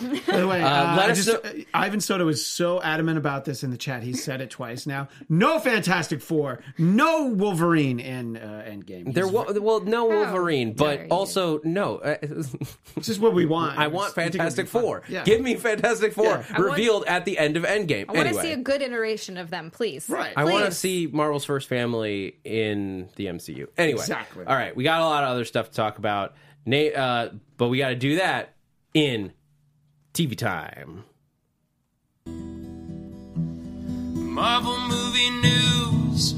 By 0.00 0.36
the 0.36 0.46
way, 0.46 0.62
uh, 0.62 0.96
let 0.96 1.06
I 1.08 1.10
us 1.12 1.24
just, 1.24 1.42
know- 1.44 1.50
uh, 1.50 1.62
Ivan 1.72 2.00
Soto 2.00 2.28
is 2.28 2.44
so 2.44 2.82
adamant 2.82 3.16
about 3.16 3.46
this 3.46 3.64
in 3.64 3.70
the 3.70 3.78
chat. 3.78 4.02
He 4.02 4.12
said 4.12 4.42
it 4.42 4.50
twice 4.50 4.86
now. 4.86 5.08
No 5.30 5.58
Fantastic 5.58 6.20
Four, 6.20 6.62
no 6.76 7.24
Wolverine 7.28 7.98
in 8.00 8.36
uh, 8.36 8.64
Endgame. 8.68 9.14
there 9.14 9.24
He's- 9.24 9.32
wa- 9.32 9.46
well, 9.60 9.80
no 9.80 10.04
Wolverine, 10.04 10.74
dare 10.74 11.06
but 11.08 11.14
also 11.14 11.60
no. 11.64 11.96
uh, 11.98 12.16
It's 12.20 12.54
just 13.06 13.18
what 13.20 13.32
we 13.32 13.46
want. 13.56 13.78
I 13.78 13.86
want 13.86 14.14
We 14.14 14.22
think 14.24 14.26
it 14.26 14.26
would 14.26 14.32
be 14.32 14.38
Fantastic 14.40 14.68
fun. 14.68 14.82
Four. 14.82 15.02
Yeah. 15.08 15.24
Give 15.24 15.40
me 15.40 15.54
Fantastic 15.54 16.12
Four 16.12 16.24
Yeah. 16.26 16.44
I 16.50 16.60
want- 16.60 16.72
revealed 16.72 17.04
at 17.06 17.24
the 17.24 17.38
end 17.38 17.56
of 17.56 17.62
Endgame. 17.64 18.04
I 18.10 18.12
want 18.12 18.24
to 18.24 18.26
anyway. 18.28 18.42
see 18.42 18.52
a 18.52 18.56
good 18.58 18.82
iteration 18.82 19.38
of 19.38 19.48
them, 19.48 19.70
please. 19.70 20.06
Right. 20.08 20.34
I 20.36 20.44
want 20.44 20.64
to 20.64 20.64
Please. 20.66 20.76
see 20.76 21.08
Marvel's 21.10 21.46
first 21.46 21.66
family 21.66 22.36
in 22.44 23.08
the 23.16 23.24
MCU. 23.26 23.68
Anyway, 23.78 24.00
Exactly. 24.00 24.44
All 24.44 24.54
right, 24.54 24.76
we 24.76 24.84
got 24.84 25.00
a 25.00 25.04
lot 25.04 25.24
of 25.24 25.30
other 25.30 25.46
stuff 25.46 25.70
to 25.70 25.74
talk 25.74 25.96
about, 25.96 26.34
Nate, 26.66 26.94
uh, 26.94 27.30
but 27.58 27.68
we 27.68 27.76
got 27.78 27.88
to 27.90 27.94
do 27.96 28.16
that 28.16 28.54
in 28.94 29.32
TV 30.14 30.34
time. 30.36 31.04
Marvel 34.14 34.78
movie 34.88 35.30
news. 35.42 36.32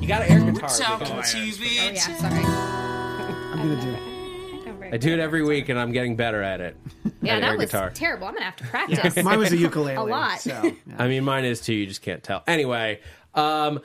You 0.00 0.08
got 0.08 0.20
to 0.20 0.30
air 0.30 0.40
guitar. 0.40 0.68
Talking 0.70 1.06
Vic. 1.06 1.24
TV. 1.24 1.60
Oh 1.80 1.90
yeah, 1.92 2.16
sorry. 2.18 2.44
I'm 2.44 3.58
gonna 3.68 3.80
do. 3.82 3.90
it. 3.90 4.94
I 4.94 4.96
do 4.96 5.12
it 5.12 5.18
every 5.18 5.42
week, 5.44 5.68
and 5.68 5.78
I'm 5.78 5.92
getting 5.92 6.16
better 6.16 6.42
at 6.42 6.60
it. 6.62 6.76
Yeah, 7.20 7.34
At 7.36 7.40
that 7.42 7.58
was 7.58 7.66
guitar. 7.66 7.90
terrible. 7.90 8.26
I'm 8.28 8.32
gonna 8.34 8.46
have 8.46 8.56
to 8.56 8.64
practice. 8.64 9.16
Yeah, 9.16 9.22
mine 9.24 9.38
was 9.38 9.52
a 9.52 9.56
ukulele. 9.58 9.94
A 9.96 10.02
lot. 10.02 10.40
So, 10.40 10.50
yeah. 10.64 10.70
I 10.96 11.08
mean, 11.08 11.24
mine 11.24 11.44
is 11.44 11.60
too. 11.60 11.74
You 11.74 11.86
just 11.86 12.00
can't 12.02 12.22
tell. 12.22 12.42
Anyway, 12.46 13.00
um, 13.34 13.80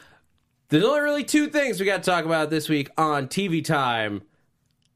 there's 0.70 0.84
only 0.86 1.02
really 1.02 1.24
two 1.26 1.48
things 1.50 1.80
we 1.80 1.86
got 1.86 2.04
to 2.04 2.10
talk 2.10 2.24
about 2.26 2.50
this 2.50 2.70
week 2.70 2.90
on 2.98 3.28
TV 3.28 3.64
time. 3.64 4.22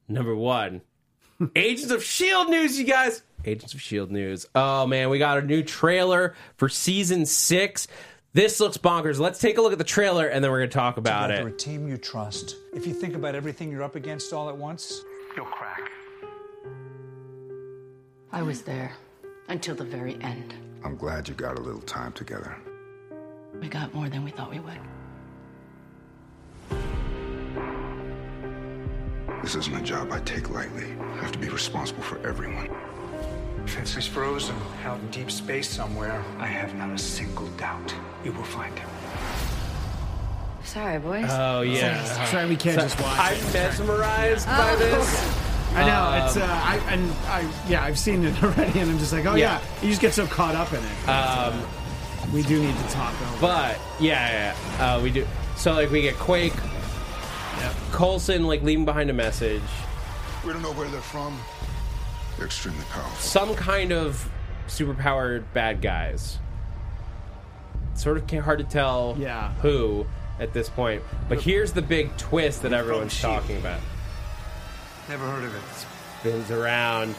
Number 0.08 0.34
one, 0.34 0.80
Agents 1.54 1.92
of 1.92 2.02
Shield 2.02 2.48
news, 2.48 2.78
you 2.78 2.84
guys. 2.84 3.22
Agents 3.44 3.72
of 3.74 3.80
Shield 3.80 4.10
news. 4.10 4.46
Oh 4.54 4.86
man, 4.86 5.08
we 5.10 5.18
got 5.18 5.38
a 5.38 5.42
new 5.42 5.62
trailer 5.62 6.34
for 6.56 6.68
season 6.68 7.24
six. 7.26 7.86
This 8.32 8.60
looks 8.60 8.76
bonkers. 8.76 9.18
Let's 9.18 9.38
take 9.38 9.56
a 9.58 9.62
look 9.62 9.72
at 9.72 9.78
the 9.78 9.84
trailer 9.84 10.26
and 10.26 10.42
then 10.44 10.50
we're 10.50 10.58
going 10.58 10.70
to 10.70 10.74
talk 10.74 10.96
about 10.96 11.28
Together, 11.28 11.48
it. 11.48 11.54
a 11.54 11.56
team 11.56 11.88
you 11.88 11.96
trust. 11.96 12.56
If 12.74 12.86
you 12.86 12.92
think 12.92 13.14
about 13.14 13.34
everything 13.34 13.70
you're 13.70 13.82
up 13.84 13.94
against 13.96 14.32
all 14.32 14.48
at 14.48 14.56
once, 14.56 15.00
You'll 15.36 15.46
crack. 15.46 15.82
I 18.32 18.42
was 18.42 18.62
there 18.62 18.92
until 19.48 19.76
the 19.76 19.84
very 19.84 20.18
end. 20.20 20.54
I'm 20.84 20.96
glad 20.96 21.28
you 21.28 21.34
got 21.34 21.56
a 21.58 21.60
little 21.62 21.80
time 21.82 22.12
together. 22.12 22.56
We 23.60 23.68
got 23.68 23.94
more 23.94 24.08
than 24.08 24.24
we 24.24 24.30
thought 24.32 24.50
we 24.50 24.58
would. 24.58 24.78
This 29.42 29.54
isn't 29.54 29.74
a 29.74 29.82
job 29.82 30.12
I 30.12 30.20
take 30.20 30.50
lightly. 30.50 30.86
I 31.00 31.16
have 31.18 31.32
to 31.32 31.38
be 31.38 31.48
responsible 31.48 32.02
for 32.02 32.18
everyone. 32.26 32.68
If 33.64 33.94
he's 33.94 34.06
frozen 34.06 34.56
out 34.84 34.98
in 35.00 35.08
deep 35.10 35.30
space 35.30 35.68
somewhere, 35.68 36.22
I 36.38 36.46
have 36.46 36.74
not 36.74 36.90
a 36.90 36.98
single 36.98 37.46
doubt 37.50 37.94
you 38.24 38.32
will 38.32 38.42
find 38.44 38.76
him. 38.78 38.88
Sorry, 40.64 40.98
boys. 40.98 41.26
Oh 41.30 41.62
yeah. 41.62 42.02
Sorry, 42.26 42.48
we 42.48 42.56
can't 42.56 42.80
just 42.80 43.00
watch. 43.00 43.18
I'm 43.18 43.36
it. 43.36 43.52
mesmerized 43.52 44.46
by 44.46 44.76
this. 44.76 45.38
I 45.74 45.86
know 45.86 46.24
it's. 46.26 46.36
Uh, 46.36 46.44
I 46.46 46.76
and 46.92 47.10
I. 47.26 47.50
Yeah, 47.68 47.84
I've 47.84 47.98
seen 47.98 48.24
it 48.24 48.42
already, 48.42 48.78
and 48.80 48.90
I'm 48.90 48.98
just 48.98 49.12
like, 49.12 49.26
oh 49.26 49.34
Yeah. 49.34 49.60
yeah. 49.60 49.82
You 49.82 49.88
just 49.90 50.00
get 50.00 50.14
so 50.14 50.26
caught 50.26 50.54
up 50.54 50.72
in 50.72 50.82
it. 50.82 51.08
Um, 51.08 51.62
we 52.32 52.42
do 52.42 52.60
need 52.60 52.76
to 52.76 52.88
talk 52.88 53.14
over. 53.22 53.40
But 53.40 53.78
yeah, 54.00 54.54
yeah, 54.78 54.94
uh, 54.96 55.00
we 55.00 55.10
do. 55.10 55.26
So 55.56 55.72
like 55.74 55.90
we 55.90 56.02
get 56.02 56.16
Quake, 56.16 56.54
Coulson 57.92 58.46
like 58.46 58.62
leaving 58.62 58.84
behind 58.84 59.10
a 59.10 59.12
message, 59.12 59.62
We 60.44 60.52
don't 60.52 60.62
know 60.62 60.72
where 60.72 60.88
they're 60.88 61.00
from. 61.00 61.38
They're 62.36 62.46
extremely 62.46 62.84
powerful. 62.90 63.16
some 63.18 63.54
kind 63.56 63.92
of 63.92 64.30
superpowered 64.68 65.44
bad 65.52 65.80
guys. 65.82 66.38
Sort 67.94 68.16
of 68.16 68.30
hard 68.44 68.58
to 68.58 68.64
tell 68.64 69.16
Yeah. 69.18 69.52
who 69.62 70.06
at 70.38 70.52
this 70.52 70.68
point. 70.68 71.02
But 71.28 71.40
here's 71.40 71.72
the 71.72 71.82
big 71.82 72.16
twist 72.16 72.62
that 72.62 72.72
everyone's 72.72 73.20
talking 73.20 73.56
about. 73.56 73.80
Never 75.08 75.26
heard 75.28 75.44
of 75.44 75.54
it. 75.54 75.60
Spins 76.20 76.50
around. 76.50 77.14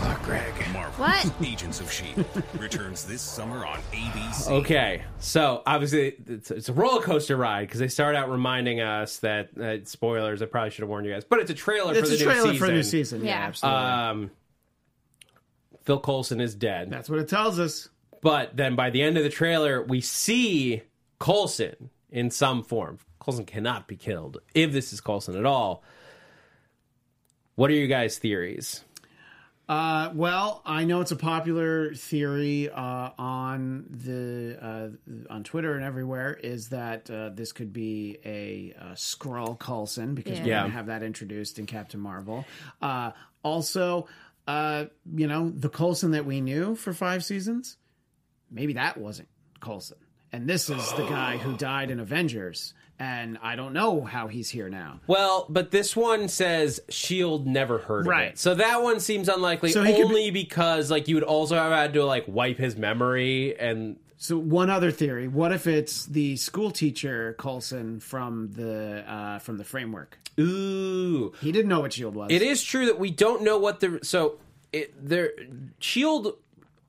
Clark 0.00 0.22
Gregg. 0.22 0.54
Marvel 0.72 1.04
What? 1.04 1.32
Agents 1.46 1.80
of 1.80 1.86
S.H.I.E.L.D. 1.88 2.42
Returns 2.58 3.04
this 3.04 3.20
summer 3.22 3.66
on 3.66 3.78
ABC. 3.92 4.50
Okay, 4.50 5.02
so 5.18 5.62
obviously 5.66 6.14
it's, 6.26 6.50
it's 6.50 6.68
a 6.68 6.72
roller 6.72 7.02
coaster 7.02 7.36
ride 7.36 7.66
because 7.66 7.80
they 7.80 7.88
start 7.88 8.14
out 8.16 8.30
reminding 8.30 8.80
us 8.80 9.18
that 9.18 9.56
uh, 9.58 9.84
spoilers. 9.84 10.40
I 10.42 10.46
probably 10.46 10.70
should 10.70 10.82
have 10.82 10.88
warned 10.88 11.06
you 11.06 11.12
guys, 11.12 11.24
but 11.24 11.40
it's 11.40 11.50
a 11.50 11.54
trailer 11.54 11.92
It's 11.94 12.08
for 12.08 12.14
a 12.14 12.16
the 12.18 12.24
trailer 12.24 12.52
new 12.52 12.58
for 12.58 12.66
the 12.66 12.72
new 12.72 12.82
season. 12.82 13.18
season. 13.20 13.26
Yeah, 13.26 13.40
Yeah. 13.40 13.46
absolutely. 13.46 13.80
Um, 13.80 14.30
Phil 15.84 16.00
Coulson 16.00 16.40
is 16.40 16.54
dead, 16.54 16.90
That's 16.90 17.08
what 17.10 17.18
it 17.18 17.28
tells 17.28 17.58
us. 17.58 17.88
but 18.22 18.56
then 18.56 18.76
by 18.76 18.90
the 18.90 19.02
end 19.02 19.16
of 19.16 19.22
the 19.24 19.30
trailer, 19.30 19.82
we 19.82 20.00
see 20.00 20.82
Coulson 21.18 21.90
in 22.10 22.30
some 22.30 22.62
form. 22.62 22.98
Coulson 23.22 23.44
cannot 23.44 23.86
be 23.88 23.96
killed 23.96 24.38
if 24.54 24.72
this 24.72 24.92
is 24.92 25.00
Coulson 25.00 25.36
at 25.36 25.44
all. 25.46 25.82
What 27.56 27.70
are 27.70 27.74
you 27.74 27.86
guys' 27.88 28.16
theories? 28.18 28.84
Uh, 29.70 30.10
well, 30.16 30.62
I 30.66 30.82
know 30.82 31.00
it's 31.00 31.12
a 31.12 31.16
popular 31.16 31.94
theory 31.94 32.68
uh, 32.68 33.10
on 33.16 33.86
the 33.88 34.58
uh, 34.60 35.32
on 35.32 35.44
Twitter 35.44 35.76
and 35.76 35.84
everywhere 35.84 36.34
is 36.42 36.70
that 36.70 37.08
uh, 37.08 37.28
this 37.28 37.52
could 37.52 37.72
be 37.72 38.18
a, 38.24 38.74
uh 38.80 38.84
Skrull 38.94 39.56
Coulson 39.56 40.16
because 40.16 40.38
Yeah. 40.38 40.42
we're 40.44 40.48
Yeah. 40.50 40.58
going 40.62 40.70
to 40.72 40.76
have 40.76 40.86
that 40.86 41.04
introduced 41.04 41.60
in 41.60 41.66
Captain 41.66 42.00
Marvel. 42.00 42.48
Uh, 42.82 43.12
also, 43.44 44.08
uh, 44.48 44.86
you 45.14 45.28
know, 45.28 45.50
the 45.50 45.68
Coulson 45.68 46.10
that 46.10 46.26
we 46.26 46.40
knew 46.40 46.74
for 46.74 46.92
five 46.92 47.24
seasons, 47.24 47.76
maybe 48.50 48.72
that 48.72 48.96
wasn't 48.96 49.28
Coulson, 49.60 49.98
and 50.32 50.48
this 50.48 50.68
is 50.68 50.92
the 50.94 51.04
guy 51.08 51.36
who 51.36 51.56
died 51.56 51.92
in 51.92 52.00
Avengers. 52.00 52.74
And 53.00 53.38
I 53.42 53.56
don't 53.56 53.72
know 53.72 54.02
how 54.02 54.26
he's 54.28 54.50
here 54.50 54.68
now. 54.68 55.00
Well, 55.06 55.46
but 55.48 55.70
this 55.70 55.96
one 55.96 56.28
says 56.28 56.80
Shield 56.90 57.46
never 57.46 57.78
heard 57.78 58.02
of 58.02 58.06
Right. 58.08 58.32
it, 58.32 58.38
so 58.38 58.54
that 58.54 58.82
one 58.82 59.00
seems 59.00 59.28
unlikely. 59.30 59.72
So 59.72 59.82
only 59.82 60.30
because 60.30 60.90
like 60.90 61.08
you 61.08 61.14
would 61.16 61.24
also 61.24 61.56
have 61.56 61.72
had 61.72 61.94
to 61.94 62.04
like 62.04 62.24
wipe 62.28 62.58
his 62.58 62.76
memory 62.76 63.58
and 63.58 63.96
So 64.18 64.36
one 64.36 64.68
other 64.68 64.90
theory: 64.90 65.28
what 65.28 65.50
if 65.50 65.66
it's 65.66 66.04
the 66.04 66.36
school 66.36 66.70
teacher 66.70 67.34
Coulson 67.38 68.00
from 68.00 68.52
the 68.52 69.02
uh, 69.10 69.38
from 69.38 69.56
the 69.56 69.64
framework? 69.64 70.18
ooh, 70.38 71.32
He 71.40 71.52
didn't 71.52 71.68
know 71.70 71.80
what 71.80 71.94
Shield 71.94 72.14
was. 72.14 72.30
It 72.30 72.42
is 72.42 72.62
true 72.62 72.84
that 72.86 72.98
we 72.98 73.10
don't 73.10 73.42
know 73.42 73.56
what 73.58 73.80
the 73.80 74.00
so 74.02 74.36
it 74.74 74.92
there 75.08 75.32
Shield 75.78 76.34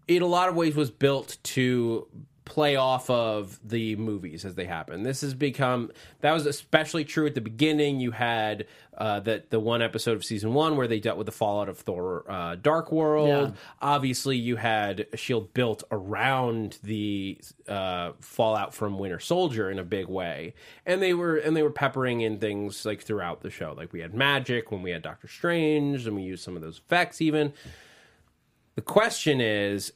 in 0.09 0.22
a 0.22 0.28
lot 0.28 0.49
of 0.49 0.55
ways 0.55 0.76
was 0.76 0.91
built 0.91 1.38
to 1.43 2.05
play 2.45 2.75
off 2.75 3.09
of 3.09 3.59
the 3.63 3.95
movies 3.97 4.45
as 4.45 4.55
they 4.55 4.65
happen. 4.65 5.03
This 5.03 5.21
has 5.21 5.33
become 5.33 5.91
that 6.21 6.31
was 6.31 6.45
especially 6.45 7.05
true 7.05 7.25
at 7.25 7.35
the 7.35 7.41
beginning. 7.41 7.99
You 7.99 8.11
had 8.11 8.65
uh, 8.97 9.19
that 9.21 9.51
the 9.51 9.59
one 9.59 9.81
episode 9.81 10.15
of 10.15 10.25
season 10.25 10.53
one 10.53 10.75
where 10.75 10.87
they 10.87 10.99
dealt 10.99 11.17
with 11.17 11.25
the 11.25 11.31
fallout 11.31 11.69
of 11.69 11.77
Thor: 11.77 12.25
uh, 12.27 12.55
Dark 12.55 12.91
World. 12.91 13.49
Yeah. 13.49 13.51
Obviously, 13.81 14.37
you 14.37 14.55
had 14.55 15.07
a 15.13 15.17
Shield 15.17 15.53
built 15.53 15.83
around 15.91 16.79
the 16.83 17.39
uh, 17.67 18.13
fallout 18.19 18.73
from 18.73 18.97
Winter 18.97 19.19
Soldier 19.19 19.69
in 19.69 19.79
a 19.79 19.83
big 19.83 20.07
way, 20.07 20.53
and 20.85 21.01
they 21.01 21.13
were 21.13 21.37
and 21.37 21.55
they 21.55 21.63
were 21.63 21.71
peppering 21.71 22.21
in 22.21 22.39
things 22.39 22.85
like 22.85 23.01
throughout 23.01 23.41
the 23.41 23.49
show. 23.49 23.73
Like 23.77 23.93
we 23.93 24.01
had 24.01 24.13
magic 24.13 24.71
when 24.71 24.81
we 24.81 24.91
had 24.91 25.01
Doctor 25.01 25.27
Strange, 25.27 26.07
and 26.07 26.15
we 26.15 26.23
used 26.23 26.43
some 26.43 26.55
of 26.55 26.61
those 26.61 26.79
effects 26.79 27.21
even. 27.21 27.53
The 28.75 28.81
question 28.81 29.41
is, 29.41 29.91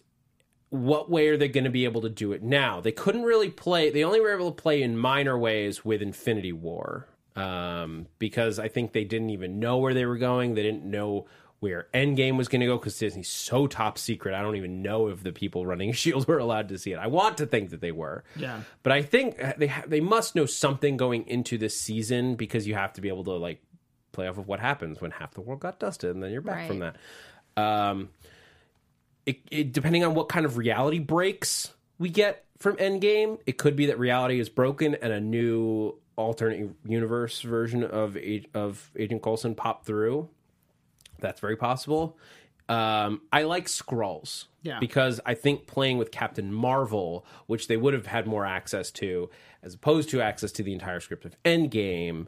what 0.70 1.10
way 1.10 1.28
are 1.28 1.38
they 1.38 1.48
going 1.48 1.64
to 1.64 1.70
be 1.70 1.86
able 1.86 2.02
to 2.02 2.10
do 2.10 2.32
it 2.32 2.44
now? 2.44 2.82
They 2.82 2.92
couldn't 2.92 3.24
really 3.24 3.50
play. 3.50 3.90
They 3.90 4.04
only 4.04 4.20
were 4.20 4.34
able 4.34 4.52
to 4.52 4.62
play 4.62 4.82
in 4.82 4.98
minor 4.98 5.38
ways 5.38 5.86
with 5.86 6.02
Infinity 6.02 6.54
War 6.54 7.08
um, 7.36 8.08
because 8.20 8.60
I 8.60 8.68
think 8.68 8.94
they 8.94 9.04
didn't 9.04 9.30
even 9.30 9.60
know 9.60 9.78
where 9.78 9.94
they 9.94 10.06
were 10.06 10.18
going. 10.18 10.56
They 10.56 10.64
didn't 10.64 10.86
know 10.86 11.28
where 11.60 11.88
Endgame 11.94 12.38
was 12.38 12.48
going 12.48 12.60
to 12.62 12.68
go 12.68 12.78
because 12.78 12.98
Disney's 12.98 13.30
so 13.30 13.66
top 13.66 13.98
secret. 13.98 14.36
I 14.36 14.42
don't 14.42 14.56
even 14.56 14.82
know 14.82 15.08
if 15.08 15.24
the 15.24 15.32
people 15.32 15.66
running 15.66 15.92
Shield 15.94 16.28
were 16.28 16.38
allowed 16.38 16.70
to 16.70 16.78
see 16.78 16.92
it. 16.92 16.98
I 16.98 17.08
want 17.08 17.38
to 17.38 17.46
think 17.46 17.70
that 17.70 17.82
they 17.82 17.92
were. 17.92 18.24
Yeah. 18.36 18.62
But 18.84 18.92
I 18.92 19.02
think 19.02 19.38
they 19.58 19.68
ha- 19.68 19.86
they 19.88 20.02
must 20.02 20.36
know 20.36 20.46
something 20.46 20.98
going 20.98 21.28
into 21.28 21.58
this 21.58 21.80
season 21.80 22.36
because 22.36 22.68
you 22.68 22.76
have 22.76 22.94
to 22.94 23.02
be 23.02 23.08
able 23.08 23.24
to 23.26 23.32
like 23.32 23.62
play 24.12 24.28
off 24.28 24.38
of 24.38 24.48
what 24.48 24.60
happens 24.60 25.02
when 25.02 25.12
half 25.12 25.34
the 25.34 25.42
world 25.42 25.60
got 25.60 25.80
dusted 25.80 26.12
and 26.12 26.24
then 26.24 26.32
you're 26.32 26.42
back 26.42 26.68
from 26.68 26.80
that. 26.80 26.96
Um, 27.58 28.10
it, 29.26 29.40
it 29.52 29.74
depending 29.74 30.04
on 30.04 30.14
what 30.14 30.30
kind 30.30 30.46
of 30.46 30.58
reality 30.58 31.00
breaks 31.00 31.74
we 31.98 32.10
get 32.10 32.46
from 32.58 32.76
Endgame, 32.78 33.40
it 33.46 33.58
could 33.58 33.76
be 33.76 33.88
that 33.88 34.00
reality 34.00 34.40
is 34.40 34.50
broken 34.50 34.96
and 34.96 35.12
a 35.12 35.20
new 35.20 35.96
alternate 36.16 36.70
universe 36.86 37.42
version 37.42 37.84
of 37.84 38.18
of 38.54 38.92
Agent 38.98 39.22
Coulson 39.22 39.56
popped 39.56 39.86
through. 39.86 40.30
That's 41.20 41.40
very 41.40 41.56
possible. 41.56 42.18
Um, 42.68 43.22
I 43.32 43.44
like 43.44 43.68
Skrulls 43.68 44.46
Yeah. 44.64 44.80
because 44.80 45.20
I 45.26 45.36
think 45.36 45.68
playing 45.68 45.98
with 46.00 46.12
Captain 46.12 46.52
Marvel, 46.52 47.26
which 47.46 47.68
they 47.68 47.78
would 47.78 47.94
have 47.94 48.08
had 48.08 48.26
more 48.26 48.44
access 48.46 48.90
to, 48.94 49.30
as 49.62 49.76
opposed 49.76 50.10
to 50.10 50.22
access 50.22 50.52
to 50.54 50.64
the 50.64 50.74
entire 50.74 51.00
script 51.00 51.26
of 51.26 51.36
Endgame, 51.44 52.26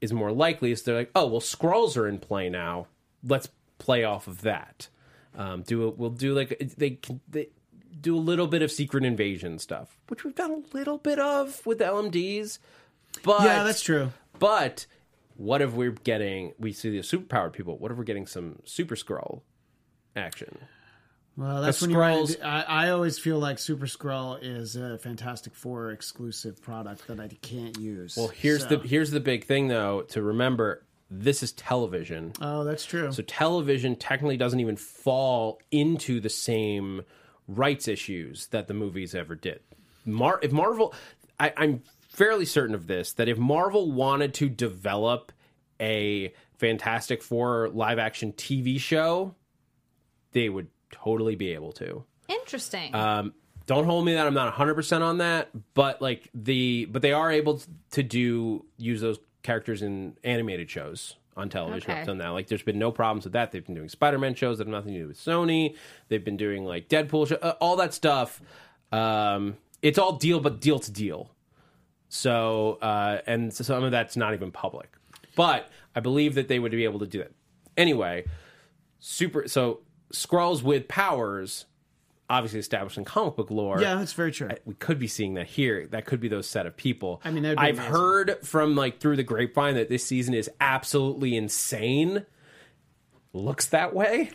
is 0.00 0.12
more 0.12 0.32
likely. 0.32 0.74
So 0.74 0.82
they're 0.90 1.00
like, 1.02 1.10
oh 1.14 1.26
well, 1.26 1.40
Skrulls 1.40 1.96
are 1.96 2.08
in 2.08 2.18
play 2.18 2.48
now. 2.48 2.88
Let's 3.22 3.48
play 3.78 4.02
off 4.02 4.26
of 4.26 4.40
that. 4.42 4.88
Um, 5.34 5.62
do 5.62 5.84
a, 5.84 5.90
we'll 5.90 6.10
do 6.10 6.34
like 6.34 6.58
they 6.76 6.90
can 6.90 7.20
they 7.28 7.48
do 8.00 8.16
a 8.16 8.18
little 8.20 8.46
bit 8.46 8.62
of 8.62 8.70
secret 8.70 9.04
invasion 9.04 9.58
stuff, 9.58 9.96
which 10.08 10.24
we've 10.24 10.34
done 10.34 10.50
a 10.50 10.76
little 10.76 10.98
bit 10.98 11.18
of 11.18 11.64
with 11.66 11.78
the 11.78 11.84
LMDs. 11.84 12.58
But 13.22 13.42
Yeah, 13.42 13.64
that's 13.64 13.82
true. 13.82 14.10
But 14.38 14.86
what 15.36 15.62
if 15.62 15.72
we're 15.72 15.90
getting? 15.92 16.52
We 16.58 16.72
see 16.72 16.90
the 16.90 16.98
superpowered 16.98 17.52
people. 17.52 17.78
What 17.78 17.90
if 17.90 17.98
we're 17.98 18.04
getting 18.04 18.26
some 18.26 18.58
Super 18.64 18.96
Skrull 18.96 19.42
action? 20.16 20.58
Well, 21.36 21.62
that's 21.62 21.80
when 21.80 21.90
you 21.90 22.00
I, 22.02 22.62
I 22.68 22.90
always 22.90 23.18
feel 23.18 23.38
like 23.38 23.58
Super 23.58 23.86
Skrull 23.86 24.38
is 24.42 24.76
a 24.76 24.98
Fantastic 24.98 25.54
Four 25.54 25.90
exclusive 25.90 26.60
product 26.60 27.06
that 27.06 27.18
I 27.20 27.28
can't 27.40 27.78
use. 27.78 28.16
Well, 28.16 28.28
here's 28.28 28.62
So- 28.68 28.76
the 28.76 28.86
here's 28.86 29.10
the 29.10 29.20
big 29.20 29.44
thing 29.44 29.68
though 29.68 30.02
to 30.10 30.22
remember. 30.22 30.84
This 31.14 31.42
is 31.42 31.52
television. 31.52 32.32
Oh, 32.40 32.64
that's 32.64 32.86
true. 32.86 33.12
So 33.12 33.22
television 33.22 33.96
technically 33.96 34.38
doesn't 34.38 34.60
even 34.60 34.76
fall 34.76 35.60
into 35.70 36.20
the 36.20 36.30
same 36.30 37.02
rights 37.46 37.86
issues 37.86 38.46
that 38.46 38.66
the 38.66 38.72
movies 38.72 39.14
ever 39.14 39.34
did. 39.34 39.60
Mar- 40.06 40.40
if 40.42 40.52
Marvel, 40.52 40.94
I, 41.38 41.52
I'm 41.54 41.82
fairly 42.08 42.46
certain 42.46 42.74
of 42.74 42.86
this 42.86 43.12
that 43.14 43.28
if 43.28 43.36
Marvel 43.36 43.92
wanted 43.92 44.32
to 44.34 44.48
develop 44.48 45.32
a 45.78 46.32
Fantastic 46.56 47.22
Four 47.22 47.68
live 47.68 47.98
action 47.98 48.32
TV 48.32 48.80
show, 48.80 49.34
they 50.32 50.48
would 50.48 50.68
totally 50.90 51.36
be 51.36 51.52
able 51.52 51.72
to. 51.72 52.04
Interesting. 52.28 52.94
Um, 52.94 53.34
don't 53.66 53.84
hold 53.84 54.06
me 54.06 54.14
that 54.14 54.26
I'm 54.26 54.34
not 54.34 54.46
100 54.46 54.74
percent 54.74 55.04
on 55.04 55.18
that, 55.18 55.50
but 55.74 56.00
like 56.00 56.30
the 56.32 56.86
but 56.86 57.02
they 57.02 57.12
are 57.12 57.30
able 57.30 57.60
to 57.90 58.02
do 58.02 58.64
use 58.78 59.02
those 59.02 59.18
characters 59.42 59.82
in 59.82 60.16
animated 60.24 60.70
shows 60.70 61.16
on 61.36 61.48
television 61.48 61.90
Okay. 61.90 62.00
up 62.00 62.04
till 62.04 62.14
now. 62.14 62.32
Like 62.34 62.48
there's 62.48 62.62
been 62.62 62.78
no 62.78 62.90
problems 62.92 63.24
with 63.24 63.32
that. 63.32 63.52
They've 63.52 63.64
been 63.64 63.74
doing 63.74 63.88
Spider-Man 63.88 64.34
shows 64.34 64.58
that 64.58 64.66
have 64.66 64.72
nothing 64.72 64.92
to 64.94 65.00
do 65.00 65.08
with 65.08 65.18
Sony. 65.18 65.74
They've 66.08 66.24
been 66.24 66.36
doing 66.36 66.64
like 66.64 66.88
Deadpool 66.88 67.28
show, 67.28 67.36
uh, 67.36 67.54
all 67.60 67.76
that 67.76 67.94
stuff. 67.94 68.40
Um, 68.92 69.56
it's 69.80 69.98
all 69.98 70.12
deal 70.12 70.40
but 70.40 70.60
deal 70.60 70.78
to 70.78 70.92
deal. 70.92 71.30
So 72.08 72.78
uh, 72.82 73.18
and 73.26 73.52
so 73.52 73.64
some 73.64 73.82
of 73.84 73.90
that's 73.90 74.16
not 74.16 74.34
even 74.34 74.50
public, 74.52 74.92
but 75.34 75.70
I 75.96 76.00
believe 76.00 76.34
that 76.34 76.48
they 76.48 76.58
would 76.58 76.72
be 76.72 76.84
able 76.84 76.98
to 77.00 77.06
do 77.06 77.18
that 77.18 77.32
anyway. 77.76 78.24
Super. 79.00 79.48
So 79.48 79.80
Skrulls 80.12 80.62
with 80.62 80.88
powers, 80.88 81.64
obviously 82.32 82.58
established 82.58 82.96
in 82.96 83.04
comic 83.04 83.36
book 83.36 83.50
lore. 83.50 83.80
Yeah, 83.80 83.96
that's 83.96 84.14
very 84.14 84.32
true. 84.32 84.48
we 84.64 84.74
could 84.74 84.98
be 84.98 85.06
seeing 85.06 85.34
that 85.34 85.46
here. 85.46 85.86
That 85.86 86.06
could 86.06 86.18
be 86.18 86.28
those 86.28 86.48
set 86.48 86.66
of 86.66 86.76
people. 86.76 87.20
I 87.24 87.30
mean, 87.30 87.44
I've 87.44 87.58
amazing. 87.78 87.92
heard 87.92 88.38
from 88.42 88.74
like 88.74 88.98
through 89.00 89.16
the 89.16 89.22
grapevine 89.22 89.74
that 89.74 89.88
this 89.90 90.04
season 90.04 90.32
is 90.32 90.50
absolutely 90.60 91.36
insane. 91.36 92.24
Looks 93.34 93.66
that 93.66 93.94
way. 93.94 94.30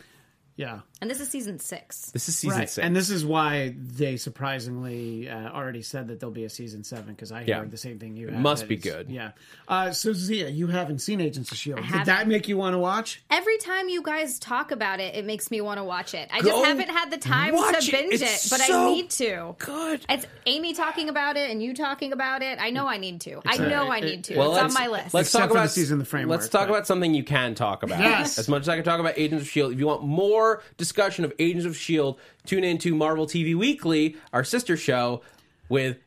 yeah. 0.56 0.80
And 1.00 1.10
this 1.10 1.20
is 1.20 1.28
season 1.28 1.58
six. 1.58 2.10
This 2.10 2.28
is 2.28 2.36
season 2.38 2.58
right. 2.60 2.68
six, 2.70 2.84
And 2.84 2.94
this 2.94 3.10
is 3.10 3.24
why 3.24 3.74
they 3.78 4.16
surprisingly 4.16 5.28
uh, 5.28 5.50
already 5.50 5.82
said 5.82 6.08
that 6.08 6.20
there'll 6.20 6.32
be 6.34 6.44
a 6.44 6.50
season 6.50 6.82
seven 6.84 7.14
because 7.14 7.30
I 7.32 7.42
Yeah. 7.42 7.60
heard 7.60 7.70
the 7.70 7.76
same 7.76 7.98
thing 7.98 8.16
you 8.16 8.28
It 8.28 8.34
had. 8.34 8.42
must 8.42 8.68
be 8.68 8.76
good. 8.76 9.08
Yeah. 9.10 9.32
Uh, 9.68 9.92
so 9.92 10.12
Zia, 10.12 10.48
you 10.48 10.66
haven't 10.66 10.98
seen 11.00 11.20
Agents 11.20 11.50
of 11.52 11.58
Shield. 11.58 11.80
Did 11.92 12.06
that 12.06 12.26
make 12.26 12.48
you 12.48 12.56
want 12.56 12.74
to 12.74 12.78
watch? 12.78 13.22
Every 13.30 13.58
time 13.58 13.88
you 13.88 14.02
guys 14.02 14.38
talk 14.38 14.70
about 14.70 15.00
it, 15.00 15.14
it 15.14 15.24
makes 15.24 15.50
me 15.50 15.60
want 15.60 15.78
to 15.78 15.84
watch 15.84 16.14
it. 16.14 16.28
I 16.32 16.40
Go 16.40 16.48
just 16.50 16.64
haven't 16.64 16.88
had 16.90 17.10
the 17.10 17.18
time 17.18 17.54
to 17.54 17.90
binge 17.90 18.14
it, 18.14 18.22
It's 18.22 18.48
but 18.50 18.60
so 18.60 18.88
I 18.90 18.92
need 18.94 19.10
to. 19.10 19.54
good. 19.58 20.00
It's 20.08 20.26
Amy 20.46 20.74
talking 20.74 21.08
about 21.08 21.36
it 21.36 21.50
and 21.50 21.62
you 21.62 21.74
talking 21.74 22.12
about 22.12 22.42
it. 22.42 22.58
I 22.60 22.70
know 22.70 22.86
I 22.86 22.96
need 22.98 23.20
to. 23.22 23.40
I 23.46 23.56
know 23.58 23.90
I 23.90 24.00
need 24.00 24.24
to. 24.24 24.36
Well, 24.36 24.54
it's 24.56 24.62
on 24.64 24.72
my 24.72 24.88
list. 24.88 25.14
Let's 25.14 25.28
Except 25.28 25.42
talk 25.42 25.48
for 25.50 25.54
the 25.54 25.60
about 25.60 25.70
season 25.70 25.94
of 25.94 25.98
the 26.00 26.10
framework, 26.10 26.40
Let's 26.40 26.48
talk 26.50 26.68
but- 26.68 26.74
about 26.74 26.86
something 26.86 27.14
you 27.14 27.24
can 27.24 27.54
talk 27.54 27.82
about. 27.82 28.00
Yes. 28.00 28.38
As 28.38 28.48
much 28.48 28.62
as 28.62 28.68
I 28.68 28.76
can 28.76 28.84
talk 28.84 29.00
about 29.00 29.14
Agents 29.16 29.42
of 29.44 29.48
Shield, 29.48 29.72
if 29.72 29.78
you 29.78 29.86
want 29.86 30.02
more 30.02 30.62
discussion 30.88 31.24
of 31.24 31.32
Agents 31.38 31.66
of 31.66 31.72
S.H.I.E.L.D., 31.72 32.18
tune 32.46 32.64
into 32.64 32.94
Marvel 32.94 33.26
TV 33.26 33.54
Weekly, 33.54 34.16
our 34.32 34.42
sister 34.42 34.76
show, 34.76 35.20
with, 35.68 35.98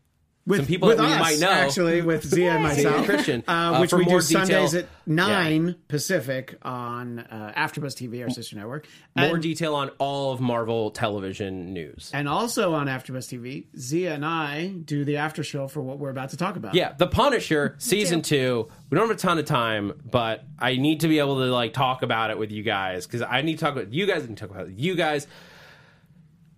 some 0.49 0.65
people 0.65 0.87
with 0.87 0.97
that 0.97 1.05
we 1.05 1.13
us, 1.13 1.19
might 1.19 1.39
know. 1.39 1.51
actually 1.51 2.01
with 2.01 2.25
Zia 2.25 2.53
and 2.53 2.63
myself, 2.63 2.95
and 2.97 3.05
Christian, 3.05 3.43
uh, 3.47 3.51
uh, 3.51 3.79
which 3.79 3.91
for 3.91 3.97
we 3.97 4.05
more 4.05 4.19
do 4.19 4.25
Sundays 4.25 4.73
at 4.73 4.87
nine 5.05 5.75
Pacific 5.87 6.57
on 6.63 7.19
uh, 7.19 7.53
AfterBuzz 7.55 7.93
TV, 7.95 8.23
our 8.23 8.29
sister 8.31 8.55
network. 8.55 8.87
More 9.15 9.35
And- 9.35 9.43
detail 9.43 9.75
on 9.75 9.89
all 9.99 10.31
of 10.33 10.41
Marvel 10.41 10.89
television 10.89 11.73
news. 11.73 12.09
And 12.13 12.27
also 12.27 12.73
on 12.73 12.87
AfterBuzz 12.87 13.29
TV, 13.39 13.67
Zia 13.77 14.15
and 14.15 14.25
I 14.25 14.67
do 14.69 15.05
the 15.05 15.17
after 15.17 15.43
show 15.43 15.67
for 15.67 15.79
what 15.81 15.99
we're 15.99 16.09
about 16.09 16.29
to 16.31 16.37
talk 16.37 16.55
about. 16.55 16.73
Yeah, 16.73 16.93
The 16.97 17.07
Punisher 17.07 17.75
season 17.79 18.23
two. 18.23 18.67
We 18.89 18.97
don't 18.97 19.07
have 19.07 19.15
a 19.15 19.19
ton 19.19 19.37
of 19.37 19.45
time, 19.45 19.93
but 20.09 20.43
I 20.57 20.75
need 20.77 21.01
to 21.01 21.07
be 21.07 21.19
able 21.19 21.37
to 21.37 21.45
like 21.53 21.73
talk 21.73 22.01
about 22.01 22.31
it 22.31 22.37
with 22.39 22.51
you 22.51 22.63
guys 22.63 23.05
because 23.05 23.21
I 23.21 23.41
need 23.41 23.59
to 23.59 23.63
talk 23.63 23.73
about 23.73 23.93
you 23.93 24.07
guys. 24.07 24.23
I 24.23 24.27
need 24.27 24.37
to 24.37 24.47
talk 24.47 24.49
about 24.55 24.67
it 24.69 24.73
you 24.73 24.95
guys. 24.95 25.27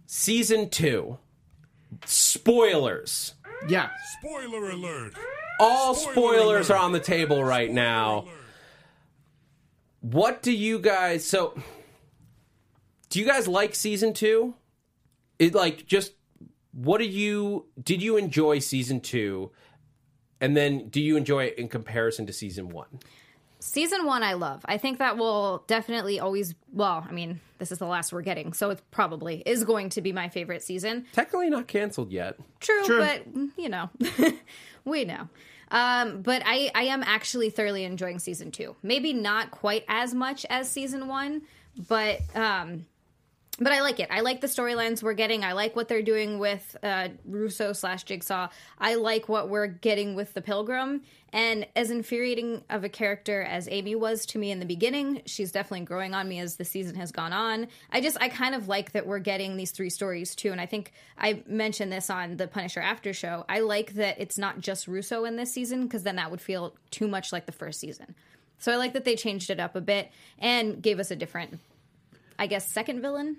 Season 0.05 0.69
two. 0.69 1.17
Spoilers. 2.05 3.35
Yeah. 3.67 3.89
Spoiler 4.19 4.69
alert. 4.69 5.13
All 5.59 5.93
spoilers 5.93 6.69
are 6.69 6.77
on 6.77 6.91
the 6.91 6.99
table 6.99 7.43
right 7.43 7.71
now. 7.71 8.27
What 10.01 10.41
do 10.41 10.51
you 10.51 10.79
guys 10.79 11.25
so 11.25 11.57
do 13.09 13.19
you 13.19 13.25
guys 13.25 13.47
like 13.47 13.75
season 13.75 14.13
2? 14.13 14.53
It 15.39 15.53
like 15.55 15.85
just 15.85 16.13
what 16.73 16.97
do 16.97 17.05
you 17.05 17.67
did 17.81 18.01
you 18.01 18.17
enjoy 18.17 18.59
season 18.59 18.99
2? 18.99 19.51
And 20.41 20.57
then 20.57 20.89
do 20.89 20.99
you 20.99 21.15
enjoy 21.15 21.45
it 21.45 21.57
in 21.57 21.69
comparison 21.69 22.25
to 22.25 22.33
season 22.33 22.69
1? 22.69 22.87
Season 23.63 24.05
one, 24.05 24.23
I 24.23 24.33
love. 24.33 24.61
I 24.65 24.77
think 24.77 24.99
that 24.99 25.17
will 25.17 25.63
definitely 25.67 26.19
always. 26.19 26.53
Well, 26.73 27.05
I 27.07 27.13
mean, 27.13 27.39
this 27.59 27.71
is 27.71 27.77
the 27.77 27.85
last 27.85 28.11
we're 28.11 28.21
getting, 28.21 28.51
so 28.51 28.71
it 28.71 28.81
probably 28.91 29.41
is 29.45 29.63
going 29.63 29.89
to 29.91 30.01
be 30.01 30.11
my 30.11 30.27
favorite 30.27 30.61
season. 30.61 31.05
Technically 31.13 31.49
not 31.49 31.67
canceled 31.67 32.11
yet. 32.11 32.35
True, 32.59 32.83
True. 32.83 32.99
but 32.99 33.33
mm, 33.33 33.49
you 33.55 33.69
know, 33.69 33.89
we 34.85 35.05
know. 35.05 35.29
Um, 35.71 36.21
but 36.21 36.43
I, 36.45 36.71
I 36.75 36.83
am 36.83 37.03
actually 37.03 37.49
thoroughly 37.49 37.85
enjoying 37.85 38.19
season 38.19 38.51
two. 38.51 38.75
Maybe 38.83 39.13
not 39.13 39.49
quite 39.51 39.85
as 39.87 40.13
much 40.13 40.45
as 40.49 40.69
season 40.69 41.07
one, 41.07 41.43
but 41.87 42.19
um, 42.35 42.85
but 43.59 43.71
I 43.71 43.81
like 43.81 43.99
it. 43.99 44.07
I 44.09 44.21
like 44.21 44.41
the 44.41 44.47
storylines 44.47 45.03
we're 45.03 45.13
getting. 45.13 45.43
I 45.43 45.53
like 45.53 45.75
what 45.75 45.87
they're 45.87 46.01
doing 46.01 46.39
with 46.39 46.75
uh, 46.81 47.09
Russo 47.23 47.71
slash 47.73 48.03
Jigsaw. 48.03 48.47
I 48.79 48.95
like 48.95 49.29
what 49.29 49.47
we're 49.47 49.67
getting 49.67 50.15
with 50.15 50.33
the 50.33 50.41
Pilgrim. 50.41 51.03
And 51.31 51.67
as 51.75 51.91
infuriating 51.91 52.63
of 52.69 52.83
a 52.83 52.89
character 52.89 53.43
as 53.43 53.67
Amy 53.69 53.93
was 53.93 54.25
to 54.27 54.39
me 54.39 54.49
in 54.49 54.59
the 54.59 54.65
beginning, 54.65 55.21
she's 55.27 55.51
definitely 55.51 55.85
growing 55.85 56.15
on 56.15 56.27
me 56.27 56.39
as 56.39 56.55
the 56.55 56.65
season 56.65 56.95
has 56.95 57.11
gone 57.11 57.31
on. 57.31 57.67
I 57.91 58.01
just, 58.01 58.17
I 58.19 58.29
kind 58.29 58.55
of 58.55 58.67
like 58.67 58.91
that 58.93 59.05
we're 59.05 59.19
getting 59.19 59.55
these 59.55 59.71
three 59.71 59.89
stories 59.91 60.35
too. 60.35 60.51
And 60.51 60.59
I 60.59 60.65
think 60.65 60.91
I 61.17 61.43
mentioned 61.45 61.91
this 61.91 62.09
on 62.09 62.37
the 62.37 62.47
Punisher 62.47 62.81
After 62.81 63.13
Show. 63.13 63.45
I 63.47 63.59
like 63.59 63.93
that 63.93 64.19
it's 64.19 64.37
not 64.37 64.61
just 64.61 64.87
Russo 64.87 65.25
in 65.25 65.35
this 65.35 65.51
season 65.51 65.83
because 65.83 66.03
then 66.03 66.15
that 66.15 66.31
would 66.31 66.41
feel 66.41 66.75
too 66.89 67.07
much 67.07 67.31
like 67.31 67.45
the 67.45 67.51
first 67.51 67.79
season. 67.79 68.15
So 68.57 68.71
I 68.71 68.77
like 68.77 68.93
that 68.93 69.03
they 69.03 69.15
changed 69.15 69.49
it 69.49 69.59
up 69.59 69.75
a 69.75 69.81
bit 69.81 70.11
and 70.39 70.81
gave 70.81 70.99
us 70.99 71.11
a 71.11 71.15
different 71.15 71.59
I 72.39 72.47
guess 72.47 72.71
second 72.71 73.01
villain. 73.01 73.37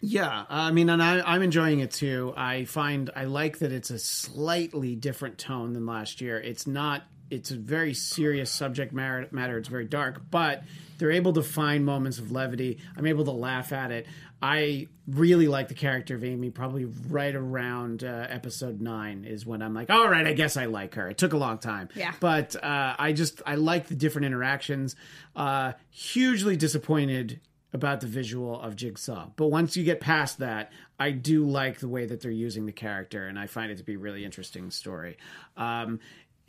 Yeah, 0.00 0.44
I 0.48 0.70
mean, 0.70 0.90
and 0.90 1.02
I, 1.02 1.20
I'm 1.20 1.42
enjoying 1.42 1.80
it 1.80 1.90
too. 1.90 2.32
I 2.36 2.64
find 2.66 3.10
I 3.16 3.24
like 3.24 3.58
that 3.58 3.72
it's 3.72 3.90
a 3.90 3.98
slightly 3.98 4.94
different 4.94 5.38
tone 5.38 5.72
than 5.72 5.86
last 5.86 6.20
year. 6.20 6.38
It's 6.38 6.66
not. 6.66 7.02
It's 7.30 7.50
a 7.50 7.56
very 7.56 7.92
serious 7.94 8.50
subject 8.50 8.92
matter. 8.92 9.26
matter. 9.32 9.58
It's 9.58 9.68
very 9.68 9.84
dark, 9.84 10.22
but 10.30 10.62
they're 10.98 11.10
able 11.10 11.32
to 11.34 11.42
find 11.42 11.84
moments 11.84 12.18
of 12.18 12.30
levity. 12.32 12.78
I'm 12.96 13.06
able 13.06 13.24
to 13.26 13.32
laugh 13.32 13.72
at 13.72 13.90
it. 13.90 14.06
I 14.40 14.86
really 15.08 15.48
like 15.48 15.66
the 15.68 15.74
character 15.74 16.14
of 16.14 16.22
Amy. 16.24 16.50
Probably 16.50 16.84
right 16.86 17.34
around 17.34 18.04
uh, 18.04 18.26
episode 18.30 18.80
nine 18.80 19.24
is 19.24 19.44
when 19.44 19.62
I'm 19.62 19.74
like, 19.74 19.90
all 19.90 20.08
right, 20.08 20.26
I 20.26 20.32
guess 20.32 20.56
I 20.56 20.66
like 20.66 20.94
her. 20.94 21.08
It 21.10 21.18
took 21.18 21.32
a 21.32 21.36
long 21.36 21.58
time, 21.58 21.88
Yeah. 21.96 22.14
but 22.20 22.54
uh, 22.62 22.94
I 22.98 23.12
just 23.12 23.42
I 23.44 23.56
like 23.56 23.88
the 23.88 23.96
different 23.96 24.26
interactions. 24.26 24.94
Uh, 25.34 25.72
hugely 25.90 26.56
disappointed 26.56 27.40
about 27.72 28.00
the 28.00 28.06
visual 28.06 28.60
of 28.60 28.76
Jigsaw, 28.76 29.30
but 29.36 29.48
once 29.48 29.76
you 29.76 29.84
get 29.84 30.00
past 30.00 30.38
that, 30.38 30.72
I 30.98 31.10
do 31.10 31.44
like 31.44 31.80
the 31.80 31.88
way 31.88 32.06
that 32.06 32.20
they're 32.20 32.30
using 32.30 32.66
the 32.66 32.72
character, 32.72 33.26
and 33.26 33.38
I 33.38 33.46
find 33.46 33.70
it 33.70 33.78
to 33.78 33.84
be 33.84 33.94
a 33.94 33.98
really 33.98 34.24
interesting 34.24 34.70
story. 34.70 35.16
Um, 35.56 36.00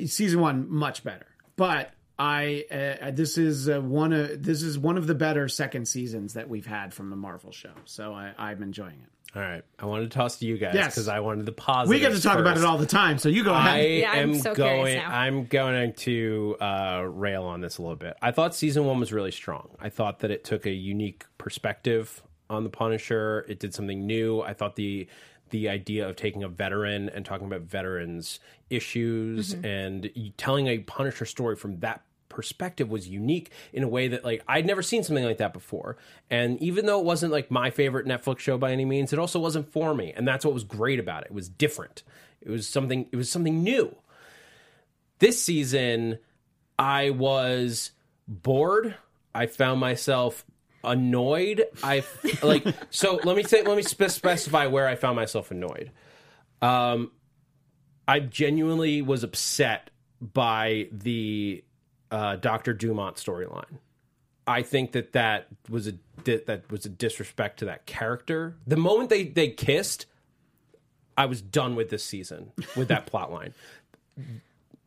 season 0.06 0.40
one 0.40 0.70
much 0.70 1.04
better, 1.04 1.28
but. 1.56 1.92
I 2.20 2.66
uh, 3.02 3.12
this 3.12 3.38
is 3.38 3.70
uh, 3.70 3.80
one 3.80 4.12
of 4.14 4.44
this 4.44 4.62
is 4.62 4.78
one 4.78 4.98
of 4.98 5.08
the 5.08 5.16
better 5.16 5.48
second 5.48 5.88
seasons 5.88 6.34
that 6.34 6.50
we've 6.50 6.66
had 6.66 6.94
from 6.94 7.10
the 7.10 7.16
Marvel 7.16 7.52
show, 7.52 7.72
so 7.86 8.14
I, 8.14 8.34
I'm 8.38 8.62
enjoying 8.62 8.96
it. 9.02 9.10
All 9.36 9.42
right. 9.44 9.64
I 9.78 9.86
wanted 9.86 10.10
to 10.12 10.18
toss 10.18 10.38
to 10.40 10.46
you 10.48 10.58
guys 10.58 10.74
Yes. 10.74 10.88
because 10.96 11.08
I 11.08 11.20
wanted 11.20 11.46
the 11.46 11.52
positive. 11.52 11.90
We 11.96 12.00
get 12.00 12.14
to 12.16 12.22
talk 12.22 12.40
about 12.40 12.58
it 12.58 12.64
all 12.66 12.80
the 12.80 12.88
time, 12.88 13.20
so 13.20 13.30
you 13.30 13.44
go 13.44 13.54
ahead. 13.54 13.74
I 13.76 13.82
Yeah, 13.82 14.12
I'm 14.12 14.32
am 14.32 14.40
so 14.40 14.56
going. 14.56 15.00
I'm 15.00 15.46
going 15.46 15.94
to 15.94 16.58
uh, 16.60 17.04
rail 17.08 17.44
on 17.44 17.62
this 17.62 17.78
a 17.78 17.84
little 17.84 17.96
bit. 17.96 18.18
I 18.24 18.32
thought 18.32 18.56
season 18.56 18.86
one 18.86 19.00
was 19.00 19.14
really 19.14 19.32
strong. 19.32 19.70
I 19.80 19.90
thought 19.90 20.20
that 20.20 20.32
it 20.32 20.44
took 20.44 20.66
a 20.66 20.72
unique 20.72 21.26
perspective 21.38 22.24
on 22.50 22.64
the 22.64 22.72
Punisher. 22.72 23.46
It 23.48 23.60
did 23.60 23.76
something 23.76 24.06
new. 24.08 24.42
I 24.42 24.54
thought 24.54 24.76
the 24.76 25.08
the 25.52 25.70
idea 25.70 26.08
of 26.10 26.16
taking 26.16 26.44
a 26.44 26.48
veteran 26.50 27.10
and 27.10 27.24
talking 27.26 27.46
about 27.48 27.62
veterans 27.62 28.40
issues 28.70 29.54
Mm-hmm. 29.56 29.66
and 29.66 30.34
telling 30.38 30.68
a 30.68 30.80
Punisher 30.80 31.26
story 31.26 31.56
from 31.56 31.80
that 31.82 32.02
perspective 32.30 32.90
was 32.90 33.08
unique 33.08 33.52
in 33.74 33.84
a 33.84 33.88
way 33.88 34.08
that 34.10 34.24
like 34.24 34.44
I'd 34.48 34.66
never 34.66 34.82
seen 34.82 35.04
something 35.04 35.26
like 35.26 35.38
that 35.38 35.54
before. 35.54 35.98
And 36.30 36.62
even 36.62 36.86
though 36.86 37.00
it 37.00 37.06
wasn't 37.06 37.32
like 37.32 37.52
my 37.52 37.72
favorite 37.72 38.06
Netflix 38.06 38.40
show 38.40 38.58
by 38.58 38.72
any 38.72 38.86
means, 38.86 39.12
it 39.12 39.20
also 39.20 39.40
wasn't 39.40 39.72
for 39.72 39.94
me. 39.94 40.14
And 40.16 40.28
that's 40.28 40.46
what 40.46 40.54
was 40.54 40.64
great 40.64 41.00
about 41.00 41.24
it. 41.24 41.28
It 41.32 41.34
was 41.34 41.50
different. 41.50 42.04
It 42.42 42.50
was 42.50 42.68
something 42.68 43.08
it 43.12 43.16
was 43.16 43.30
something 43.30 43.64
new. 43.64 43.96
This 45.20 45.42
season 45.42 46.20
I 46.78 47.10
was 47.10 47.92
bored. 48.28 48.96
I 49.36 49.48
found 49.48 49.80
myself 49.80 50.46
annoyed. 50.84 51.66
I 51.84 52.04
like 52.42 52.66
so 52.90 53.20
let 53.24 53.36
me 53.36 53.44
say 53.44 53.64
let 53.64 53.76
me 53.76 53.84
spe- 53.84 54.10
specify 54.10 54.68
where 54.68 54.88
I 54.88 54.96
found 54.96 55.16
myself 55.16 55.52
annoyed. 55.52 55.92
Um 56.62 57.12
I 58.08 58.20
genuinely 58.20 59.02
was 59.04 59.24
upset 59.24 59.92
by 60.22 60.88
the 60.92 61.64
uh, 62.12 62.36
Doctor 62.38 62.74
Dumont 62.74 63.18
storyline. 63.18 63.78
I 64.48 64.64
think 64.64 64.94
that 64.94 65.14
that 65.14 65.48
was 65.70 65.88
a 65.88 65.94
that, 66.24 66.48
that 66.48 66.72
was 66.72 66.86
a 66.86 66.90
disrespect 66.90 67.60
to 67.60 67.66
that 67.66 67.86
character. 67.86 68.56
The 68.66 68.78
moment 68.78 69.10
they 69.10 69.26
they 69.26 69.50
kissed, 69.50 70.08
I 71.18 71.26
was 71.26 71.42
done 71.42 71.76
with 71.76 71.90
this 71.90 72.04
season 72.04 72.52
with 72.76 72.88
that 72.88 73.06
plot 73.08 73.32
line. 73.32 73.54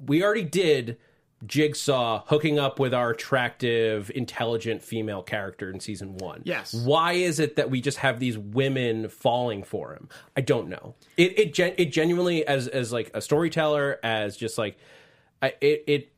We 0.04 0.24
already 0.24 0.42
did 0.44 0.98
Jigsaw 1.46 2.24
hooking 2.26 2.58
up 2.58 2.78
with 2.78 2.94
our 2.94 3.10
attractive, 3.10 4.10
intelligent 4.14 4.82
female 4.82 5.22
character 5.22 5.70
in 5.70 5.80
season 5.80 6.16
one. 6.16 6.42
Yes. 6.44 6.72
Why 6.74 7.14
is 7.14 7.40
it 7.40 7.56
that 7.56 7.70
we 7.70 7.80
just 7.80 7.98
have 7.98 8.20
these 8.20 8.38
women 8.38 9.08
falling 9.08 9.62
for 9.64 9.92
him? 9.94 10.08
I 10.36 10.40
don't 10.40 10.68
know. 10.68 10.94
It 11.16 11.38
it 11.38 11.54
gen- 11.54 11.74
it 11.78 11.86
genuinely 11.86 12.46
as 12.46 12.68
as 12.68 12.92
like 12.92 13.10
a 13.14 13.20
storyteller, 13.20 13.98
as 14.02 14.36
just 14.36 14.56
like 14.56 14.76
I, 15.40 15.54
it 15.60 15.84
it 15.86 16.11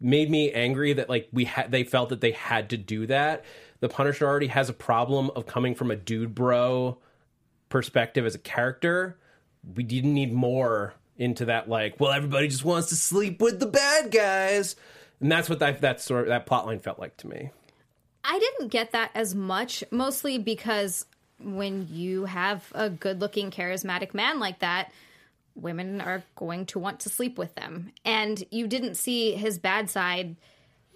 made 0.00 0.30
me 0.30 0.52
angry 0.52 0.92
that 0.92 1.08
like 1.08 1.28
we 1.32 1.44
had 1.44 1.70
they 1.70 1.84
felt 1.84 2.10
that 2.10 2.20
they 2.20 2.32
had 2.32 2.70
to 2.70 2.76
do 2.76 3.06
that. 3.06 3.44
The 3.80 3.88
Punisher 3.88 4.26
already 4.26 4.48
has 4.48 4.68
a 4.68 4.72
problem 4.72 5.30
of 5.36 5.46
coming 5.46 5.74
from 5.74 5.90
a 5.90 5.96
dude 5.96 6.34
bro 6.34 6.98
perspective 7.68 8.26
as 8.26 8.34
a 8.34 8.38
character. 8.38 9.18
We 9.74 9.82
didn't 9.82 10.14
need 10.14 10.32
more 10.32 10.94
into 11.16 11.46
that 11.46 11.68
like, 11.68 11.98
well, 11.98 12.12
everybody 12.12 12.48
just 12.48 12.64
wants 12.64 12.88
to 12.88 12.96
sleep 12.96 13.40
with 13.40 13.60
the 13.60 13.66
bad 13.66 14.10
guys. 14.10 14.76
And 15.20 15.30
that's 15.30 15.48
what 15.48 15.58
that 15.58 15.80
that 15.80 16.00
sort 16.00 16.22
of, 16.22 16.28
that 16.28 16.46
plotline 16.46 16.82
felt 16.82 16.98
like 16.98 17.16
to 17.18 17.28
me. 17.28 17.50
I 18.24 18.38
didn't 18.38 18.68
get 18.68 18.92
that 18.92 19.10
as 19.14 19.34
much, 19.34 19.82
mostly 19.90 20.38
because 20.38 21.06
when 21.40 21.88
you 21.90 22.24
have 22.24 22.70
a 22.74 22.90
good 22.90 23.20
looking, 23.20 23.50
charismatic 23.50 24.12
man 24.12 24.40
like 24.40 24.58
that, 24.60 24.92
women 25.60 26.00
are 26.00 26.22
going 26.36 26.66
to 26.66 26.78
want 26.78 27.00
to 27.00 27.08
sleep 27.08 27.38
with 27.38 27.54
them. 27.54 27.92
And 28.04 28.42
you 28.50 28.66
didn't 28.66 28.96
see 28.96 29.32
his 29.32 29.58
bad 29.58 29.90
side 29.90 30.36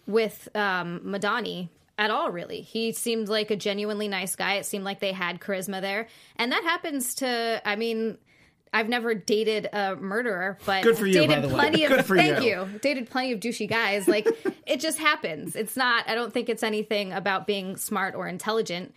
with 0.07 0.49
um, 0.55 1.01
Madani 1.05 1.69
at 1.99 2.11
all, 2.11 2.31
really. 2.31 2.63
He 2.63 2.93
seemed 2.93 3.29
like 3.29 3.51
a 3.51 3.57
genuinely 3.57 4.09
nice 4.09 4.35
guy. 4.37 4.55
It 4.55 4.67
seemed 4.67 4.85
like 4.85 5.01
they 5.01 5.13
had 5.13 5.41
charisma 5.41 5.81
there. 5.81 6.09
And 6.37 6.53
that 6.53 6.63
happens 6.65 7.17
to, 7.17 7.61
I 7.65 7.77
mean, 7.77 8.19
I've 8.75 8.89
never 8.89 9.15
dated 9.15 9.69
a 9.73 9.97
murderer, 9.97 10.59
but 10.65 10.83
Good 10.83 10.97
for 10.97 11.07
you, 11.07 11.13
dated 11.13 11.43
the 11.43 11.49
way. 11.49 11.55
plenty 11.55 11.85
of 11.85 12.07
thank 12.07 12.43
you. 12.43 12.63
you. 12.63 12.79
Dated 12.81 13.11
plenty 13.11 13.33
of 13.33 13.41
douchey 13.41 13.69
guys. 13.69 14.09
Like 14.09 14.27
it 14.67 14.81
just 14.81 14.99
happens. 14.99 15.55
It's 15.55 15.77
not. 15.77 16.09
I 16.09 16.15
don't 16.15 16.33
think 16.33 16.49
it's 16.49 16.63
anything 16.63 17.13
about 17.13 17.47
being 17.47 17.77
smart 17.77 18.15
or 18.15 18.27
intelligent. 18.27 18.95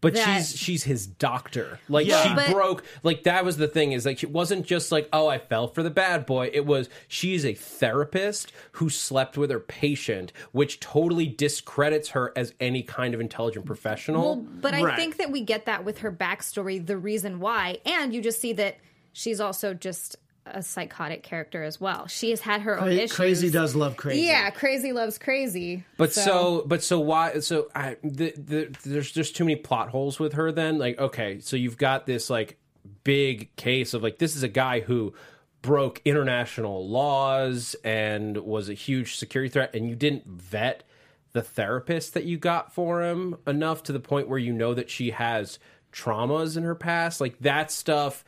But 0.00 0.14
that- 0.14 0.38
she's 0.38 0.56
she's 0.56 0.82
his 0.84 1.06
doctor. 1.06 1.80
Like 1.88 2.06
Yeah. 2.06 2.22
she 2.22 2.34
But- 2.34 2.52
broke. 2.52 2.84
Like 3.02 3.24
that 3.24 3.44
was 3.44 3.56
the 3.56 3.66
thing 3.66 3.92
is 3.92 4.06
like 4.06 4.22
it 4.22 4.30
wasn't 4.30 4.64
just 4.64 4.92
like 4.92 5.08
oh 5.12 5.26
I 5.26 5.38
fell 5.38 5.66
for 5.66 5.82
the 5.82 5.90
bad 5.90 6.24
boy. 6.24 6.50
It 6.52 6.66
was 6.66 6.88
she's 7.08 7.44
a 7.44 7.54
therapist 7.54 8.52
who 8.72 8.90
slept 8.90 9.36
with 9.36 9.50
her 9.50 9.58
patient, 9.60 10.32
which 10.52 10.78
totally 10.80 11.26
discredits 11.26 12.10
her 12.10 12.32
as 12.36 12.54
any 12.60 12.82
kind 12.82 13.12
of 13.14 13.20
intelligent 13.20 13.66
professional. 13.66 14.36
Well, 14.36 14.46
but 14.60 14.74
I 14.74 14.94
think 14.96 15.16
that 15.16 15.30
we 15.32 15.40
get 15.40 15.66
that 15.66 15.84
with 15.84 15.98
her 15.98 16.12
backstory, 16.12 16.84
the 16.84 16.96
reason 16.96 17.40
why, 17.40 17.78
and 17.84 18.14
you 18.14 18.20
just 18.20 18.40
see 18.40 18.52
that 18.52 18.76
she's 19.12 19.40
also 19.40 19.74
just 19.74 20.16
a 20.54 20.62
psychotic 20.62 21.22
character 21.22 21.62
as 21.62 21.80
well. 21.80 22.06
She 22.06 22.30
has 22.30 22.40
had 22.40 22.62
her 22.62 22.78
own 22.78 22.86
Cra- 22.86 22.94
issues. 22.94 23.16
Crazy 23.16 23.50
does 23.50 23.74
love 23.74 23.96
crazy. 23.96 24.22
Yeah, 24.22 24.50
crazy 24.50 24.92
loves 24.92 25.18
crazy. 25.18 25.84
But 25.96 26.12
so, 26.12 26.64
but 26.66 26.82
so 26.82 27.00
why? 27.00 27.40
So 27.40 27.68
I, 27.74 27.96
the, 28.02 28.32
the, 28.36 28.76
there's 28.84 29.10
just 29.10 29.36
too 29.36 29.44
many 29.44 29.56
plot 29.56 29.90
holes 29.90 30.18
with 30.18 30.34
her. 30.34 30.52
Then, 30.52 30.78
like, 30.78 30.98
okay, 30.98 31.40
so 31.40 31.56
you've 31.56 31.78
got 31.78 32.06
this 32.06 32.30
like 32.30 32.58
big 33.04 33.54
case 33.56 33.94
of 33.94 34.02
like 34.02 34.18
this 34.18 34.36
is 34.36 34.42
a 34.42 34.48
guy 34.48 34.80
who 34.80 35.12
broke 35.60 36.00
international 36.04 36.88
laws 36.88 37.74
and 37.84 38.36
was 38.38 38.68
a 38.68 38.74
huge 38.74 39.16
security 39.16 39.50
threat, 39.50 39.74
and 39.74 39.88
you 39.88 39.96
didn't 39.96 40.26
vet 40.26 40.84
the 41.32 41.42
therapist 41.42 42.14
that 42.14 42.24
you 42.24 42.38
got 42.38 42.72
for 42.74 43.02
him 43.02 43.36
enough 43.46 43.82
to 43.82 43.92
the 43.92 44.00
point 44.00 44.28
where 44.28 44.38
you 44.38 44.52
know 44.52 44.74
that 44.74 44.88
she 44.88 45.10
has 45.10 45.58
traumas 45.92 46.56
in 46.56 46.62
her 46.64 46.74
past, 46.74 47.20
like 47.20 47.38
that 47.40 47.70
stuff. 47.70 48.24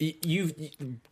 You've 0.00 0.54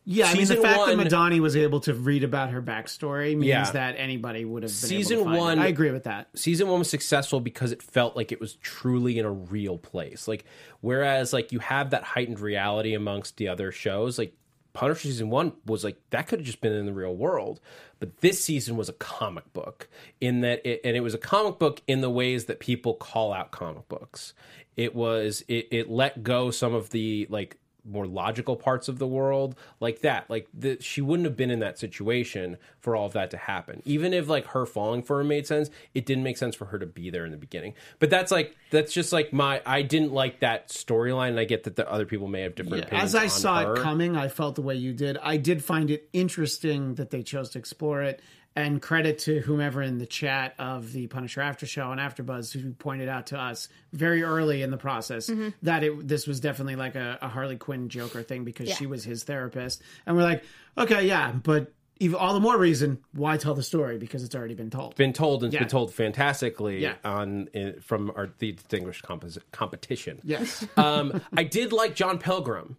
Yeah, 0.06 0.26
I 0.28 0.34
mean, 0.34 0.46
the 0.46 0.56
fact 0.56 0.78
one- 0.78 0.96
that 0.96 1.06
Madani 1.08 1.40
was 1.40 1.56
able 1.56 1.80
to 1.80 1.92
read 1.92 2.24
about 2.24 2.50
her 2.50 2.62
backstory 2.62 3.32
means 3.34 3.44
Yeah. 3.46 3.70
that 3.72 3.96
anybody 3.98 4.44
would 4.46 4.62
have 4.62 4.70
been 4.70 4.74
Season 4.76 5.16
able 5.18 5.24
to 5.26 5.30
find 5.30 5.38
one- 5.40 5.58
It. 5.58 5.62
I 5.62 5.66
agree 5.66 5.90
with 5.90 6.04
that. 6.04 6.28
season 6.34 6.68
one 6.68 6.78
was 6.78 6.88
successful 6.88 7.40
because 7.40 7.70
it 7.70 7.82
felt 7.82 8.16
like 8.16 8.32
it 8.32 8.40
was 8.40 8.54
truly 8.62 9.18
in 9.18 9.26
a 9.26 9.30
real 9.30 9.76
place. 9.76 10.26
Like 10.26 10.44
whereas 10.80 11.32
like 11.34 11.52
you 11.52 11.58
have 11.58 11.90
that 11.90 12.02
heightened 12.02 12.40
reality 12.40 12.94
amongst 12.94 13.36
the 13.36 13.48
other 13.48 13.70
shows, 13.70 14.18
like 14.18 14.32
Punisher 14.72 15.08
season 15.08 15.28
one 15.28 15.52
was 15.66 15.82
like 15.84 15.96
that 16.10 16.28
could 16.28 16.38
have 16.38 16.46
just 16.46 16.60
been 16.60 16.72
in 16.72 16.86
the 16.86 16.92
real 16.92 17.14
world. 17.14 17.60
But 18.00 18.18
this 18.18 18.42
season 18.42 18.76
was 18.76 18.88
a 18.88 18.92
comic 18.94 19.52
book 19.52 19.88
in 20.20 20.40
that 20.42 20.64
it 20.64 20.80
and 20.84 20.96
it 20.96 21.00
was 21.00 21.12
a 21.14 21.18
comic 21.18 21.58
book 21.58 21.82
in 21.86 22.00
the 22.00 22.10
ways 22.10 22.46
that 22.46 22.58
people 22.60 22.94
call 22.94 23.32
out 23.34 23.50
comic 23.50 23.86
books. 23.88 24.32
It 24.76 24.94
was 24.94 25.42
it, 25.48 25.68
it 25.72 25.90
let 25.90 26.22
go 26.22 26.50
some 26.50 26.72
of 26.74 26.90
the 26.90 27.26
like 27.28 27.58
more 27.88 28.06
logical 28.06 28.54
parts 28.56 28.88
of 28.88 28.98
the 28.98 29.06
world 29.06 29.54
like 29.80 30.00
that 30.00 30.28
like 30.28 30.46
the, 30.52 30.76
she 30.80 31.00
wouldn't 31.00 31.24
have 31.26 31.36
been 31.36 31.50
in 31.50 31.60
that 31.60 31.78
situation 31.78 32.56
for 32.80 32.94
all 32.94 33.06
of 33.06 33.12
that 33.14 33.30
to 33.30 33.36
happen 33.36 33.82
even 33.84 34.12
if 34.12 34.28
like 34.28 34.46
her 34.48 34.66
falling 34.66 35.02
for 35.02 35.20
him 35.20 35.28
made 35.28 35.46
sense 35.46 35.70
it 35.94 36.04
didn't 36.06 36.22
make 36.22 36.36
sense 36.36 36.54
for 36.54 36.66
her 36.66 36.78
to 36.78 36.86
be 36.86 37.10
there 37.10 37.24
in 37.24 37.30
the 37.30 37.36
beginning 37.38 37.74
but 37.98 38.10
that's 38.10 38.30
like 38.30 38.54
that's 38.70 38.92
just 38.92 39.12
like 39.12 39.32
my 39.32 39.60
i 39.64 39.82
didn't 39.82 40.12
like 40.12 40.40
that 40.40 40.68
storyline 40.68 41.28
and 41.30 41.40
i 41.40 41.44
get 41.44 41.64
that 41.64 41.76
the 41.76 41.90
other 41.90 42.04
people 42.06 42.28
may 42.28 42.42
have 42.42 42.54
different 42.54 42.78
Yeah, 42.78 42.86
opinions 42.86 43.14
as 43.14 43.20
I 43.22 43.26
saw 43.28 43.64
her. 43.64 43.74
it 43.76 43.80
coming, 43.82 44.16
I 44.16 44.28
felt 44.28 44.54
the 44.54 44.62
way 44.62 44.74
you 44.74 44.92
did. 44.92 45.16
I 45.22 45.36
did 45.36 45.64
find 45.64 45.90
it 45.90 46.08
interesting 46.12 46.94
that 46.96 47.10
they 47.10 47.22
chose 47.22 47.50
to 47.50 47.58
explore 47.58 48.02
it. 48.02 48.20
And 48.58 48.82
credit 48.82 49.18
to 49.20 49.38
whomever 49.40 49.82
in 49.82 49.98
the 49.98 50.06
chat 50.06 50.54
of 50.58 50.92
the 50.92 51.06
Punisher 51.06 51.40
After 51.40 51.64
Show 51.64 51.92
and 51.92 52.00
AfterBuzz 52.00 52.52
who 52.60 52.72
pointed 52.72 53.08
out 53.08 53.26
to 53.28 53.38
us 53.38 53.68
very 53.92 54.22
early 54.24 54.62
in 54.62 54.70
the 54.70 54.76
process 54.76 55.28
Mm-hmm. 55.30 55.50
that 55.62 55.84
it 55.84 56.08
this 56.08 56.26
was 56.26 56.40
definitely 56.40 56.76
like 56.76 56.94
a, 56.96 57.18
a 57.22 57.28
Harley 57.28 57.56
Quinn 57.56 57.88
Joker 57.88 58.22
thing 58.22 58.44
because 58.44 58.68
Yeah. 58.68 58.74
she 58.74 58.86
was 58.86 59.04
his 59.04 59.22
therapist. 59.24 59.82
And 60.06 60.16
we're 60.16 60.24
like, 60.24 60.42
okay, 60.76 61.06
yeah, 61.06 61.30
but 61.32 61.72
even 62.00 62.16
all 62.16 62.34
the 62.34 62.40
more 62.40 62.56
reason 62.56 62.98
why 63.12 63.36
tell 63.36 63.54
the 63.54 63.62
story 63.62 63.98
because 63.98 64.22
it's 64.24 64.34
already 64.34 64.54
been 64.54 64.70
told. 64.70 64.94
been 64.96 65.12
told 65.12 65.42
and 65.42 65.48
it's 65.52 65.54
Yeah. 65.54 65.60
been 65.60 65.68
told 65.68 65.92
fantastically 65.94 66.80
Yeah. 66.82 66.94
on 67.04 67.48
in, 67.54 67.80
from 67.80 68.10
our 68.16 68.28
the 68.38 68.52
distinguished 68.52 69.02
compos- 69.04 69.38
competition 69.52 70.20
Yes. 70.24 70.64
um 70.76 71.20
i 71.36 71.42
did 71.44 71.72
like 71.72 71.94
john 71.96 72.18
pilgrim 72.18 72.76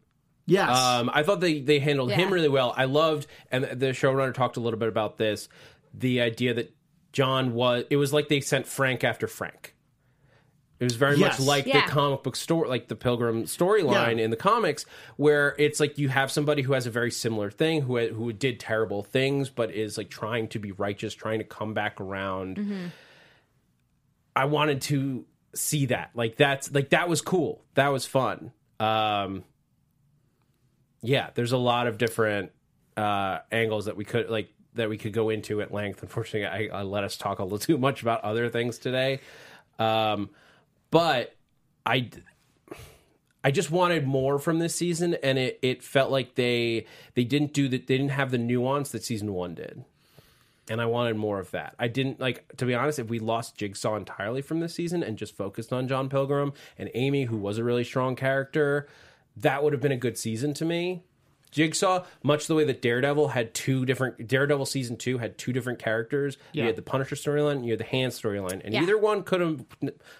Yes. 0.49 0.69
Um, 0.75 1.09
I 1.13 1.23
thought 1.23 1.39
they, 1.39 1.59
they 1.61 1.79
handled 1.79 2.11
him 2.11 2.31
really 2.33 2.49
well. 2.49 2.73
I 2.75 2.85
loved, 2.85 3.27
and 3.51 3.63
the 3.63 3.87
showrunner 3.87 4.33
talked 4.33 4.57
a 4.57 4.59
little 4.59 4.79
bit 4.79 4.89
about 4.89 5.17
this, 5.17 5.47
the 5.93 6.21
idea 6.21 6.53
that 6.55 6.73
John 7.13 7.53
was, 7.53 7.85
it 7.89 7.95
was 7.97 8.11
like 8.13 8.27
they 8.27 8.41
sent 8.41 8.67
Frank 8.67 9.03
after 9.03 9.27
Frank. 9.27 9.75
It 10.79 10.85
was 10.85 10.95
very 10.95 11.17
Yes. 11.17 11.39
much 11.39 11.45
like 11.47 11.65
Yeah. 11.65 11.85
the 11.85 11.91
comic 11.91 12.23
book 12.23 12.35
story, 12.37 12.69
like 12.69 12.87
the 12.87 12.95
Pilgrim 12.95 13.43
storyline 13.43 14.17
Yeah. 14.17 14.23
in 14.23 14.29
the 14.29 14.37
comics, 14.37 14.85
where 15.17 15.53
it's 15.59 15.79
like 15.79 15.97
you 15.97 16.07
have 16.07 16.31
somebody 16.31 16.61
who 16.61 16.71
has 16.73 16.87
a 16.87 16.91
very 16.91 17.11
similar 17.11 17.51
thing, 17.51 17.81
who 17.81 17.97
who 18.07 18.31
did 18.31 18.59
terrible 18.61 19.03
things, 19.03 19.49
but 19.49 19.71
is 19.71 19.97
like 19.97 20.09
trying 20.09 20.47
to 20.49 20.59
be 20.59 20.71
righteous, 20.71 21.13
trying 21.13 21.39
to 21.39 21.43
come 21.45 21.73
back 21.73 21.99
around. 21.99 22.91
I 24.35 24.45
wanted 24.45 24.81
to 24.83 25.25
see 25.53 25.87
that, 25.87 26.11
like 26.13 26.37
that's 26.37 26.71
like 26.71 26.91
that 26.91 27.09
was 27.09 27.21
cool, 27.21 27.61
that 27.73 27.89
was 27.89 28.05
fun. 28.05 28.53
Um, 28.79 29.43
yeah, 31.01 31.29
there's 31.33 31.51
a 31.51 31.57
lot 31.57 31.87
of 31.87 31.97
different 31.97 32.51
uh, 32.97 33.39
angles 33.51 33.85
that 33.85 33.95
we 33.95 34.05
could 34.05 34.29
like 34.29 34.53
that 34.75 34.89
we 34.89 34.97
could 34.97 35.13
go 35.13 35.29
into 35.29 35.61
at 35.61 35.73
length. 35.73 36.03
Unfortunately, 36.03 36.69
I, 36.71 36.79
I 36.79 36.81
let 36.83 37.03
us 37.03 37.17
talk 37.17 37.39
a 37.39 37.43
little 37.43 37.57
too 37.59 37.77
much 37.77 38.01
about 38.01 38.23
other 38.23 38.49
things 38.49 38.77
today, 38.77 39.19
um, 39.77 40.29
but 40.91 41.35
I 41.85 42.09
I 43.43 43.51
just 43.51 43.71
wanted 43.71 44.05
more 44.05 44.37
from 44.37 44.59
this 44.59 44.75
season, 44.75 45.15
and 45.23 45.37
it, 45.37 45.59
it 45.61 45.83
felt 45.83 46.11
like 46.11 46.35
they 46.35 46.85
they 47.13 47.23
didn't 47.23 47.53
do 47.53 47.67
that. 47.69 47.87
They 47.87 47.97
didn't 47.97 48.11
have 48.11 48.31
the 48.31 48.37
nuance 48.37 48.91
that 48.91 49.03
season 49.03 49.33
one 49.33 49.55
did, 49.55 49.85
and 50.69 50.81
I 50.81 50.85
wanted 50.85 51.15
more 51.15 51.39
of 51.39 51.51
that. 51.51 51.75
I 51.79 51.87
didn't 51.87 52.19
like 52.19 52.45
to 52.57 52.65
be 52.65 52.75
honest. 52.75 52.99
If 52.99 53.09
we 53.09 53.19
lost 53.19 53.55
Jigsaw 53.55 53.95
entirely 53.95 54.41
from 54.41 54.59
this 54.59 54.75
season 54.75 55.03
and 55.03 55.17
just 55.17 55.37
focused 55.37 55.71
on 55.71 55.87
John 55.87 56.09
Pilgrim 56.09 56.51
and 56.77 56.89
Amy, 56.93 57.25
who 57.25 57.37
was 57.37 57.57
a 57.57 57.63
really 57.63 57.85
strong 57.85 58.17
character, 58.17 58.89
that 59.41 59.63
would 59.63 59.73
have 59.73 59.81
been 59.81 59.91
a 59.91 59.97
good 59.97 60.17
season 60.17 60.53
to 60.55 60.65
me. 60.65 61.03
Jigsaw, 61.51 62.05
much 62.21 62.45
the 62.45 62.53
way 62.53 62.63
that 62.65 62.79
Daredevil 62.81 63.29
had 63.29 63.55
two 63.55 63.83
different 63.85 64.27
Daredevil 64.27 64.67
season 64.67 64.97
two 64.97 65.17
had 65.17 65.37
two 65.37 65.51
different 65.51 65.79
characters. 65.79 66.37
You 66.53 66.63
had 66.63 66.75
the 66.75 66.83
Punisher 66.83 67.15
storyline, 67.15 67.63
you 67.63 67.71
had 67.71 67.79
the 67.79 67.85
Hand 67.85 68.11
storyline, 68.13 68.61
and 68.63 68.73
Yeah. 68.73 68.83
either 68.83 68.97
one 68.97 69.23
could 69.23 69.41
have 69.41 69.65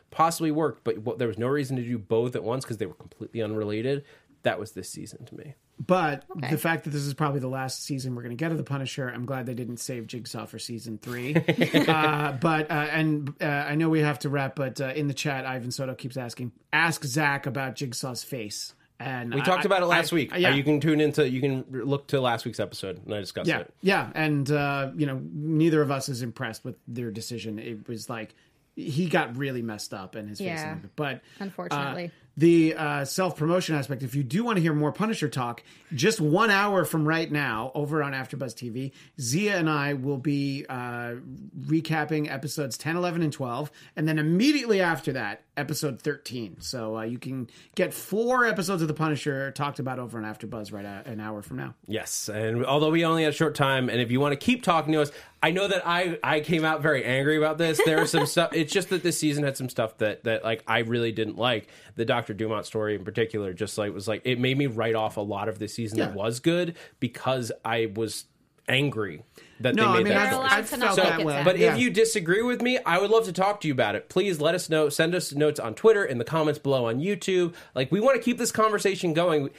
possibly 0.10 0.50
worked, 0.52 0.84
but 0.84 1.20
there 1.20 1.28
was 1.28 1.38
no 1.38 1.48
reason 1.48 1.76
to 1.78 1.84
do 1.84 1.98
both 2.00 2.36
at 2.36 2.44
once 2.44 2.64
because 2.66 2.78
they 2.78 2.88
were 2.88 2.96
completely 2.96 3.44
unrelated. 3.44 4.06
That 4.44 4.60
was 4.60 4.72
this 4.72 4.90
season 4.90 5.26
to 5.26 5.36
me. 5.36 5.54
But 5.86 6.24
the 6.50 6.58
fact 6.58 6.84
that 6.86 6.90
this 6.90 7.04
is 7.04 7.14
probably 7.14 7.40
the 7.40 7.48
last 7.48 7.84
season 7.84 8.16
we're 8.16 8.24
going 8.24 8.36
to 8.36 8.42
get 8.42 8.52
of 8.52 8.58
the 8.58 8.64
Punisher, 8.64 9.08
I'm 9.08 9.26
glad 9.26 9.46
they 9.46 9.54
didn't 9.54 9.78
save 9.78 10.08
Jigsaw 10.08 10.46
for 10.46 10.60
season 10.60 10.98
three. 10.98 11.36
uh, 11.88 12.34
but 12.34 12.70
uh, 12.72 12.74
and 12.74 13.34
uh, 13.42 13.46
I 13.46 13.76
know 13.76 13.88
we 13.90 14.02
have 14.02 14.20
to 14.20 14.30
wrap, 14.30 14.56
but 14.56 14.82
uh, 14.82 14.88
in 14.96 15.08
the 15.08 15.14
chat, 15.14 15.46
Ivan 15.46 15.72
Soto 15.72 15.94
keeps 15.94 16.18
asking, 16.18 16.52
ask 16.74 17.04
Zach 17.06 17.46
about 17.46 17.76
Jigsaw's 17.76 18.24
face. 18.24 18.74
And 19.00 19.34
We 19.34 19.40
I- 19.40 19.44
talked 19.46 19.64
about 19.66 19.82
it 19.82 19.86
last 19.86 20.12
I- 20.12 20.16
week. 20.16 20.32
yeah, 20.38 20.50
Uh, 20.50 20.56
You 20.56 20.64
can 20.64 20.82
tune 20.82 21.00
into, 21.00 21.30
you 21.30 21.40
can 21.40 21.64
look 21.70 22.08
to 22.08 22.20
last 22.20 22.44
week's 22.46 22.60
episode, 22.60 23.00
and 23.06 23.14
I 23.16 23.20
discussed 23.20 23.48
yeah, 23.48 23.60
it. 23.60 23.74
yeah, 23.82 24.10
and 24.14 24.50
uh, 24.52 24.92
you 24.96 25.06
know, 25.06 25.22
neither 25.34 25.82
of 25.82 25.90
us 25.90 26.10
is 26.10 26.22
impressed 26.22 26.66
with 26.66 26.76
their 26.88 27.10
decision. 27.12 27.60
It 27.60 27.88
was 27.88 28.10
like 28.10 28.36
he 28.76 29.08
got 29.08 29.36
really 29.38 29.62
messed 29.62 29.94
up 29.94 30.16
in 30.16 30.28
his 30.28 30.38
face, 30.40 30.48
Yeah. 30.48 30.72
and- 30.74 30.90
but 30.96 31.22
Unfortunately. 31.40 32.06
uh, 32.06 32.10
the 32.38 32.74
uh, 32.76 33.04
self 33.06 33.36
promotion 33.38 33.76
aspect. 33.76 34.04
If 34.04 34.16
you 34.16 34.24
do 34.24 34.44
want 34.46 34.56
to 34.58 34.62
hear 34.62 34.74
more 34.74 34.94
Punisher 34.94 35.28
talk, 35.28 35.62
just 35.94 36.22
one 36.22 36.50
hour 36.50 36.86
from 36.86 37.06
right 37.06 37.30
now, 37.30 37.72
over 37.76 38.02
on 38.02 38.14
AfterBuzz 38.14 38.54
TV, 38.56 38.94
Zia 39.20 39.58
and 39.58 39.70
I 39.70 39.94
will 39.96 40.18
be 40.18 40.66
uh, 40.70 41.16
recapping 41.60 42.32
episodes 42.32 42.78
10, 42.78 42.96
11, 42.96 43.22
and 43.22 43.34
12, 43.34 43.72
and 43.98 44.08
then 44.08 44.18
immediately 44.20 44.80
after 44.82 45.12
that, 45.14 45.42
episode 45.60 46.02
13. 46.02 46.58
So 46.62 46.98
uh, 46.98 47.02
you 47.04 47.20
can 47.20 47.50
get 47.76 47.94
four 47.94 48.46
episodes 48.46 48.82
of 48.82 48.88
the 48.88 48.94
Punisher 48.94 49.52
talked 49.52 49.80
about 49.80 50.00
over 50.00 50.18
on 50.18 50.24
AfterBuzz 50.24 50.72
right 50.74 50.86
a- 50.86 51.04
an 51.06 51.20
hour 51.20 51.42
from 51.42 51.58
now. 51.58 51.76
Yes, 51.88 52.30
and 52.30 52.66
although 52.66 52.90
we 52.90 53.06
only 53.06 53.24
had 53.24 53.34
a 53.34 53.36
short 53.36 53.56
time, 53.56 53.90
and 53.90 54.02
if 54.02 54.10
you 54.12 54.20
want 54.20 54.32
to 54.32 54.38
keep 54.38 54.64
talking 54.64 54.94
to 54.94 55.02
us, 55.02 55.12
I 55.44 55.52
know 55.52 55.68
that 55.68 55.84
I 55.86 56.18
I 56.24 56.40
came 56.40 56.66
out 56.66 56.82
very 56.82 57.04
angry 57.06 57.38
about 57.38 57.58
this. 57.58 57.80
There 57.86 58.00
was 58.00 58.12
some 58.12 58.26
stuff. 58.26 58.52
It's 58.54 58.74
just 58.74 58.90
that 58.90 59.04
this 59.04 59.20
season 59.20 59.44
had 59.44 59.56
some 59.58 59.70
stuff 59.70 59.98
that 60.00 60.24
that 60.24 60.44
like 60.44 60.64
I 60.68 60.80
really 60.80 61.12
didn't 61.12 61.38
like. 61.38 61.68
The 61.96 62.06
Doctor 62.06 62.34
Dumont 62.34 62.66
story 62.66 62.96
in 62.96 63.04
particular, 63.04 63.54
just 63.54 63.78
like 63.78 63.94
was 63.94 64.08
like 64.08 64.22
it 64.26 64.40
made 64.40 64.58
me 64.58 64.68
write 64.68 64.96
off 64.96 65.18
a 65.18 65.22
lot 65.22 65.50
of 65.50 65.60
the 65.60 65.68
season 65.68 66.00
that 66.00 66.14
was 66.14 66.40
good 66.40 66.76
because 67.00 67.52
I 67.64 67.92
was 67.94 68.26
angry 68.70 69.24
that 69.60 69.76
No, 69.76 69.84
they 69.84 69.88
I 69.90 69.94
made 69.98 70.04
mean, 70.06 70.14
that 70.14 70.34
I've, 70.34 70.40
choice. 70.42 70.52
I've 70.52 70.70
felt 70.70 70.98
like 70.98 71.08
that 71.18 71.26
way. 71.26 71.42
But 71.44 71.58
Yeah. 71.60 71.74
if 71.74 71.80
you 71.82 71.90
disagree 71.90 72.42
with 72.42 72.62
me, 72.62 72.78
I 72.86 73.00
would 73.00 73.10
love 73.12 73.26
to 73.26 73.34
talk 73.34 73.60
to 73.62 73.68
you 73.68 73.74
about 73.74 73.96
it. 73.96 74.08
Please 74.08 74.40
let 74.40 74.56
us 74.56 74.70
know. 74.70 74.88
Send 74.88 75.14
us 75.16 75.34
notes 75.34 75.60
on 75.60 75.74
Twitter, 75.76 76.06
in 76.06 76.18
the 76.18 76.24
comments 76.24 76.60
below 76.60 76.86
on 76.86 77.00
YouTube. 77.02 77.54
Like, 77.76 77.92
we 77.92 78.00
want 78.00 78.16
to 78.16 78.24
keep 78.24 78.38
this 78.38 78.52
conversation 78.54 79.14
going. 79.14 79.50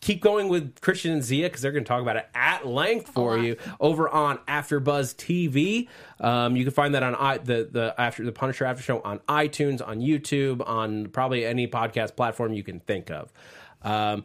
Keep 0.00 0.20
going 0.20 0.48
with 0.48 0.80
Christian 0.82 1.12
and 1.12 1.22
Zia 1.22 1.46
because 1.46 1.62
they're 1.62 1.72
going 1.72 1.84
to 1.84 1.88
talk 1.88 2.02
about 2.02 2.16
it 2.16 2.26
at 2.34 2.66
length 2.66 3.08
for 3.08 3.38
you 3.38 3.56
over 3.80 4.06
on 4.06 4.36
AfterBuzz 4.48 5.14
TV. 5.14 5.88
Um, 6.20 6.56
you 6.56 6.64
can 6.64 6.74
find 6.74 6.94
that 6.94 7.02
on 7.02 7.14
I, 7.14 7.38
the 7.38 7.66
the 7.70 7.94
after 7.96 8.22
the 8.22 8.32
Punisher 8.32 8.66
After 8.66 8.82
Show 8.82 9.00
on 9.00 9.20
iTunes, 9.20 9.86
on 9.86 10.00
YouTube, 10.00 10.66
on 10.68 11.06
probably 11.06 11.46
any 11.46 11.66
podcast 11.68 12.16
platform 12.16 12.52
you 12.52 12.62
can 12.62 12.80
think 12.80 13.10
of. 13.10 13.32
Um, 13.80 14.24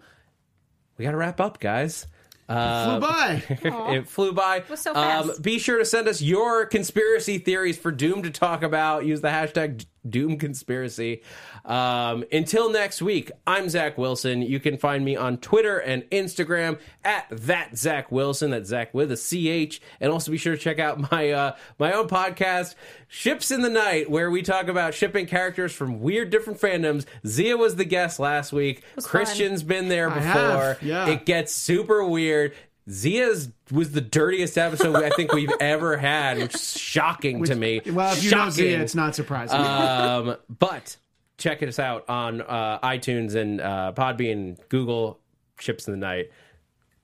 we 0.97 1.05
got 1.05 1.11
to 1.11 1.17
wrap 1.17 1.39
up, 1.39 1.61
guys. 1.61 2.07
Uh, 2.49 2.99
flew 2.99 2.99
by. 3.07 3.43
it 3.93 4.07
flew 4.07 4.33
by. 4.33 4.63
was 4.69 4.81
so 4.81 4.91
Um, 4.91 5.27
fast. 5.29 5.41
be 5.41 5.59
sure 5.59 5.77
to 5.77 5.85
send 5.85 6.07
us 6.07 6.21
your 6.21 6.65
conspiracy 6.65 7.37
theories 7.37 7.77
for 7.77 7.91
Doom 7.91 8.23
to 8.23 8.31
talk 8.31 8.63
about. 8.63 9.05
Use 9.05 9.21
the 9.21 9.27
hashtag 9.29 9.85
Doom 10.07 10.37
Conspiracy. 10.37 11.21
Um, 11.65 12.23
until 12.31 12.71
next 12.71 13.01
week, 13.01 13.31
I'm 13.45 13.69
Zach 13.69 13.97
Wilson. 13.97 14.41
You 14.41 14.59
can 14.59 14.77
find 14.77 15.03
me 15.03 15.15
on 15.15 15.37
Twitter 15.37 15.77
and 15.77 16.03
Instagram 16.09 16.79
at 17.03 17.25
that 17.31 17.77
Zach 17.77 18.11
Wilson. 18.11 18.51
That's 18.51 18.69
Zach 18.69 18.93
with 18.93 19.11
a 19.11 19.15
CH. 19.17 19.81
And 19.99 20.11
also 20.11 20.31
be 20.31 20.37
sure 20.37 20.55
to 20.55 20.61
check 20.61 20.79
out 20.79 21.11
my 21.11 21.31
uh, 21.31 21.55
my 21.77 21.91
own 21.93 22.07
podcast, 22.07 22.75
Ships 23.07 23.51
in 23.51 23.61
the 23.61 23.69
Night, 23.69 24.09
where 24.09 24.29
we 24.31 24.41
talk 24.41 24.67
about 24.67 24.93
shipping 24.93 25.25
characters 25.25 25.73
from 25.73 25.99
weird 26.01 26.29
different 26.29 26.59
fandoms. 26.59 27.05
Zia 27.25 27.57
was 27.57 27.75
the 27.75 27.85
guest 27.85 28.19
last 28.19 28.53
week. 28.53 28.83
was 28.95 29.05
fun. 29.05 29.09
Christian's 29.11 29.63
been 29.63 29.89
there 29.89 30.09
before. 30.09 30.77
yeah. 30.81 31.07
It 31.07 31.25
gets 31.25 31.51
super 31.53 32.05
weird. 32.05 32.53
Zia's 32.89 33.49
was 33.71 33.91
the 33.91 34.01
dirtiest 34.01 34.57
episode 34.57 34.95
I 34.95 35.09
think 35.11 35.31
we've 35.31 35.51
ever 35.59 35.97
had, 35.97 36.39
which 36.39 36.55
is 36.55 36.77
shocking 36.77 37.43
to 37.45 37.55
me. 37.55 37.81
Well, 37.85 38.13
if 38.13 38.23
you 38.23 38.29
shocking. 38.29 38.45
know 38.45 38.49
Zia, 38.51 38.81
it's 38.81 38.95
not 38.95 39.15
surprising. 39.15 39.59
Um, 39.59 40.37
but 40.57 40.97
check 41.37 41.61
us 41.61 41.79
out 41.79 42.07
on 42.09 42.41
uh, 42.41 42.79
iTunes 42.79 43.35
and 43.35 43.61
uh, 43.61 43.93
Podbean, 43.95 44.57
Google, 44.69 45.19
Ships 45.59 45.87
in 45.87 45.93
the 45.93 45.99
Night. 45.99 46.31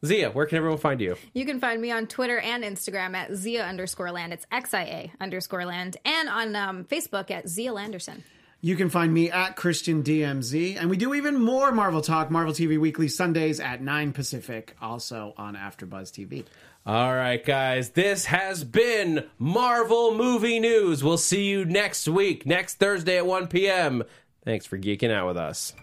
Zia, 0.05 0.29
where 0.31 0.45
can 0.45 0.57
everyone 0.57 0.77
find 0.77 1.01
you? 1.01 1.15
You 1.33 1.45
can 1.45 1.59
find 1.59 1.81
me 1.81 1.91
on 1.91 2.05
Twitter 2.07 2.39
and 2.39 2.63
Instagram 2.63 3.15
at 3.15 3.33
Zia 3.33 3.63
underscore 3.63 4.11
land. 4.11 4.33
It's 4.33 4.45
XIA 4.51 5.11
underscore 5.19 5.65
land. 5.65 5.97
And 6.05 6.29
on 6.29 6.55
um, 6.55 6.83
Facebook 6.85 7.31
at 7.31 7.47
Zia 7.47 7.73
Landerson. 7.73 8.23
You 8.65 8.75
can 8.75 8.89
find 8.89 9.13
me 9.13 9.29
at 9.29 9.55
Christian 9.55 10.01
DMZ, 10.01 10.77
and 10.79 10.89
we 10.89 10.97
do 10.97 11.13
even 11.13 11.39
more 11.39 11.71
Marvel 11.71 12.01
Talk, 12.01 12.31
Marvel 12.31 12.51
TV 12.51 12.79
Weekly 12.79 13.07
Sundays 13.07 13.59
at 13.59 13.79
9 13.79 14.11
Pacific, 14.11 14.75
also 14.81 15.35
on 15.37 15.55
AfterBuzz 15.55 16.09
TV. 16.09 16.45
All 16.83 17.13
right, 17.13 17.45
guys, 17.45 17.91
this 17.91 18.25
has 18.25 18.63
been 18.63 19.23
Marvel 19.37 20.15
Movie 20.15 20.59
News. 20.59 21.03
We'll 21.03 21.19
see 21.19 21.45
you 21.45 21.63
next 21.63 22.07
week, 22.07 22.47
next 22.47 22.79
Thursday 22.79 23.17
at 23.17 23.27
1 23.27 23.49
p.m. 23.49 24.01
Thanks 24.43 24.65
for 24.65 24.79
geeking 24.79 25.11
out 25.11 25.27
with 25.27 25.37
us. 25.37 25.73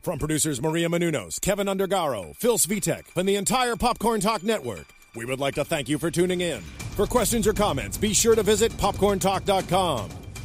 From 0.00 0.20
producers 0.20 0.62
Maria 0.62 0.88
Menounos, 0.88 1.40
Kevin 1.40 1.66
Undergaro, 1.66 2.36
Phil 2.36 2.58
Svitek, 2.58 3.06
and 3.16 3.28
the 3.28 3.34
entire 3.34 3.74
Popcorn 3.74 4.20
Talk 4.20 4.44
Network, 4.44 4.86
we 5.16 5.24
would 5.24 5.40
like 5.40 5.56
to 5.56 5.64
thank 5.64 5.88
you 5.88 5.98
for 5.98 6.12
tuning 6.12 6.42
in. 6.42 6.60
For 6.94 7.08
questions 7.08 7.48
or 7.48 7.54
comments, 7.54 7.98
be 7.98 8.14
sure 8.14 8.36
to 8.36 8.44
visit 8.44 8.70
popcorntalk.com. 8.74 10.10